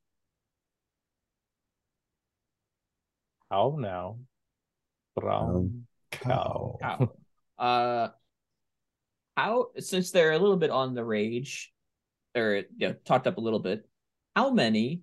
how 3.50 3.76
now? 3.78 4.18
Brown 5.14 5.46
Um, 5.50 5.86
cow. 6.10 6.78
Uh, 7.58 8.08
how? 9.36 9.66
Since 9.78 10.10
they're 10.10 10.32
a 10.32 10.38
little 10.38 10.56
bit 10.56 10.70
on 10.70 10.94
the 10.94 11.04
rage, 11.04 11.72
or 12.34 12.62
you 12.76 12.88
know, 12.88 12.94
talked 13.04 13.26
up 13.26 13.36
a 13.36 13.40
little 13.40 13.58
bit. 13.60 13.86
How 14.34 14.50
many 14.50 15.02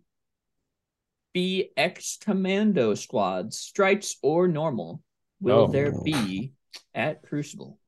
BX 1.40 2.20
Commando 2.20 2.94
squads, 2.96 3.58
strikes 3.58 4.18
or 4.22 4.48
normal, 4.50 5.02
will 5.40 5.60
Oh. 5.60 5.68
there 5.68 5.94
be 6.04 6.52
at 6.94 7.24
Crucible? 7.24 7.80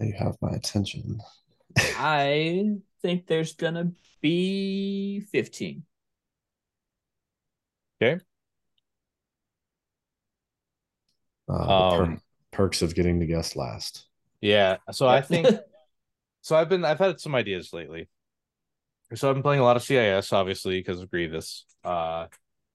You 0.00 0.12
have 0.12 0.36
my 0.40 0.50
attention. 0.50 1.18
I 1.96 2.76
think 3.02 3.26
there's 3.26 3.54
gonna 3.54 3.92
be 4.20 5.20
fifteen. 5.20 5.84
Uh, 11.48 11.90
the 11.90 11.96
per- 11.96 12.02
Um, 12.04 12.20
perks 12.52 12.82
of 12.82 12.94
getting 12.94 13.20
to 13.20 13.26
guess 13.26 13.56
last. 13.56 14.06
Yeah. 14.40 14.76
So 14.92 15.08
I 15.08 15.20
think. 15.20 15.48
so 16.42 16.56
I've 16.56 16.68
been. 16.68 16.84
I've 16.84 16.98
had 16.98 17.18
some 17.20 17.34
ideas 17.34 17.72
lately. 17.72 18.08
So 19.14 19.28
I've 19.28 19.34
been 19.34 19.42
playing 19.42 19.60
a 19.60 19.64
lot 19.64 19.76
of 19.76 19.82
CIS, 19.82 20.32
obviously, 20.32 20.78
because 20.78 21.00
of 21.00 21.10
Grievous. 21.10 21.64
Uh, 21.82 22.26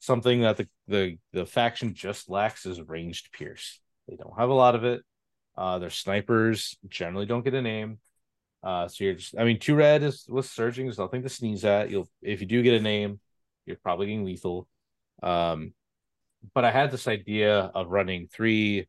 something 0.04 0.42
that 0.42 0.58
the 0.58 0.68
the 0.88 1.18
the 1.32 1.46
faction 1.46 1.94
just 1.94 2.30
lacks 2.30 2.66
is 2.66 2.82
ranged 2.82 3.32
pierce. 3.32 3.80
They 4.08 4.18
don't 4.18 4.38
have 4.38 4.50
a 4.50 4.54
lot 4.54 4.76
of 4.76 4.84
it. 4.84 5.02
Uh, 5.58 5.80
their 5.80 5.90
snipers 5.90 6.78
generally 6.90 7.26
don't 7.26 7.46
get 7.46 7.54
a 7.54 7.62
name. 7.62 8.00
Uh, 8.62 8.88
so 8.90 9.06
you're 9.06 9.14
just. 9.14 9.38
I 9.38 9.46
mean, 9.46 9.60
two 9.60 9.76
red 9.76 10.04
is 10.04 10.26
with 10.28 10.46
surging. 10.46 10.86
There's 10.86 10.98
nothing 10.98 11.24
to 11.24 11.30
sneeze 11.30 11.64
at. 11.64 11.90
You'll 11.90 12.10
if 12.22 12.42
you 12.42 12.48
do 12.48 12.62
get 12.62 12.74
a 12.74 12.82
name, 12.82 13.20
you're 13.66 13.78
probably 13.78 14.08
getting 14.08 14.26
lethal. 14.26 14.68
Um, 15.22 15.74
but 16.54 16.66
I 16.66 16.72
had 16.72 16.92
this 16.92 17.08
idea 17.08 17.72
of 17.74 17.88
running 17.88 18.28
three 18.28 18.88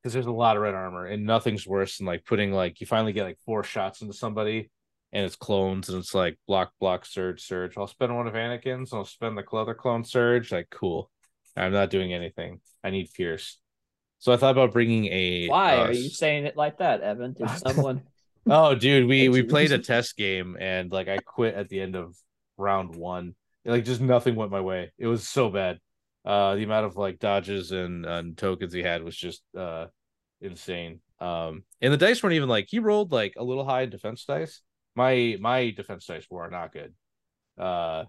because 0.00 0.12
there's 0.12 0.26
a 0.26 0.30
lot 0.30 0.56
of 0.56 0.62
red 0.62 0.74
armor 0.74 1.06
and 1.06 1.26
nothing's 1.26 1.66
worse 1.66 1.98
than 1.98 2.06
like 2.06 2.24
putting 2.24 2.52
like 2.52 2.80
you 2.80 2.86
finally 2.86 3.12
get 3.12 3.24
like 3.24 3.38
four 3.44 3.64
shots 3.64 4.02
into 4.02 4.14
somebody 4.14 4.70
and 5.12 5.24
it's 5.24 5.36
clones 5.36 5.88
and 5.88 5.98
it's 5.98 6.14
like 6.14 6.36
block 6.46 6.72
block 6.80 7.06
surge 7.06 7.42
surge 7.42 7.76
i'll 7.76 7.86
spend 7.86 8.14
one 8.14 8.26
of 8.26 8.34
anakin's 8.34 8.92
and 8.92 8.98
i'll 8.98 9.04
spend 9.04 9.36
the 9.36 9.56
other 9.56 9.74
clone 9.74 10.04
surge 10.04 10.52
like 10.52 10.68
cool 10.70 11.10
i'm 11.56 11.72
not 11.72 11.90
doing 11.90 12.12
anything 12.12 12.60
i 12.82 12.90
need 12.90 13.08
pierce 13.14 13.58
so 14.18 14.32
i 14.32 14.36
thought 14.36 14.52
about 14.52 14.72
bringing 14.72 15.06
a 15.06 15.48
Why 15.48 15.76
uh, 15.76 15.86
are 15.86 15.92
you 15.92 16.08
saying 16.08 16.46
it 16.46 16.56
like 16.56 16.78
that, 16.78 17.02
Evan? 17.02 17.34
Did 17.34 17.50
someone? 17.58 18.02
Oh, 18.48 18.74
dude, 18.74 19.08
we 19.08 19.28
we 19.28 19.42
played 19.42 19.72
a 19.72 19.78
test 19.78 20.16
game 20.16 20.56
and 20.58 20.90
like 20.90 21.08
I 21.08 21.18
quit 21.18 21.54
at 21.54 21.68
the 21.68 21.80
end 21.80 21.96
of 21.96 22.16
round 22.56 22.94
one. 22.94 23.34
Like 23.64 23.84
just 23.84 24.00
nothing 24.00 24.36
went 24.36 24.52
my 24.52 24.60
way. 24.60 24.92
It 24.98 25.06
was 25.06 25.26
so 25.26 25.50
bad. 25.50 25.80
Uh, 26.24 26.54
the 26.54 26.64
amount 26.64 26.86
of 26.86 26.96
like 26.96 27.18
dodges 27.18 27.72
and 27.72 28.06
and 28.06 28.36
tokens 28.36 28.72
he 28.72 28.82
had 28.82 29.02
was 29.02 29.16
just 29.16 29.42
uh 29.56 29.86
insane. 30.40 31.00
Um, 31.18 31.64
and 31.80 31.92
the 31.92 31.96
dice 31.96 32.22
weren't 32.22 32.34
even 32.34 32.48
like 32.48 32.66
he 32.68 32.78
rolled 32.78 33.10
like 33.10 33.34
a 33.36 33.44
little 33.44 33.64
high 33.64 33.82
in 33.82 33.90
defense 33.90 34.24
dice. 34.24 34.60
My 34.96 35.36
my 35.40 35.70
defense 35.70 36.06
dice 36.06 36.26
were 36.30 36.50
not 36.50 36.72
good. 36.72 36.94
Uh, 37.58 38.04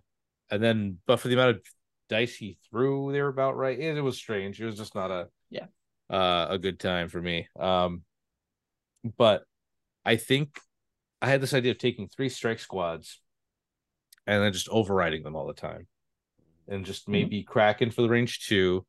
and 0.49 0.63
then 0.63 0.97
but 1.05 1.19
for 1.19 1.27
the 1.27 1.33
amount 1.35 1.57
of 1.57 1.61
dice 2.09 2.35
he 2.35 2.57
threw, 2.69 3.11
they 3.11 3.21
were 3.21 3.27
about 3.27 3.57
right. 3.57 3.77
It, 3.77 3.97
it 3.97 4.01
was 4.01 4.17
strange. 4.17 4.59
It 4.61 4.65
was 4.65 4.77
just 4.77 4.95
not 4.95 5.11
a 5.11 5.27
Yeah. 5.49 5.67
uh 6.09 6.47
a 6.49 6.57
good 6.57 6.79
time 6.79 7.09
for 7.09 7.21
me. 7.21 7.47
Um, 7.59 8.03
but 9.17 9.43
I 10.05 10.15
think 10.15 10.59
I 11.21 11.27
had 11.29 11.41
this 11.41 11.53
idea 11.53 11.71
of 11.71 11.77
taking 11.77 12.07
three 12.07 12.29
strike 12.29 12.59
squads 12.59 13.19
and 14.25 14.41
then 14.43 14.53
just 14.53 14.69
overriding 14.69 15.23
them 15.23 15.35
all 15.35 15.47
the 15.47 15.53
time. 15.53 15.87
And 16.69 16.85
just 16.85 17.07
maybe 17.07 17.43
cracking 17.43 17.91
for 17.91 18.01
the 18.01 18.09
range 18.09 18.45
two 18.45 18.85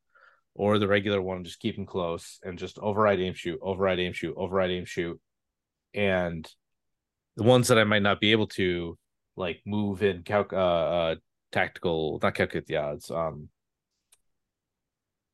or 0.53 0.79
the 0.79 0.87
regular 0.87 1.21
one, 1.21 1.45
just 1.45 1.59
keep 1.61 1.75
them 1.77 1.85
close 1.85 2.39
and 2.43 2.59
just 2.59 2.77
override 2.79 3.21
aim 3.21 3.33
shoot, 3.33 3.57
override 3.61 3.99
aim 3.99 4.11
shoot, 4.11 4.35
override 4.37 4.71
aim 4.71 4.83
shoot. 4.85 5.19
And 5.93 6.49
the 7.39 7.45
ones 7.45 7.69
that 7.69 7.79
I 7.79 7.85
might 7.85 8.01
not 8.01 8.19
be 8.19 8.33
able 8.33 8.47
to 8.47 8.97
like 9.37 9.61
move 9.65 10.03
in 10.03 10.23
calc 10.23 10.51
uh, 10.51 10.57
uh 10.57 11.15
tactical, 11.53 12.19
not 12.21 12.35
calculate 12.35 12.67
the 12.67 12.75
odds. 12.75 13.09
Um 13.09 13.47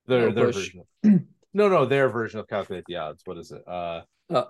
their 0.06 0.30
No 0.30 0.36
their 0.36 0.52
version 0.52 0.82
of, 0.82 0.86
no 1.54 1.68
no 1.68 1.86
their 1.86 2.10
version 2.10 2.40
of 2.40 2.48
calculate 2.48 2.84
the 2.88 2.98
odds. 2.98 3.24
What 3.26 3.40
is 3.40 3.52
it? 3.52 3.68
Uh 3.68 4.02
Uh, 4.30 4.46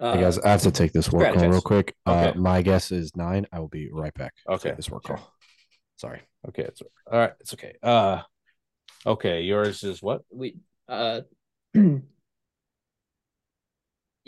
hey 0.00 0.20
guys, 0.20 0.38
I 0.38 0.50
have 0.50 0.62
to 0.62 0.70
take 0.70 0.92
this 0.92 1.10
work 1.10 1.34
call 1.34 1.48
real 1.48 1.60
quick. 1.62 1.96
Uh, 2.04 2.32
my 2.36 2.62
guess 2.62 2.92
is 2.92 3.16
nine. 3.16 3.46
I 3.52 3.58
will 3.58 3.68
be 3.68 3.88
right 3.90 4.14
back. 4.14 4.34
Okay, 4.46 4.72
this 4.76 4.90
work 4.90 5.04
call. 5.04 5.18
Sorry. 5.96 6.20
Okay, 6.46 6.62
it's 6.62 6.82
all 7.10 7.18
right. 7.18 7.32
It's 7.40 7.54
okay. 7.54 7.74
Uh, 7.82 8.20
okay. 9.06 9.40
Yours 9.40 9.82
is 9.82 10.02
what? 10.02 10.20
we 10.30 10.58
uh 10.88 11.22
you 11.74 12.02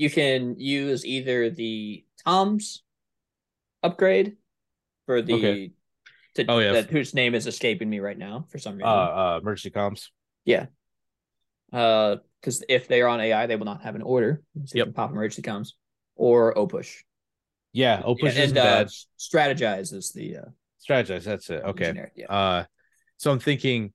can 0.08 0.58
use 0.58 1.04
either 1.04 1.50
the 1.50 2.04
Tom's 2.24 2.82
upgrade 3.82 4.36
for 5.06 5.22
the 5.22 5.34
Okay. 5.34 5.72
to, 6.34 6.44
Oh, 6.48 6.58
yeah. 6.58 6.72
that 6.72 6.90
whose 6.90 7.14
name 7.14 7.34
is 7.34 7.46
escaping 7.46 7.88
me 7.88 8.00
right 8.00 8.18
now 8.18 8.46
for 8.48 8.58
some 8.58 8.74
Uh, 8.74 8.76
reason. 8.76 8.90
uh, 8.92 9.38
emergency 9.42 9.70
comms. 9.70 10.08
Yeah. 10.44 10.66
Uh, 11.72 12.16
because 12.40 12.64
if 12.68 12.88
they 12.88 13.02
are 13.02 13.08
on 13.08 13.20
AI, 13.20 13.46
they 13.46 13.56
will 13.56 13.66
not 13.66 13.82
have 13.82 13.94
an 13.94 14.02
order. 14.02 14.42
So 14.64 14.78
Yep. 14.78 14.94
pop 14.94 15.10
emergency 15.10 15.42
comms 15.42 15.72
or 16.16 16.56
O 16.56 16.66
push. 16.66 17.02
Yeah, 17.72 18.02
Opus 18.04 18.36
and 18.36 18.56
is 18.56 18.56
uh, 18.56 18.84
strategize 19.18 19.92
is 19.92 20.10
the 20.12 20.38
uh, 20.38 20.44
Strategize. 20.88 21.24
That's 21.24 21.50
it. 21.50 21.62
Okay. 21.62 21.88
generic, 21.88 22.12
yeah. 22.16 22.26
Uh, 22.32 22.64
so 23.18 23.30
I'm 23.30 23.38
thinking, 23.38 23.92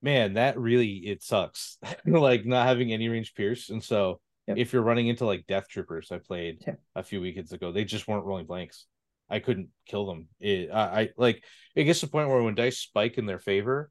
man, 0.00 0.34
that 0.34 0.58
really 0.58 0.92
it 0.98 1.22
sucks. 1.22 1.78
like 2.06 2.46
not 2.46 2.66
having 2.66 2.92
any 2.92 3.08
range 3.08 3.34
pierce, 3.34 3.68
and 3.68 3.82
so 3.82 4.20
Yep. 4.48 4.56
if 4.58 4.72
you're 4.72 4.82
running 4.82 5.06
into 5.08 5.24
like 5.24 5.46
death 5.46 5.68
troopers, 5.68 6.10
I 6.10 6.18
played 6.18 6.64
Yeah. 6.66 6.74
a 6.96 7.02
few 7.02 7.20
weekends 7.20 7.52
ago. 7.52 7.70
They 7.72 7.84
just 7.84 8.08
weren't 8.08 8.24
rolling 8.24 8.46
blanks. 8.46 8.86
I 9.30 9.38
couldn't 9.38 9.68
kill 9.86 10.06
them. 10.06 10.28
It, 10.40 10.70
I, 10.70 11.00
I 11.02 11.08
like 11.16 11.44
it 11.74 11.84
gets 11.84 12.00
to 12.00 12.06
the 12.06 12.12
point 12.12 12.28
where 12.28 12.42
when 12.42 12.54
dice 12.54 12.78
spike 12.78 13.18
in 13.18 13.26
their 13.26 13.38
favor, 13.38 13.90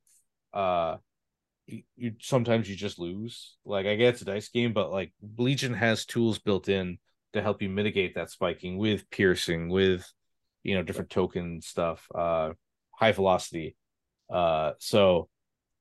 uh, 0.53 0.97
you, 1.67 1.83
you 1.95 2.13
sometimes 2.21 2.69
you 2.69 2.75
just 2.75 2.99
lose. 2.99 3.55
Like 3.65 3.85
I 3.85 3.95
get 3.95 4.13
it's 4.15 4.21
a 4.21 4.25
dice 4.25 4.49
game, 4.49 4.73
but 4.73 4.91
like 4.91 5.13
Legion 5.37 5.73
has 5.73 6.05
tools 6.05 6.37
built 6.37 6.69
in 6.69 6.97
to 7.33 7.41
help 7.41 7.61
you 7.61 7.69
mitigate 7.69 8.15
that 8.15 8.29
spiking 8.29 8.77
with 8.77 9.09
piercing, 9.09 9.69
with 9.69 10.05
you 10.63 10.75
know 10.75 10.83
different 10.83 11.09
token 11.09 11.61
stuff, 11.61 12.05
uh, 12.13 12.51
high 12.91 13.13
velocity. 13.13 13.75
Uh, 14.29 14.73
so 14.79 15.27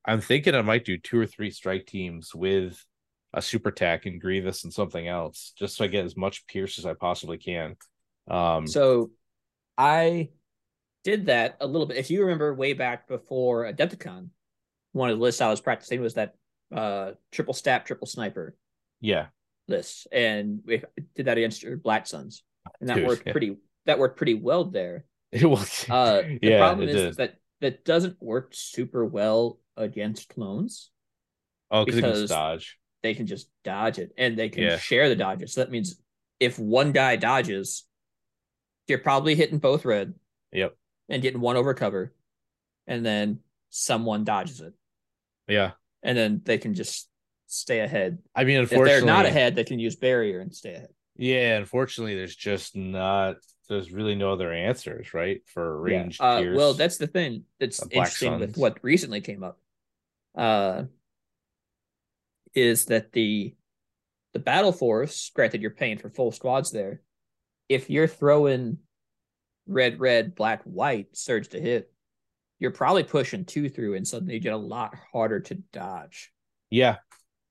I'm 0.06 0.20
thinking 0.20 0.54
I 0.54 0.62
might 0.62 0.84
do 0.84 0.96
two 0.96 1.18
or 1.20 1.26
three 1.26 1.50
strike 1.50 1.86
teams 1.86 2.34
with 2.34 2.82
a 3.32 3.40
super 3.42 3.70
tack 3.70 4.06
and 4.06 4.20
Grievous 4.20 4.64
and 4.64 4.72
something 4.72 5.06
else, 5.06 5.52
just 5.56 5.76
so 5.76 5.84
I 5.84 5.88
get 5.88 6.04
as 6.04 6.16
much 6.16 6.46
Pierce 6.46 6.78
as 6.78 6.86
I 6.86 6.94
possibly 6.94 7.38
can. 7.38 7.76
Um, 8.28 8.66
So 8.66 9.10
I 9.78 10.30
did 11.04 11.26
that 11.26 11.56
a 11.60 11.66
little 11.66 11.86
bit. 11.86 11.96
If 11.96 12.10
you 12.10 12.22
remember 12.22 12.52
way 12.54 12.72
back 12.72 13.08
before 13.08 13.64
Adepticon, 13.72 14.28
one 14.92 15.10
of 15.10 15.18
the 15.18 15.22
lists 15.22 15.40
I 15.40 15.48
was 15.48 15.60
practicing 15.60 16.00
was 16.00 16.14
that 16.14 16.34
uh 16.74 17.12
triple 17.32 17.54
STAP, 17.54 17.84
triple 17.86 18.06
sniper 18.06 18.56
yeah, 19.00 19.26
list. 19.68 20.06
And 20.12 20.60
we 20.64 20.82
did 21.14 21.26
that 21.26 21.38
against 21.38 21.62
your 21.62 21.76
Black 21.76 22.06
Suns. 22.06 22.42
And 22.80 22.88
that 22.88 22.96
Dude, 22.96 23.06
worked 23.06 23.26
yeah. 23.26 23.32
pretty 23.32 23.56
that 23.86 23.98
worked 23.98 24.16
pretty 24.16 24.34
well 24.34 24.64
there. 24.64 25.04
it 25.32 25.46
was. 25.46 25.86
Uh 25.88 26.22
the 26.22 26.38
yeah, 26.42 26.58
problem 26.58 26.88
is 26.88 26.94
did. 26.94 27.16
that 27.16 27.34
that 27.60 27.84
doesn't 27.84 28.20
work 28.20 28.50
super 28.52 29.04
well 29.04 29.58
against 29.76 30.28
clones. 30.28 30.90
oh, 31.70 31.84
because 31.84 31.98
it 31.98 32.02
can 32.02 32.26
dodge. 32.26 32.78
They 33.02 33.14
can 33.14 33.26
just 33.26 33.48
dodge 33.64 33.98
it 33.98 34.12
and 34.18 34.38
they 34.38 34.48
can 34.48 34.62
Yeah. 34.62 34.78
share 34.78 35.08
the 35.08 35.16
dodges. 35.16 35.52
So 35.54 35.60
that 35.62 35.70
means 35.70 36.00
if 36.38 36.58
one 36.58 36.92
guy 36.92 37.16
dodges, 37.16 37.84
you're 38.86 38.98
probably 38.98 39.34
hitting 39.34 39.58
both 39.58 39.84
red 39.84 40.14
Yep. 40.52 40.76
and 41.08 41.22
getting 41.22 41.40
one 41.40 41.56
over 41.56 41.74
cover, 41.74 42.12
and 42.86 43.04
then 43.06 43.40
someone 43.68 44.24
dodges 44.24 44.60
it, 44.60 44.74
Yeah. 45.48 45.72
and 46.02 46.16
then 46.18 46.42
they 46.44 46.58
can 46.58 46.74
just 46.74 47.08
stay 47.46 47.80
ahead. 47.80 48.18
I 48.34 48.44
mean, 48.44 48.56
If 48.56 48.72
unfortunately, 48.72 48.90
they're 49.00 49.06
not 49.06 49.26
ahead, 49.26 49.54
they 49.54 49.64
can 49.64 49.78
use 49.78 49.96
barrier 49.96 50.40
and 50.40 50.54
stay 50.54 50.74
ahead. 50.74 50.94
Yeah, 51.16 51.56
unfortunately, 51.58 52.14
there's 52.14 52.36
just 52.36 52.74
not. 52.76 53.36
There's 53.68 53.92
really 53.92 54.16
no 54.16 54.32
other 54.32 54.52
answers, 54.52 55.14
right? 55.14 55.46
For 55.46 55.88
Yeah. 55.88 56.08
Uh, 56.18 56.52
well, 56.56 56.74
that's 56.74 56.96
the 56.96 57.06
thing 57.06 57.44
that's 57.60 57.80
interesting 57.90 58.40
with 58.40 58.56
what 58.56 58.82
recently 58.82 59.20
came 59.20 59.44
up. 59.44 59.60
Uh, 60.34 60.84
is 62.54 62.86
that 62.86 63.12
the 63.12 63.54
the 64.32 64.38
battle 64.38 64.72
force? 64.72 65.30
Granted, 65.34 65.60
you're 65.62 65.70
paying 65.72 65.98
for 65.98 66.08
full 66.10 66.32
squads 66.32 66.70
there. 66.70 67.02
If 67.68 67.90
you're 67.90 68.06
throwing 68.08 68.78
red, 69.66 70.00
red, 70.00 70.34
black, 70.34 70.62
white 70.64 71.16
surge 71.16 71.48
to 71.48 71.60
hit, 71.60 71.92
you're 72.58 72.70
probably 72.70 73.04
pushing 73.04 73.44
two 73.44 73.68
through, 73.68 73.94
and 73.94 74.06
suddenly 74.06 74.34
you 74.34 74.40
get 74.40 74.52
a 74.52 74.56
lot 74.56 74.94
harder 75.12 75.40
to 75.40 75.54
dodge. 75.72 76.32
Yeah, 76.70 76.96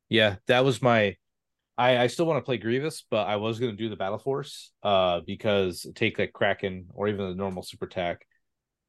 yeah, 0.09 0.35
that 0.47 0.63
was 0.65 0.81
my. 0.81 1.15
I 1.77 1.97
I 1.97 2.07
still 2.07 2.25
want 2.25 2.37
to 2.37 2.45
play 2.45 2.57
Grievous, 2.57 3.05
but 3.09 3.27
I 3.27 3.37
was 3.37 3.59
gonna 3.59 3.73
do 3.73 3.89
the 3.89 3.95
Battle 3.95 4.19
Force, 4.19 4.71
uh, 4.83 5.21
because 5.25 5.85
take 5.95 6.19
like 6.19 6.33
Kraken 6.33 6.87
or 6.93 7.07
even 7.07 7.29
the 7.29 7.35
normal 7.35 7.63
Super 7.63 7.85
attack. 7.85 8.25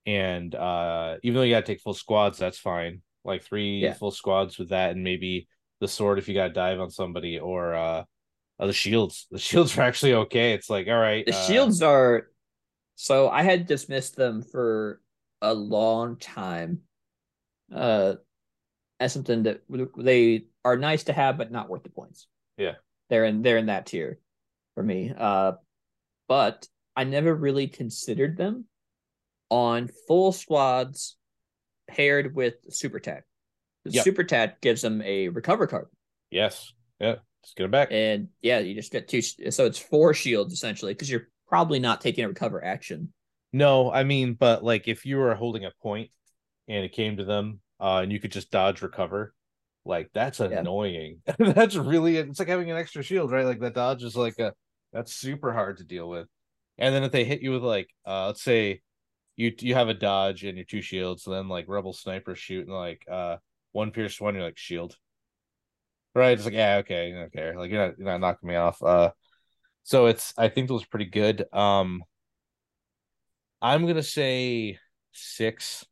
and 0.06 0.54
uh, 0.54 1.16
even 1.22 1.36
though 1.36 1.42
you 1.42 1.54
gotta 1.54 1.66
take 1.66 1.80
full 1.82 1.94
squads, 1.94 2.38
that's 2.38 2.58
fine. 2.58 3.02
Like 3.24 3.42
three 3.44 3.80
Yeah. 3.80 3.92
full 3.94 4.10
squads 4.10 4.58
with 4.58 4.70
that, 4.70 4.90
and 4.92 5.04
maybe 5.04 5.46
the 5.80 5.88
sword 5.88 6.18
if 6.18 6.28
you 6.28 6.34
gotta 6.34 6.52
dive 6.52 6.80
on 6.80 6.90
somebody, 6.90 7.38
or 7.38 7.74
uh, 7.74 8.04
uh 8.58 8.66
the 8.66 8.72
shields. 8.72 9.26
The 9.30 9.38
shields 9.38 9.76
are 9.76 9.82
actually 9.82 10.14
okay. 10.14 10.52
It's 10.52 10.70
like 10.70 10.86
all 10.88 10.98
right, 10.98 11.24
The 11.26 11.34
uh, 11.34 11.46
shields 11.46 11.82
are 11.82 12.28
so 12.94 13.28
I 13.28 13.42
had 13.42 13.66
dismissed 13.66 14.16
them 14.16 14.42
for 14.42 15.00
a 15.42 15.54
long 15.54 16.16
time. 16.16 16.80
Uh 17.74 18.14
as 18.98 19.14
something 19.14 19.44
that 19.44 19.62
they 19.96 20.44
are 20.62 20.76
nice 20.76 21.04
to 21.04 21.12
have 21.14 21.38
but 21.38 21.50
not 21.50 21.70
worth 21.70 21.82
the 21.82 21.88
points. 21.88 22.26
Yeah. 22.58 22.74
They're 23.08 23.24
in 23.24 23.42
they're 23.42 23.58
in 23.58 23.66
that 23.66 23.86
tier 23.86 24.18
for 24.74 24.82
me. 24.82 25.12
Uh 25.16 25.52
but 26.28 26.68
I 26.94 27.04
never 27.04 27.34
really 27.34 27.66
considered 27.66 28.36
them 28.36 28.66
on 29.48 29.88
full 30.06 30.32
squads 30.32 31.16
paired 31.88 32.34
with 32.34 32.54
super 32.68 33.00
tac. 33.00 33.24
The 33.84 33.92
Yep. 33.92 34.04
super 34.04 34.24
tac 34.24 34.60
gives 34.60 34.82
them 34.82 35.02
a 35.02 35.28
recover 35.28 35.66
card. 35.66 35.88
Yes, 36.30 36.72
yeah, 37.00 37.16
just 37.42 37.56
get 37.56 37.64
it 37.64 37.70
back. 37.70 37.88
And 37.90 38.28
yeah, 38.42 38.58
you 38.58 38.74
just 38.74 38.92
get 38.92 39.08
two 39.08 39.22
so 39.22 39.66
it's 39.66 39.78
four 39.78 40.14
shields 40.14 40.52
essentially 40.52 40.92
because 40.92 41.10
you're 41.10 41.28
probably 41.48 41.78
not 41.78 42.00
taking 42.00 42.24
a 42.24 42.28
recover 42.28 42.64
action. 42.64 43.12
No, 43.52 43.90
I 43.90 44.04
mean, 44.04 44.34
but 44.34 44.62
like 44.62 44.86
if 44.86 45.04
you 45.04 45.16
were 45.18 45.34
holding 45.34 45.64
a 45.64 45.72
point 45.82 46.10
and 46.68 46.84
it 46.84 46.92
came 46.92 47.16
to 47.16 47.24
them, 47.24 47.60
uh, 47.80 48.00
and 48.02 48.12
you 48.12 48.20
could 48.20 48.32
just 48.32 48.50
dodge 48.50 48.82
recover, 48.82 49.34
like 49.84 50.10
that's 50.12 50.40
Yeah. 50.40 50.60
annoying. 50.60 51.22
that's 51.38 51.74
really 51.74 52.16
it's 52.16 52.38
like 52.38 52.48
having 52.48 52.70
an 52.70 52.76
extra 52.76 53.02
shield, 53.02 53.30
right? 53.32 53.46
Like 53.46 53.60
that 53.60 53.74
dodge 53.74 54.02
is 54.04 54.16
like 54.16 54.38
a 54.38 54.52
that's 54.92 55.14
super 55.14 55.52
hard 55.52 55.78
to 55.78 55.84
deal 55.84 56.08
with. 56.08 56.28
And 56.78 56.94
then 56.94 57.02
if 57.02 57.12
they 57.12 57.24
hit 57.24 57.42
you 57.42 57.52
with 57.52 57.62
like 57.62 57.88
uh 58.06 58.26
let's 58.28 58.42
say 58.42 58.82
you 59.36 59.52
you 59.60 59.74
have 59.74 59.88
a 59.88 59.94
dodge 59.94 60.44
and 60.44 60.56
your 60.56 60.66
two 60.66 60.82
shields, 60.82 61.26
and 61.26 61.34
then 61.34 61.48
like 61.48 61.64
rebel 61.68 61.92
sniper 61.92 62.34
shoot 62.36 62.66
and 62.66 62.76
like 62.76 63.02
uh 63.10 63.36
one 63.72 63.90
pierce 63.90 64.20
one, 64.20 64.34
you're 64.34 64.44
like 64.44 64.58
shield. 64.58 64.96
Right. 66.14 66.32
It's 66.32 66.44
like, 66.44 66.54
yeah, 66.54 66.76
okay, 66.78 67.14
okay. 67.26 67.56
Like 67.56 67.70
you're 67.70 67.86
not 67.86 67.98
you're 67.98 68.06
not 68.06 68.20
knocking 68.20 68.48
me 68.48 68.56
off. 68.56 68.82
Uh 68.82 69.10
so 69.82 70.06
it's 70.06 70.34
I 70.36 70.48
think 70.48 70.68
those 70.68 70.82
are 70.82 70.88
pretty 70.90 71.06
good. 71.06 71.44
Um 71.52 72.02
I'm 73.62 73.86
gonna 73.86 74.02
say 74.02 74.78
six. 75.12 75.84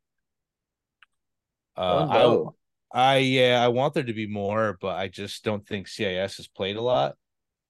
Uh, 1.75 2.07
Oh. 2.11 2.55
I, 2.91 3.15
I 3.15 3.17
yeah, 3.17 3.63
I 3.63 3.67
want 3.69 3.93
there 3.93 4.03
to 4.03 4.13
be 4.13 4.27
more, 4.27 4.77
but 4.81 4.95
I 4.95 5.07
just 5.07 5.43
don't 5.43 5.65
think 5.67 5.87
CIS 5.87 6.37
has 6.37 6.47
played 6.47 6.75
a 6.75 6.81
lot. 6.81 7.15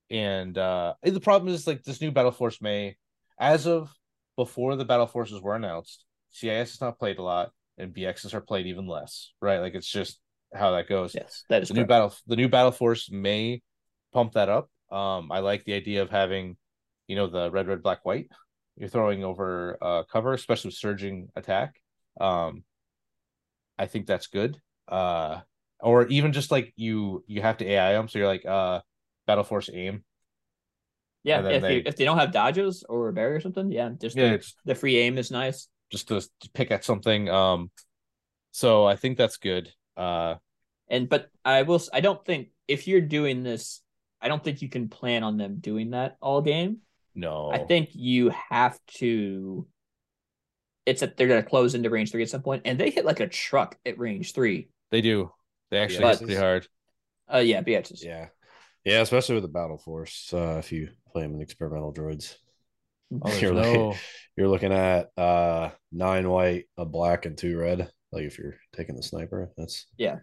And 0.10 0.58
uh 0.58 0.96
the 1.04 1.20
problem 1.20 1.54
is 1.54 1.68
like 1.68 1.84
this 1.84 2.02
new 2.02 2.12
Battle 2.12 2.32
Force 2.32 2.62
may, 2.62 2.98
as 3.40 3.68
of 3.68 3.94
before 4.36 4.76
the 4.76 4.86
Battle 4.86 5.08
Forces 5.08 5.42
were 5.42 5.56
announced, 5.56 6.06
CIS 6.32 6.72
has 6.72 6.82
not 6.82 6.98
played 7.00 7.20
a 7.20 7.24
lot, 7.24 7.52
and 7.80 7.94
BXs 7.94 8.34
are 8.34 8.42
played 8.42 8.68
even 8.68 8.88
less, 8.88 9.32
right? 9.42 9.60
Like 9.60 9.76
it's 9.76 9.90
just 9.90 10.20
how 10.54 10.72
that 10.72 10.88
goes. 10.90 11.16
Yes, 11.16 11.44
that 11.50 11.62
is 11.62 11.70
the 11.70 11.76
new 11.76 11.86
battle 11.86 12.14
the 12.28 12.36
new 12.36 12.50
battle 12.50 12.72
force 12.72 13.10
may 13.12 13.62
pump 14.14 14.34
that 14.34 14.50
up. 14.50 14.70
Um 14.92 15.32
i 15.32 15.40
like 15.40 15.64
the 15.66 15.74
idea 15.74 16.02
of 16.02 16.10
having 16.10 16.58
you 17.08 17.16
know 17.16 17.28
the 17.28 17.52
red 17.52 17.68
red 17.68 17.84
black 17.84 18.04
white 18.06 18.28
you're 18.76 18.90
throwing 18.90 19.24
over 19.24 19.78
uh 19.82 20.04
cover 20.12 20.34
especially 20.34 20.70
with 20.70 20.76
surging 20.76 21.30
attack. 21.36 21.76
Um 22.20 22.64
i 23.78 23.86
think 23.86 24.06
that's 24.08 24.28
good. 24.28 24.58
Uh 24.88 25.42
or 25.80 26.08
even 26.08 26.34
just 26.34 26.52
like 26.52 26.74
you 26.76 27.24
you 27.28 27.42
have 27.42 27.58
to 27.58 27.66
ai 27.70 27.94
them 27.94 28.08
so 28.08 28.20
you're 28.20 28.28
like 28.28 28.46
uh 28.46 28.82
battle 29.28 29.44
force 29.44 29.70
aim. 29.74 30.04
Yeah, 31.24 31.42
if 31.48 31.62
they- 31.62 31.76
you, 31.76 31.84
if 31.86 31.96
they 31.98 32.06
don't 32.06 32.18
have 32.18 32.32
dodges 32.32 32.84
or 32.88 33.10
a 33.10 33.14
barrier 33.14 33.36
or 33.38 33.40
something, 33.42 33.72
yeah, 33.72 33.90
just 34.00 34.16
yeah 34.16 34.38
the, 34.38 34.52
the 34.66 34.76
free 34.76 34.98
aim 34.98 35.18
is 35.18 35.32
nice. 35.32 35.68
Just 35.90 36.08
to, 36.10 36.22
to 36.22 36.50
pick 36.54 36.72
at 36.72 36.84
something 36.84 37.30
um 37.30 37.72
so 38.52 38.86
i 38.86 38.96
think 38.96 39.18
that's 39.18 39.38
good 39.38 39.72
uh 39.98 40.36
And 40.90 41.08
but 41.08 41.30
I 41.46 41.62
will 41.64 41.82
I 41.94 42.02
don't 42.02 42.24
think 42.26 42.50
if 42.68 42.88
you're 42.88 43.02
doing 43.06 43.44
this, 43.44 43.82
I 44.22 44.28
don't 44.28 44.44
think 44.44 44.62
you 44.62 44.70
can 44.70 44.90
plan 44.90 45.22
on 45.24 45.38
them 45.38 45.58
doing 45.62 45.92
that 45.92 46.18
all 46.20 46.42
game. 46.42 46.82
no 47.14 47.52
I 47.52 47.60
think 47.60 47.90
you 47.94 48.34
have 48.50 48.78
to. 48.98 49.68
It's 50.86 51.02
that 51.02 51.16
they're 51.18 51.28
gonna 51.28 51.44
close 51.44 51.76
into 51.76 51.90
range 51.90 52.12
three 52.12 52.24
at 52.24 52.30
some 52.30 52.42
point, 52.42 52.64
and 52.66 52.80
they 52.80 52.90
hit 52.90 53.06
like 53.06 53.20
a 53.20 53.28
truck 53.28 53.78
at 53.86 54.00
range 54.00 54.34
three. 54.34 54.70
they 54.90 55.02
do 55.02 55.32
they 55.70 55.78
actually 55.78 56.06
Yeah, 56.06 56.12
hit 56.12 56.20
pretty 56.20 56.36
hard 56.36 56.68
Uh, 57.32 57.38
yeah, 57.46 57.62
BXs. 57.62 58.04
Yeah. 58.04 58.30
Yeah, 58.84 59.02
especially 59.02 59.36
with 59.36 59.44
the 59.44 59.50
battle 59.54 59.78
force. 59.78 60.34
Uh, 60.34 60.58
if 60.58 60.72
you 60.72 60.90
play 61.12 61.22
them 61.22 61.36
in 61.36 61.42
experimental 61.42 61.94
droids, 61.94 62.38
oh, 63.24 63.38
You're 63.38 63.54
no 63.54 63.96
you're 64.38 64.48
looking 64.48 64.72
at 64.74 65.10
uh 65.18 65.70
nine 65.92 66.30
white, 66.30 66.66
a 66.78 66.86
black, 66.86 67.26
and 67.26 67.38
two 67.38 67.58
red. 67.58 67.92
Like 68.12 68.24
if 68.24 68.38
you're 68.38 68.56
taking 68.76 68.96
the 68.96 69.04
sniper, 69.04 69.52
that's 69.58 69.88
Yeah. 69.98 70.18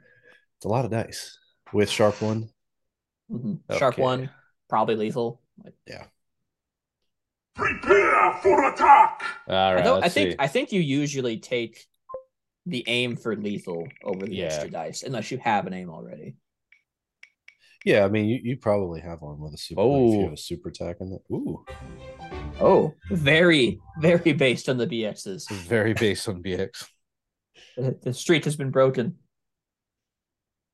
it's 0.56 0.64
a 0.64 0.68
lot 0.68 0.84
of 0.84 0.90
dice 0.90 1.38
with 1.72 1.90
sharp 1.90 2.20
one. 2.22 2.48
Mhm. 3.30 3.60
Sharp 3.78 3.94
Okay. 3.94 4.02
one, 4.02 4.30
probably 4.68 4.94
lethal. 4.96 5.40
Yeah. 5.86 6.06
Prepare 7.54 8.34
for 8.42 8.70
attack! 8.72 9.22
all 9.48 9.74
right 9.74 9.86
I, 9.86 9.96
I 10.00 10.08
think 10.08 10.30
see. 10.32 10.36
I 10.38 10.46
think 10.46 10.72
you 10.72 10.80
usually 10.80 11.38
take 11.38 11.86
the 12.66 12.84
aim 12.86 13.16
for 13.16 13.34
lethal 13.36 13.86
over 14.04 14.26
the 14.26 14.34
Yeah. 14.36 14.44
extra 14.46 14.70
dice, 14.70 15.02
unless 15.02 15.30
you 15.30 15.38
have 15.38 15.66
an 15.66 15.72
aim 15.72 15.88
already. 15.90 16.36
Yeah, 17.84 18.04
I 18.04 18.08
mean 18.08 18.26
you, 18.26 18.40
you 18.42 18.56
probably 18.56 19.00
have 19.00 19.22
one 19.22 19.38
with 19.40 19.54
a 19.54 19.58
super. 19.58 19.82
like, 19.82 20.02
if 20.02 20.12
you 20.14 20.18
Oh. 20.20 20.24
have 20.24 20.32
a 20.32 20.36
super 20.36 20.68
attack 20.68 20.96
in 21.00 21.12
it. 21.12 21.22
Ooh, 21.32 21.64
Oh, 22.58 22.94
very, 23.10 23.78
very 24.00 24.32
based 24.32 24.68
on 24.68 24.78
the 24.78 24.86
BXs. 24.86 25.50
very 25.50 25.92
based 25.92 26.26
on 26.26 26.42
bx 26.42 26.88
The, 27.76 27.98
the 28.02 28.14
streak 28.14 28.44
has 28.46 28.56
been 28.56 28.70
broken. 28.70 29.16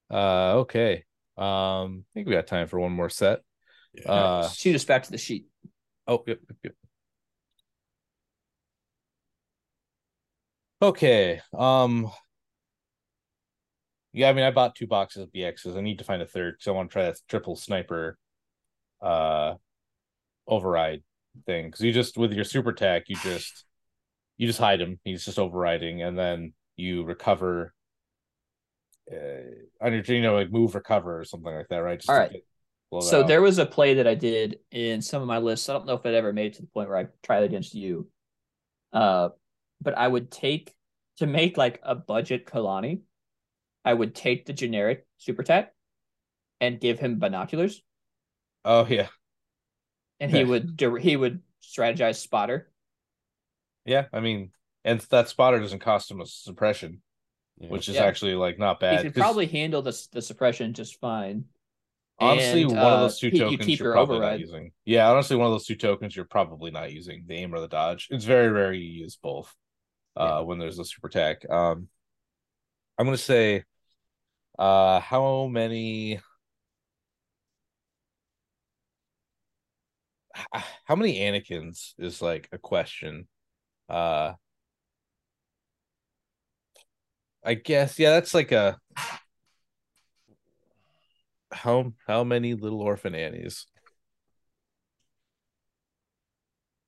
Uh, 0.09 0.59
okay. 0.59 1.05
Um, 1.37 2.05
I 2.07 2.11
think 2.14 2.28
we 2.28 2.35
got 2.35 2.47
time 2.47 2.68
for 2.68 2.78
one 2.78 2.93
more 2.93 3.09
set. 3.11 3.41
yeah. 3.95 4.11
Uh, 4.12 4.49
Shoot 4.49 4.76
us 4.76 4.85
back 4.85 5.03
to 5.05 5.11
the 5.11 5.18
sheet. 5.18 5.47
oh, 6.07 6.22
yep, 6.26 6.39
yep, 6.49 6.59
yep. 6.62 6.74
Okay. 10.83 11.41
Um, 11.57 12.11
yeah, 14.12 14.28
I 14.28 14.33
mean, 14.35 14.45
I 14.45 14.51
bought 14.51 14.76
two 14.76 14.87
boxes 14.87 15.22
of 15.22 15.33
BXs. 15.33 15.76
I 15.76 15.80
need 15.80 15.99
to 15.99 16.05
find 16.05 16.22
a 16.22 16.26
third 16.26 16.55
because 16.55 16.68
I 16.68 16.72
want 16.72 16.91
to 16.91 16.93
try 16.93 17.03
that 17.05 17.18
triple 17.28 17.57
sniper, 17.57 18.18
uh, 19.01 19.55
override 20.47 21.03
thing. 21.47 21.66
Because 21.66 21.80
you 21.80 21.93
just 21.93 22.16
with 22.16 22.33
your 22.33 22.45
super 22.45 22.70
attack, 22.70 23.05
you 23.09 23.16
just 23.16 23.64
you 24.37 24.47
just 24.47 24.59
hide 24.59 24.80
him. 24.80 24.99
He's 25.05 25.24
just 25.24 25.39
overriding, 25.39 26.03
and 26.03 26.18
then 26.18 26.53
you 26.76 27.05
recover 27.05 27.74
uh, 29.12 29.85
on 29.85 29.93
your 29.93 30.03
you 30.03 30.22
know 30.22 30.35
like 30.35 30.51
move 30.51 30.74
recover 30.74 31.20
or 31.20 31.24
something 31.24 31.55
like 31.55 31.68
that, 31.68 31.78
right? 31.78 31.99
Just 31.99 32.11
All 32.11 32.16
right. 32.18 32.33
get- 32.33 32.45
So 33.01 33.22
there 33.22 33.41
was 33.43 33.59
a 33.59 33.66
play 33.66 33.95
that 33.95 34.07
I 34.07 34.14
did 34.14 34.59
in 34.70 35.01
some 35.01 35.22
of 35.22 35.28
my 35.28 35.39
lists. 35.39 35.68
I 35.68 35.72
don't 35.72 35.87
know 35.87 35.95
if 35.95 36.05
it 36.05 36.14
ever 36.14 36.33
made 36.33 36.47
it 36.47 36.55
to 36.55 36.62
the 36.62 36.68
point 36.68 36.89
where 36.89 36.99
I 36.99 37.07
tried 37.22 37.45
against 37.45 37.74
you. 37.74 38.09
Uh, 38.93 39.30
but 39.80 39.97
I 39.97 40.07
would 40.07 40.30
take 40.30 40.74
to 41.16 41.26
make 41.26 41.57
like 41.57 41.80
a 41.83 41.95
budget 41.95 42.47
Kalani. 42.47 43.01
I 43.85 43.95
would 43.95 44.14
take 44.14 44.47
the 44.47 44.53
generic 44.53 45.07
super 45.18 45.43
tech 45.43 45.74
and 46.61 46.78
give 46.78 46.99
him 46.99 47.18
binoculars, 47.18 47.83
Oh 48.64 48.87
yeah, 48.87 49.09
and 50.23 50.31
he 50.31 50.45
would 50.45 50.77
dir- 50.77 50.99
he 50.99 51.16
would 51.16 51.43
strategize 51.62 52.16
spotter. 52.16 52.70
yeah. 53.85 54.07
I 54.12 54.20
mean, 54.20 54.53
and 54.85 55.01
that 55.11 55.29
spotter 55.29 55.59
doesn't 55.61 55.81
cost 55.81 56.11
him 56.11 56.20
a 56.20 56.27
suppression, 56.27 57.03
Yeah. 57.59 57.68
which 57.68 57.89
is 57.89 57.97
Yeah. 57.97 58.05
actually 58.05 58.35
like 58.35 58.59
not 58.59 58.81
bad. 58.81 58.99
He 58.99 58.99
could 58.99 59.14
could 59.14 59.14
'cause 59.14 59.23
probably 59.29 59.47
handle 59.47 59.83
the 59.83 60.09
the 60.12 60.23
suppression 60.23 60.73
just 60.75 60.99
fine. 61.01 61.47
honestly, 62.18 62.62
And, 62.62 62.70
one 62.73 62.79
of 62.79 62.85
uh, 62.85 63.01
those 63.03 63.18
two 63.18 63.31
he- 63.31 63.39
you 63.39 63.57
tokens 63.59 63.79
you're 63.81 63.89
your 63.89 63.93
probably 63.95 64.20
not 64.20 64.39
using. 64.41 64.73
Yeah, 64.85 65.11
honestly, 65.11 65.37
one 65.37 65.47
of 65.47 65.53
those 65.53 65.66
two 65.66 65.77
tokens 65.77 66.14
you're 66.14 66.25
probably 66.25 66.70
not 66.70 66.93
using 66.93 67.25
the 67.27 67.35
aim 67.35 67.53
or 67.55 67.61
the 67.61 67.68
dodge. 67.68 68.09
It's 68.11 68.25
very 68.25 68.49
rare 68.51 68.73
you 68.73 68.89
use 68.89 69.16
both. 69.16 69.55
Uh, 70.14 70.43
when 70.45 70.59
there's 70.59 70.79
a 70.79 70.85
super 70.85 71.07
attack. 71.09 71.49
Um, 71.51 71.89
I'm 72.99 73.07
gonna 73.07 73.16
say, 73.16 73.64
uh, 74.59 75.01
how 75.01 75.47
many? 75.47 76.20
How 80.85 80.97
many 80.97 81.18
Anakins 81.20 81.95
is 81.99 82.22
like 82.22 82.49
a 82.53 82.59
question? 82.59 83.28
Uh, 83.89 84.35
I 87.45 87.55
guess 87.55 87.99
yeah, 87.99 88.11
that's 88.11 88.35
like 88.35 88.53
a 88.53 88.78
how 91.53 91.93
how 92.07 92.24
many 92.24 92.55
little 92.55 92.80
orphan 92.83 93.14
Annies? 93.14 93.66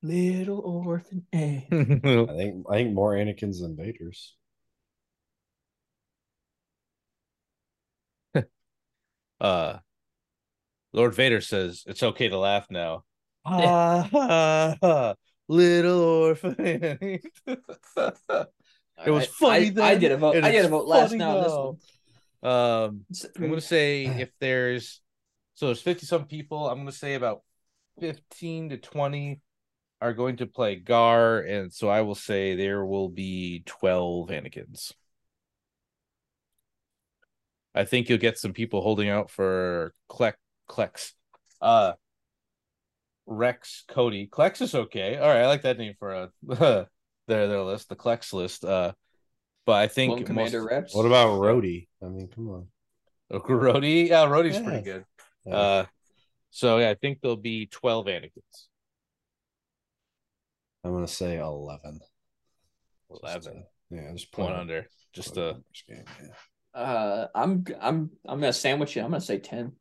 Little 0.03 0.61
orphan 0.61 1.27
A. 1.35 1.67
I 1.73 1.85
think 2.37 2.67
I 2.71 2.75
think 2.77 2.95
more 2.95 3.15
Anakin's 3.15 3.61
than 3.61 3.77
Vader's. 3.77 4.37
uh 9.41 9.79
Lord 10.95 11.15
Vader 11.15 11.41
says 11.43 11.83
it's 11.87 12.03
okay 12.03 12.29
to 12.29 12.39
laugh 12.39 12.71
now. 12.71 13.05
Ha 13.45 14.09
ha 14.11 14.77
ha 14.81 15.15
little 15.49 16.01
orphan 16.01 16.55
it 16.59 17.21
was 19.07 19.27
funny 19.27 19.67
I, 19.67 19.71
then. 19.71 19.85
I 19.85 19.95
get 19.97 20.13
a 20.13 20.17
vote. 20.17 20.43
I 20.43 20.51
get 20.51 20.65
a 20.65 20.69
vote 20.69 20.87
last 20.87 21.13
now. 21.13 21.77
One. 22.41 22.53
Um 22.53 23.05
I'm 23.37 23.49
gonna 23.49 23.61
say 23.61 24.05
if 24.21 24.31
there's 24.41 25.01
so 25.55 25.67
there's 25.67 25.83
50 25.83 26.07
some 26.07 26.27
people, 26.27 26.69
I'm 26.69 26.79
gonna 26.79 26.93
say 26.93 27.15
about 27.15 27.43
15 28.01 28.71
to 28.71 28.77
20 28.79 29.41
are 30.01 30.13
going 30.13 30.37
to 30.37 30.47
play 30.47 30.77
Gar, 30.77 31.41
and 31.41 31.73
so 31.73 31.89
I 31.89 32.03
will 32.03 32.15
say 32.15 32.57
there 32.57 32.85
will 32.85 33.09
be 33.09 33.63
12 33.67 34.29
Anakins. 34.29 34.93
I 37.75 37.85
think 37.85 38.09
you'll 38.09 38.19
get 38.19 38.39
some 38.39 38.53
people 38.53 38.83
holding 38.83 39.09
out 39.09 39.31
for 39.31 39.95
Klex 40.09 40.39
Klex. 40.69 41.15
Uh 41.61 41.93
Rex 43.27 43.85
Cody. 43.89 44.27
Klex 44.27 44.61
is 44.61 44.75
okay. 44.75 45.17
All 45.17 45.29
right, 45.29 45.43
I 45.43 45.47
like 45.47 45.63
that 45.63 45.79
name 45.79 45.95
for 45.99 46.13
a 46.13 46.31
their 46.43 46.87
their 47.49 47.63
list, 47.63 47.89
the 47.89 47.97
Clex 47.97 48.33
list. 48.33 48.65
Uh 48.65 48.93
but 49.67 49.73
I 49.77 49.87
think 49.89 50.11
One 50.11 50.19
most 50.21 50.27
Commander 50.27 50.65
Reps. 50.67 50.95
What 50.95 51.07
about 51.07 51.41
Rhodey? 51.41 51.89
I 52.03 52.07
mean, 52.09 52.29
come 52.29 52.51
on. 52.51 52.69
Oh, 53.31 53.41
Rhodey, 53.49 54.09
yeah, 54.09 54.27
Rhodey's 54.27 54.57
Yeah. 54.57 54.63
pretty 54.65 54.83
good. 54.83 55.05
Yeah. 55.47 55.57
Uh, 55.57 55.85
so 56.51 56.79
yeah, 56.79 56.91
I 56.91 56.95
think 56.95 57.21
there'll 57.23 57.37
be 57.37 57.67
twelve 57.67 58.07
Anakins. 58.07 58.67
I'm 60.85 60.93
gonna 60.93 61.09
say 61.09 61.39
eleven. 61.39 62.01
Just, 63.11 63.23
Eleven. 63.23 63.59
uh, 63.59 63.63
yeah, 63.91 64.13
just 64.13 64.37
One 64.37 64.49
put 64.49 64.55
it- 64.55 64.61
under. 64.61 64.87
Just 65.15 65.35
put 65.35 65.43
it 65.43 65.57
uh 65.57 65.59
game, 65.89 66.05
yeah. 66.75 66.81
Uh, 66.81 67.29
I'm 67.35 67.65
I'm 67.81 68.11
I'm 68.27 68.41
gonna 68.41 68.53
sandwich 68.53 68.97
it. 68.97 69.01
I'm 69.01 69.11
gonna 69.11 69.21
say 69.21 69.39
ten. 69.39 69.73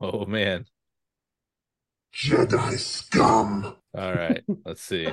oh 0.00 0.26
man. 0.26 0.66
Jedi 2.16 2.78
scum! 2.78 3.76
All 3.96 4.14
right, 4.14 4.42
let's 4.64 4.82
see. 4.82 5.04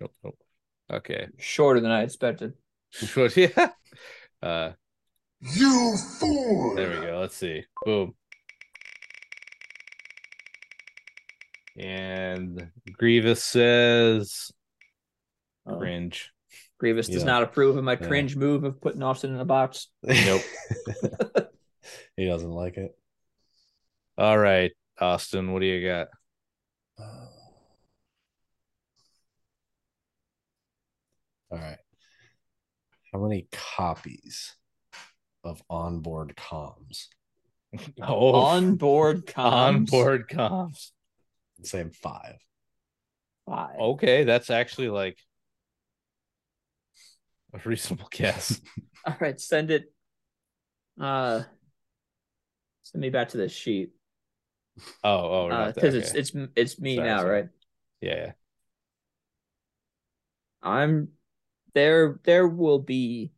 Nope, 0.00 0.12
nope. 0.24 0.38
Okay. 0.92 1.28
Shorter 1.38 1.80
than 1.80 1.90
I 1.90 2.02
expected. 2.02 2.54
Sure, 2.90 3.28
yeah. 3.36 3.70
Uh 4.42 4.72
You 5.40 5.96
fool! 6.18 6.74
there 6.74 6.90
we 7.00 7.06
go. 7.06 7.18
Let's 7.20 7.36
see. 7.36 7.64
Boom. 7.84 8.14
And 11.78 12.70
Grievous 12.98 13.42
says 13.44 14.50
Uh, 15.66 15.76
cringe. 15.78 16.30
Grievous 16.78 17.08
does 17.08 17.24
not 17.24 17.42
approve 17.44 17.76
of 17.76 17.84
my 17.84 17.92
Yeah. 17.92 18.06
cringe 18.08 18.36
move 18.36 18.64
of 18.64 18.80
putting 18.80 19.02
Austin 19.02 19.32
in 19.34 19.40
a 19.40 19.44
box. 19.44 19.86
Nope. 20.02 20.42
he 22.16 22.26
doesn't 22.26 22.50
like 22.50 22.76
it. 22.76 22.98
All 24.18 24.36
right, 24.36 24.72
Austin, 25.02 25.52
what 25.52 25.60
do 25.60 25.66
you 25.66 25.84
got? 25.84 26.08
Uh, 26.96 27.26
All 31.50 31.58
right. 31.58 31.78
How 33.12 33.18
many 33.18 33.48
copies 33.50 34.54
of 35.44 35.60
onboard 35.68 36.34
comms? 36.36 37.06
Oh, 38.02 38.34
Onboard 38.34 39.26
comms. 39.26 39.42
onboard 39.92 40.28
comms. 40.28 40.90
I'm 41.58 41.64
saying 41.64 41.90
five. 41.92 42.36
Five. 43.46 43.76
Okay, 43.80 44.24
that's 44.24 44.50
actually 44.50 44.90
like 44.90 45.18
a 47.54 47.60
reasonable 47.66 48.08
guess. 48.10 48.60
All 49.06 49.16
right, 49.20 49.40
send 49.40 49.70
it. 49.70 49.90
Uh, 51.00 51.42
send 52.82 53.00
me 53.00 53.08
back 53.08 53.30
to 53.30 53.38
the 53.38 53.48
sheet 53.48 53.92
Oh, 55.04 55.10
oh, 55.10 55.46
we're 55.48 55.72
because 55.72 55.92
there. 55.92 56.00
it's 56.02 56.10
Okay. 56.10 56.18
it's 56.20 56.32
it's 56.56 56.80
me 56.80 56.96
Sorry, 56.96 57.08
now, 57.08 57.18
sorry. 57.20 57.40
right? 57.42 57.48
yeah, 58.00 58.14
yeah. 58.16 58.32
I'm 60.62 61.08
there. 61.74 62.20
There 62.24 62.46
will 62.48 62.78
be 62.78 63.32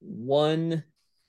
one 0.00 0.84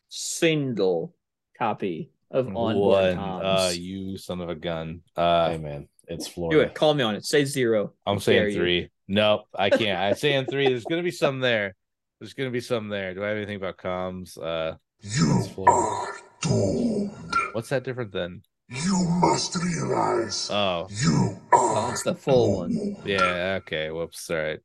single 0.09 1.15
copy 1.57 2.11
of 2.31 2.47
onboard 2.47 3.15
One, 3.15 3.17
comms. 3.17 3.43
uh, 3.43 3.71
you 3.73 4.17
son 4.17 4.41
of 4.41 4.49
a 4.49 4.55
gun. 4.55 5.01
Uh, 5.15 5.49
hey 5.49 5.57
man, 5.57 5.88
it's 6.07 6.27
Florida. 6.27 6.57
Do 6.57 6.61
it. 6.67 6.73
Call 6.75 6.93
me 6.93 7.03
on 7.03 7.15
it. 7.15 7.25
Say 7.25 7.45
zero. 7.45 7.93
I'm 8.05 8.15
How 8.15 8.19
dare 8.19 8.21
saying 8.43 8.47
you. 8.49 8.55
three. 8.61 8.89
Nope, 9.07 9.45
I 9.53 9.69
can't. 9.71 9.99
I'm 9.99 10.15
saying 10.15 10.45
three. 10.49 10.67
There's 10.67 10.86
gonna 10.86 11.03
be 11.03 11.11
some 11.11 11.39
there. 11.39 11.75
There's 12.19 12.33
gonna 12.33 12.51
be 12.51 12.61
some 12.61 12.88
there. 12.89 13.13
Do 13.13 13.23
I 13.23 13.27
have 13.29 13.38
anything 13.38 13.57
about 13.57 13.77
comms? 13.77 14.38
Uh, 14.41 14.77
You 15.01 15.63
are 15.67 16.15
doomed. 16.41 17.11
what's 17.53 17.69
that 17.69 17.83
different 17.83 18.11
than? 18.11 18.41
You 18.68 19.05
must 19.22 19.55
realize 19.63 20.49
Oh, 20.51 20.88
you 20.89 21.39
Oh, 21.53 21.76
are 21.76 21.91
it's 21.93 22.03
the 22.03 22.16
full 22.16 22.57
one. 22.57 22.97
yeah. 23.05 23.59
Okay. 23.61 23.91
Whoops. 23.91 24.30
All 24.30 24.38
right. 24.38 24.59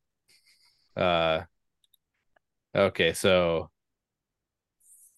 Uh, 0.97 1.43
okay. 2.75 3.13
So, 3.13 3.71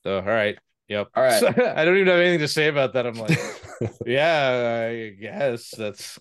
so 0.03 0.17
all 0.17 0.23
right. 0.23 0.59
Yep. 0.89 1.09
All 1.15 1.23
right. 1.23 1.41
So, 1.41 1.47
I 1.77 1.85
don't 1.85 1.95
even 1.97 2.09
have 2.09 2.19
anything 2.19 2.41
to 2.41 2.49
say 2.49 2.67
about 2.69 2.93
that. 2.95 3.07
I'm 3.07 3.15
like, 3.15 3.39
yeah, 4.07 4.89
I 4.91 5.11
guess 5.11 5.71
that's. 5.77 6.19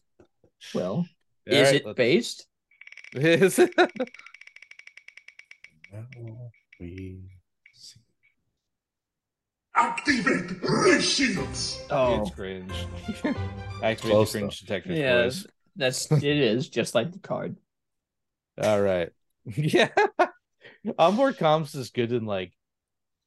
Well, 0.75 0.93
All 0.93 1.05
is 1.47 1.67
right, 1.67 1.75
it 1.81 1.85
let's- 1.85 1.97
based? 1.97 2.47
Is 3.15 3.59
it? 3.59 3.71
Now 3.77 3.87
we 6.17 6.33
see. 6.79 7.19
Activate 9.81 10.61
ray 10.61 11.01
shields. 11.01 11.81
Oh, 11.89 12.21
It's 12.21 12.29
cringe. 12.35 12.71
Activate 13.83 13.97
Close, 13.99 14.31
the 14.33 14.39
cringe 14.39 14.59
detector 14.59 14.93
yeah. 14.93 15.23
quiz. 15.23 15.47
That's 15.75 16.11
it. 16.11 16.23
Is 16.23 16.69
just 16.69 16.93
like 16.93 17.11
the 17.11 17.19
card. 17.19 17.55
All 18.61 18.81
right. 18.81 19.09
Yeah. 19.55 19.89
Onboard 20.99 21.37
comms 21.37 21.75
is 21.75 21.89
good 21.89 22.11
in 22.11 22.25
like 22.25 22.53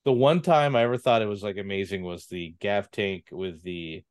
the 0.05 0.12
one 0.12 0.42
time 0.42 0.76
I 0.76 0.82
ever 0.84 0.96
thought 0.96 1.22
it 1.22 1.26
was 1.28 1.42
like 1.42 1.57
amazing 1.57 2.05
was 2.05 2.26
the 2.26 2.55
gav 2.61 2.88
tank 2.92 3.26
with 3.32 3.61
the 3.64 4.05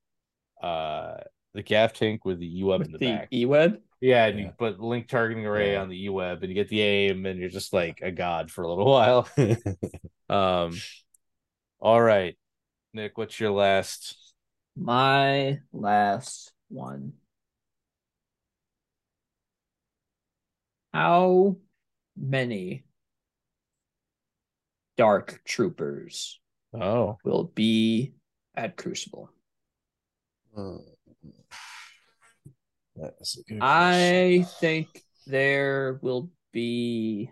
uh 0.62 1.18
the 1.54 1.64
gav 1.64 1.94
tank 1.94 2.26
with 2.26 2.40
the 2.40 2.60
E-web 2.60 2.82
in 2.82 2.92
the, 2.92 2.98
the 2.98 3.06
back. 3.14 3.28
E-web. 3.32 3.80
yeah, 4.02 4.26
and 4.26 4.38
Yeah. 4.38 4.46
you 4.48 4.52
put 4.58 4.82
link 4.82 5.08
targeting 5.08 5.46
array 5.46 5.74
Yeah. 5.74 5.82
on 5.82 5.88
the 5.88 6.04
E-web 6.06 6.40
and 6.44 6.50
you 6.50 6.56
get 6.56 6.68
the 6.68 6.82
aim 6.82 7.26
and 7.26 7.40
you're 7.40 7.50
just 7.50 7.72
like 7.72 8.00
a 8.02 8.12
god 8.12 8.52
for 8.52 8.64
a 8.64 8.70
little 8.70 8.86
while. 8.92 9.30
Um 10.30 10.78
all 11.84 12.02
right. 12.02 12.38
Nick, 12.94 13.18
what's 13.18 13.40
your 13.42 13.52
last 13.52 14.16
My 14.76 15.60
last 15.74 16.54
one. 16.70 17.14
How 20.94 21.58
many 22.16 22.86
Dark 24.96 25.42
Troopers 25.44 26.40
Oh, 26.74 27.18
will 27.26 27.52
be 27.54 28.14
at 28.56 28.78
Crucible. 28.78 29.30
Uh, 30.56 30.78
that's 32.96 33.38
a 33.38 33.44
good 33.44 33.60
I 33.62 34.46
think 34.60 35.04
there 35.28 36.00
will 36.02 36.30
be 36.54 37.30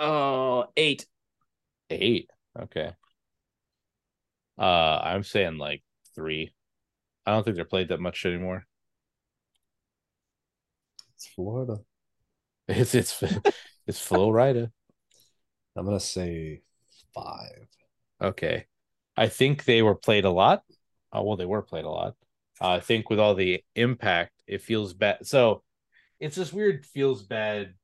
oh 0.00 0.66
eight. 0.76 1.06
eight. 1.90 2.30
Okay. 2.58 2.92
Uh, 4.58 5.00
I'm 5.02 5.22
saying 5.22 5.58
like 5.58 5.82
three. 6.14 6.52
I 7.26 7.32
don't 7.32 7.44
think 7.44 7.56
they're 7.56 7.64
played 7.64 7.88
that 7.88 8.00
much 8.00 8.26
anymore. 8.26 8.66
It's 11.14 11.26
Florida. 11.26 11.78
It's 12.68 12.94
it's 12.94 13.22
it's 13.88 13.98
Florida. 14.00 14.70
I'm 15.76 15.84
gonna 15.84 15.98
say 15.98 16.62
five. 17.12 17.66
Okay. 18.22 18.66
I 19.16 19.28
think 19.28 19.64
they 19.64 19.82
were 19.82 19.96
played 19.96 20.24
a 20.24 20.30
lot. 20.30 20.62
Uh, 21.14 21.22
well, 21.22 21.36
they 21.36 21.46
were 21.46 21.62
played 21.62 21.84
a 21.84 21.90
lot. 21.90 22.14
Uh, 22.60 22.74
I 22.74 22.80
think 22.80 23.10
with 23.10 23.18
all 23.18 23.34
the 23.34 23.64
impact, 23.74 24.32
it 24.46 24.62
feels 24.62 24.92
bad. 24.94 25.26
So 25.26 25.64
it's 26.20 26.36
this 26.36 26.52
weird 26.52 26.86
feels 26.86 27.24
bad 27.24 27.74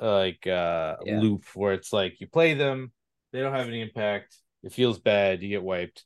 like 0.00 0.46
uh 0.46 0.96
Yeah. 1.04 1.20
loop 1.20 1.44
where 1.54 1.74
it's 1.74 1.92
like 1.92 2.20
you 2.20 2.26
play 2.28 2.54
them, 2.54 2.92
they 3.32 3.40
don't 3.40 3.52
have 3.54 3.68
any 3.68 3.80
impact, 3.82 4.36
it 4.62 4.72
feels 4.72 4.98
bad, 4.98 5.42
you 5.42 5.48
get 5.48 5.62
wiped. 5.62 6.04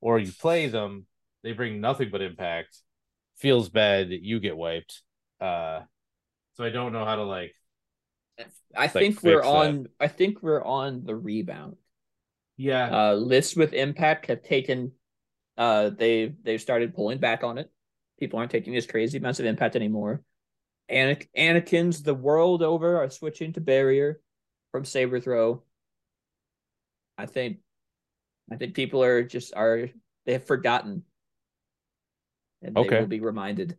Or 0.00 0.18
you 0.18 0.32
play 0.32 0.68
them, 0.68 1.06
they 1.42 1.52
bring 1.52 1.80
nothing 1.80 2.10
but 2.10 2.22
impact, 2.22 2.76
feels 3.36 3.68
bad, 3.68 4.10
you 4.10 4.40
get 4.40 4.56
wiped. 4.56 5.02
Uh 5.40 5.82
so 6.54 6.64
I 6.64 6.70
don't 6.70 6.92
know 6.92 7.04
how 7.04 7.16
to 7.16 7.24
like 7.24 7.54
I 8.76 8.88
think 8.88 9.22
we're 9.22 9.42
fix 9.42 9.50
that. 9.52 9.78
on 9.78 9.88
I 10.00 10.08
think 10.08 10.42
we're 10.42 10.64
on 10.64 11.04
the 11.04 11.14
rebound. 11.16 11.76
yeah 12.56 12.88
Uh 12.90 13.14
lists 13.14 13.54
with 13.56 13.72
impact 13.74 14.26
have 14.26 14.42
taken 14.42 14.92
uh 15.56 15.90
they 15.90 16.34
they've 16.42 16.60
started 16.60 16.94
pulling 16.94 17.18
back 17.18 17.44
on 17.44 17.58
it. 17.58 17.70
People 18.18 18.38
aren't 18.38 18.50
taking 18.50 18.72
these 18.72 18.86
crazy 18.86 19.18
amounts 19.18 19.40
of 19.40 19.46
impact 19.46 19.76
anymore. 19.76 20.22
Anakin, 20.90 21.26
Anakin's 21.36 22.02
the 22.02 22.14
world 22.14 22.62
over 22.62 23.02
are 23.02 23.10
switching 23.10 23.52
to 23.52 23.60
barrier 23.60 24.20
from 24.72 24.84
saber 24.84 25.20
throw. 25.20 25.62
I 27.16 27.26
think 27.26 27.58
I 28.50 28.56
think 28.56 28.74
people 28.74 29.02
are 29.02 29.22
just 29.22 29.54
are 29.54 29.90
they 30.24 30.32
have 30.32 30.46
forgotten. 30.46 31.04
And 32.62 32.74
they 32.74 32.80
Okay. 32.80 33.00
will 33.00 33.06
be 33.06 33.20
reminded. 33.20 33.76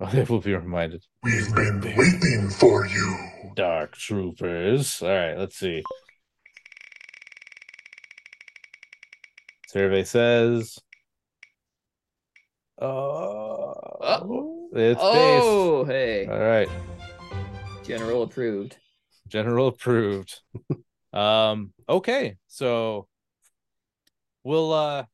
they 0.12 0.24
will 0.24 0.40
be 0.40 0.54
reminded. 0.54 1.04
We've 1.22 1.54
been 1.54 1.80
waiting 1.96 2.50
for 2.50 2.86
you. 2.86 3.16
Dark 3.54 3.92
Troopers. 3.92 5.00
All 5.02 5.08
right, 5.08 5.38
let's 5.38 5.56
see. 5.56 5.82
Survey 9.68 10.04
says. 10.04 10.78
Oh, 12.80 13.74
oh. 14.00 14.63
It's 14.74 15.00
oh, 15.02 15.84
hey. 15.84 16.26
All 16.26 16.38
right, 16.38 16.68
General 17.84 18.22
approved. 18.22 18.76
general 19.28 19.68
approved. 19.68 20.40
um, 21.12 21.72
okay, 21.88 22.36
so 22.48 23.06
we'll 24.42 24.72
uh, 24.72 25.04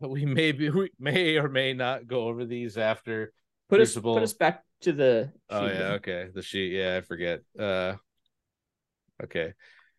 we 0.00 0.24
may 0.24 0.52
be 0.52 0.70
we 0.70 0.90
may 0.98 1.36
or 1.36 1.48
may 1.48 1.74
not 1.74 2.06
go 2.06 2.28
over 2.28 2.44
these 2.44 2.78
after. 2.78 3.32
Put 3.68 3.80
us 3.80 3.94
put 3.94 4.22
us 4.22 4.32
back 4.32 4.64
to 4.82 4.92
the 4.92 5.32
Oh 5.48 5.66
sheet 5.66 5.74
yeah, 5.74 5.88
okay. 5.92 6.28
The 6.34 6.42
sheet, 6.42 6.72
yeah, 6.72 6.96
I 6.96 7.00
forget. 7.00 7.40
Uh, 7.58 7.94
okay, 9.22 9.52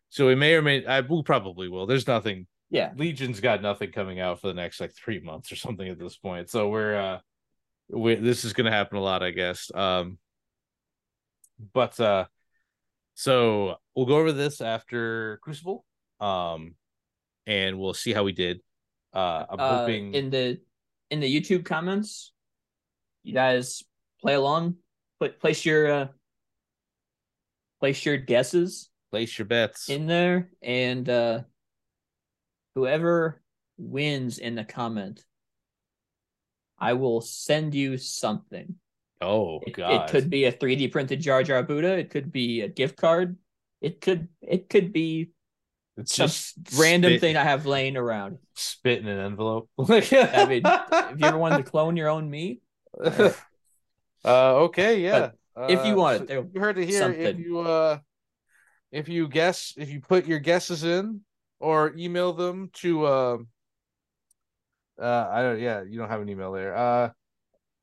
so 0.10 0.28
we 0.28 0.36
may 0.36 0.56
or 0.56 0.62
may 0.62 0.86
I 0.86 1.02
will 1.02 1.24
probably 1.24 1.70
will. 1.70 1.86
There's 1.88 2.08
nothing 2.08 2.48
Yeah. 2.70 2.92
Legion's 2.96 3.40
got 3.40 3.62
nothing 3.62 3.92
coming 3.92 4.20
out 4.20 4.42
for 4.42 4.48
the 4.48 4.54
next 4.54 4.80
like 4.80 4.94
three 4.94 5.20
months 5.20 5.52
or 5.52 5.56
something 5.56 5.88
at 5.88 6.00
this 6.00 6.18
point. 6.18 6.50
So 6.50 6.70
we're 6.70 6.96
uh 6.96 7.20
we 7.90 8.16
this 8.16 8.46
is 8.46 8.54
gonna 8.54 8.72
happen 8.72 8.98
a 8.98 9.02
lot, 9.02 9.24
I 9.24 9.32
guess. 9.32 9.72
Um 9.74 10.18
but 11.74 12.00
uh 12.00 12.26
so 13.16 13.76
we'll 13.96 14.06
go 14.06 14.18
over 14.18 14.32
this 14.32 14.62
after 14.62 15.40
Crucible. 15.44 15.86
Um 16.20 16.76
and 17.46 17.78
we'll 17.78 17.94
see 17.94 18.14
how 18.14 18.24
we 18.24 18.32
did. 18.32 18.62
Uh 19.14 19.46
I'm 19.50 19.60
Uh, 19.60 19.78
hoping 19.80 20.14
in 20.14 20.30
the 20.30 20.60
in 21.10 21.20
the 21.20 21.42
YouTube 21.42 21.66
comments, 21.66 22.32
you 23.24 23.34
guys 23.34 23.84
play 24.22 24.34
along. 24.34 24.78
Put 25.20 25.40
place 25.40 25.64
your 25.64 25.92
uh, 25.92 26.08
place 27.80 28.04
your 28.06 28.18
guesses 28.18 28.90
place 29.12 29.38
your 29.38 29.46
bets. 29.46 29.90
in 29.90 30.08
there, 30.08 30.50
and 30.64 31.08
uh, 31.08 31.42
whoever 32.74 33.42
wins 33.78 34.40
in 34.40 34.56
the 34.56 34.64
comment, 34.64 35.24
I 36.84 36.94
will 36.94 37.22
send 37.22 37.76
you 37.76 37.98
something. 37.98 38.76
oh 39.22 39.60
It, 39.62 39.72
god. 39.72 40.06
it 40.06 40.08
could 40.08 40.30
be 40.30 40.46
a 40.46 40.52
3D 40.52 40.88
printed 40.90 41.22
Jar 41.22 41.44
Jar 41.44 41.64
Buddha. 41.64 41.98
It 41.98 42.10
could 42.10 42.32
be 42.32 42.62
a 42.62 42.68
gift 42.68 42.98
card. 42.98 43.38
It 43.82 44.02
could 44.02 44.28
it 44.42 44.70
could 44.70 44.94
be 44.94 45.32
it's 45.98 46.16
just 46.16 46.58
random 46.74 47.12
spit- 47.12 47.22
thing 47.22 47.38
I 47.38 47.44
have 47.44 47.66
laying 47.66 47.98
around. 47.98 48.40
spit 48.56 49.00
in 49.00 49.08
an 49.08 49.20
envelope. 49.20 49.70
I 49.80 50.46
mean, 50.46 50.74
if 51.10 51.20
you 51.20 51.28
ever 51.28 51.38
wanted 51.38 51.58
to 51.58 51.64
clone 51.70 51.98
your 51.98 52.10
own 52.10 52.30
me, 52.30 52.62
uh 53.06 53.34
okay 54.26 55.02
yeah 55.02 55.32
if 55.68 55.86
you 55.86 55.96
Uh, 55.96 55.98
want 55.98 56.24
so 56.26 56.26
it, 56.30 56.50
you 56.54 56.60
heard 56.60 56.78
it 56.80 56.88
here 56.88 57.12
if 57.12 57.38
you 57.38 57.60
uh 57.60 58.00
if 58.92 59.10
you 59.10 59.28
guess 59.28 59.74
if 59.78 59.90
you 59.90 60.02
put 60.02 60.26
your 60.26 60.40
guesses 60.40 60.84
in 60.84 61.22
or 61.60 61.94
email 61.98 62.34
them 62.34 62.70
to 62.74 63.06
uh 63.06 63.38
uh 65.04 65.30
i 65.32 65.42
don't 65.42 65.60
yeah 65.60 65.84
you 65.84 65.98
don't 65.98 66.10
have 66.10 66.22
an 66.22 66.30
email 66.30 66.52
there. 66.52 66.76
Uh 66.76 67.10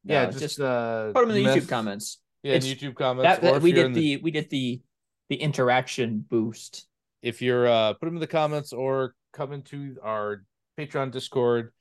yeah 0.04 0.24
No, 0.24 0.30
just, 0.30 0.40
just 0.40 0.60
uh 0.60 1.12
put 1.14 1.26
them 1.28 1.36
in 1.36 1.44
the 1.44 1.50
YouTube 1.50 1.68
comments. 1.68 2.18
yeah 2.42 2.54
in 2.54 2.62
youtube 2.62 2.94
comments 2.96 3.40
That, 3.40 3.42
that 3.42 3.62
we 3.62 3.72
did 3.72 3.86
in 3.86 3.92
the, 3.92 4.16
we 4.18 4.30
did 4.30 4.48
the 4.50 4.80
the 5.28 5.36
interaction 5.36 6.24
boost. 6.28 6.86
if 7.22 7.42
you're 7.42 7.66
uh 7.68 7.92
put 7.94 8.06
them 8.06 8.14
in 8.16 8.20
the 8.20 8.26
comments 8.26 8.72
or 8.72 9.14
come 9.32 9.52
into 9.52 9.96
our 10.02 10.44
patreon 10.78 11.12
discord 11.12 11.72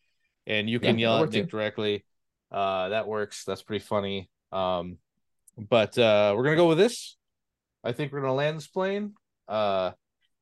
and 0.46 0.70
you 0.70 0.80
can 0.80 1.00
Yeah, 1.00 1.10
yell 1.14 1.24
at 1.24 1.32
nick 1.32 1.46
too. 1.46 1.50
directly. 1.58 2.06
Uh 2.52 2.90
that 2.90 3.08
works. 3.08 3.44
That's 3.46 3.62
pretty 3.62 3.84
funny. 3.86 4.30
Um 4.52 4.98
but 5.58 5.98
uh 5.98 6.34
we're 6.36 6.44
gonna 6.44 6.56
go 6.56 6.68
with 6.68 6.78
this. 6.78 7.16
I 7.84 7.92
think 7.94 8.12
we're 8.12 8.22
gonna 8.22 8.34
land 8.34 8.58
this 8.58 8.68
plane. 8.68 9.14
Uh 9.48 9.92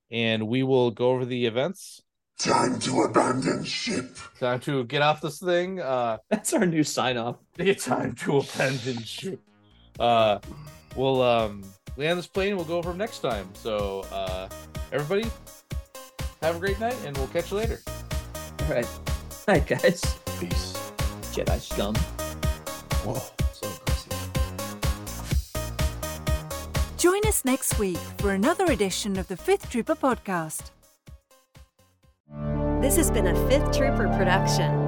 and 0.09 0.47
we 0.47 0.63
will 0.63 0.91
go 0.91 1.09
over 1.11 1.25
the 1.25 1.45
events 1.45 2.01
Time 2.39 2.77
to 2.81 3.01
abandon 3.01 3.63
ship. 3.63 4.15
time 4.39 4.59
to 4.61 4.83
get 4.85 5.01
off 5.01 5.21
this 5.21 5.39
thing 5.39 5.79
uh 5.79 6.17
That's 6.29 6.53
our 6.53 6.65
new 6.65 6.83
sign 6.83 7.17
off. 7.17 7.38
it's 7.57 7.85
time 7.85 8.13
to 8.15 8.38
abandon 8.38 9.01
ship 9.03 9.41
uh 9.99 10.38
we'll 10.95 11.21
um 11.23 11.63
land 11.97 12.19
this 12.19 12.27
plane 12.27 12.55
we'll 12.55 12.65
go 12.65 12.77
over 12.77 12.91
'em 12.91 12.97
next 12.97 13.19
time 13.19 13.49
so 13.55 14.05
uh 14.11 14.47
everybody 14.91 15.27
have 16.43 16.55
a 16.57 16.59
great 16.59 16.79
night 16.79 16.95
and 17.05 17.17
we'll 17.17 17.27
catch 17.27 17.49
you 17.51 17.57
later 17.57 17.81
All 18.61 18.67
right. 18.75 18.88
Night, 19.47 19.65
guys. 19.65 20.01
Peace. 20.39 20.73
Jedi 21.33 21.59
scum. 21.59 21.95
Whoa, 23.05 23.21
so. 23.53 23.67
Join 26.97 27.21
us 27.25 27.45
next 27.45 27.79
week 27.79 27.97
for 28.17 28.31
another 28.33 28.65
edition 28.65 29.17
of 29.17 29.27
the 29.29 29.38
Fifth 29.38 29.69
Trooper 29.69 29.95
podcast. 29.95 30.71
This 32.82 32.95
has 32.97 33.09
been 33.09 33.25
a 33.25 33.49
Fifth 33.49 33.75
Trooper 33.75 34.07
production. 34.17 34.86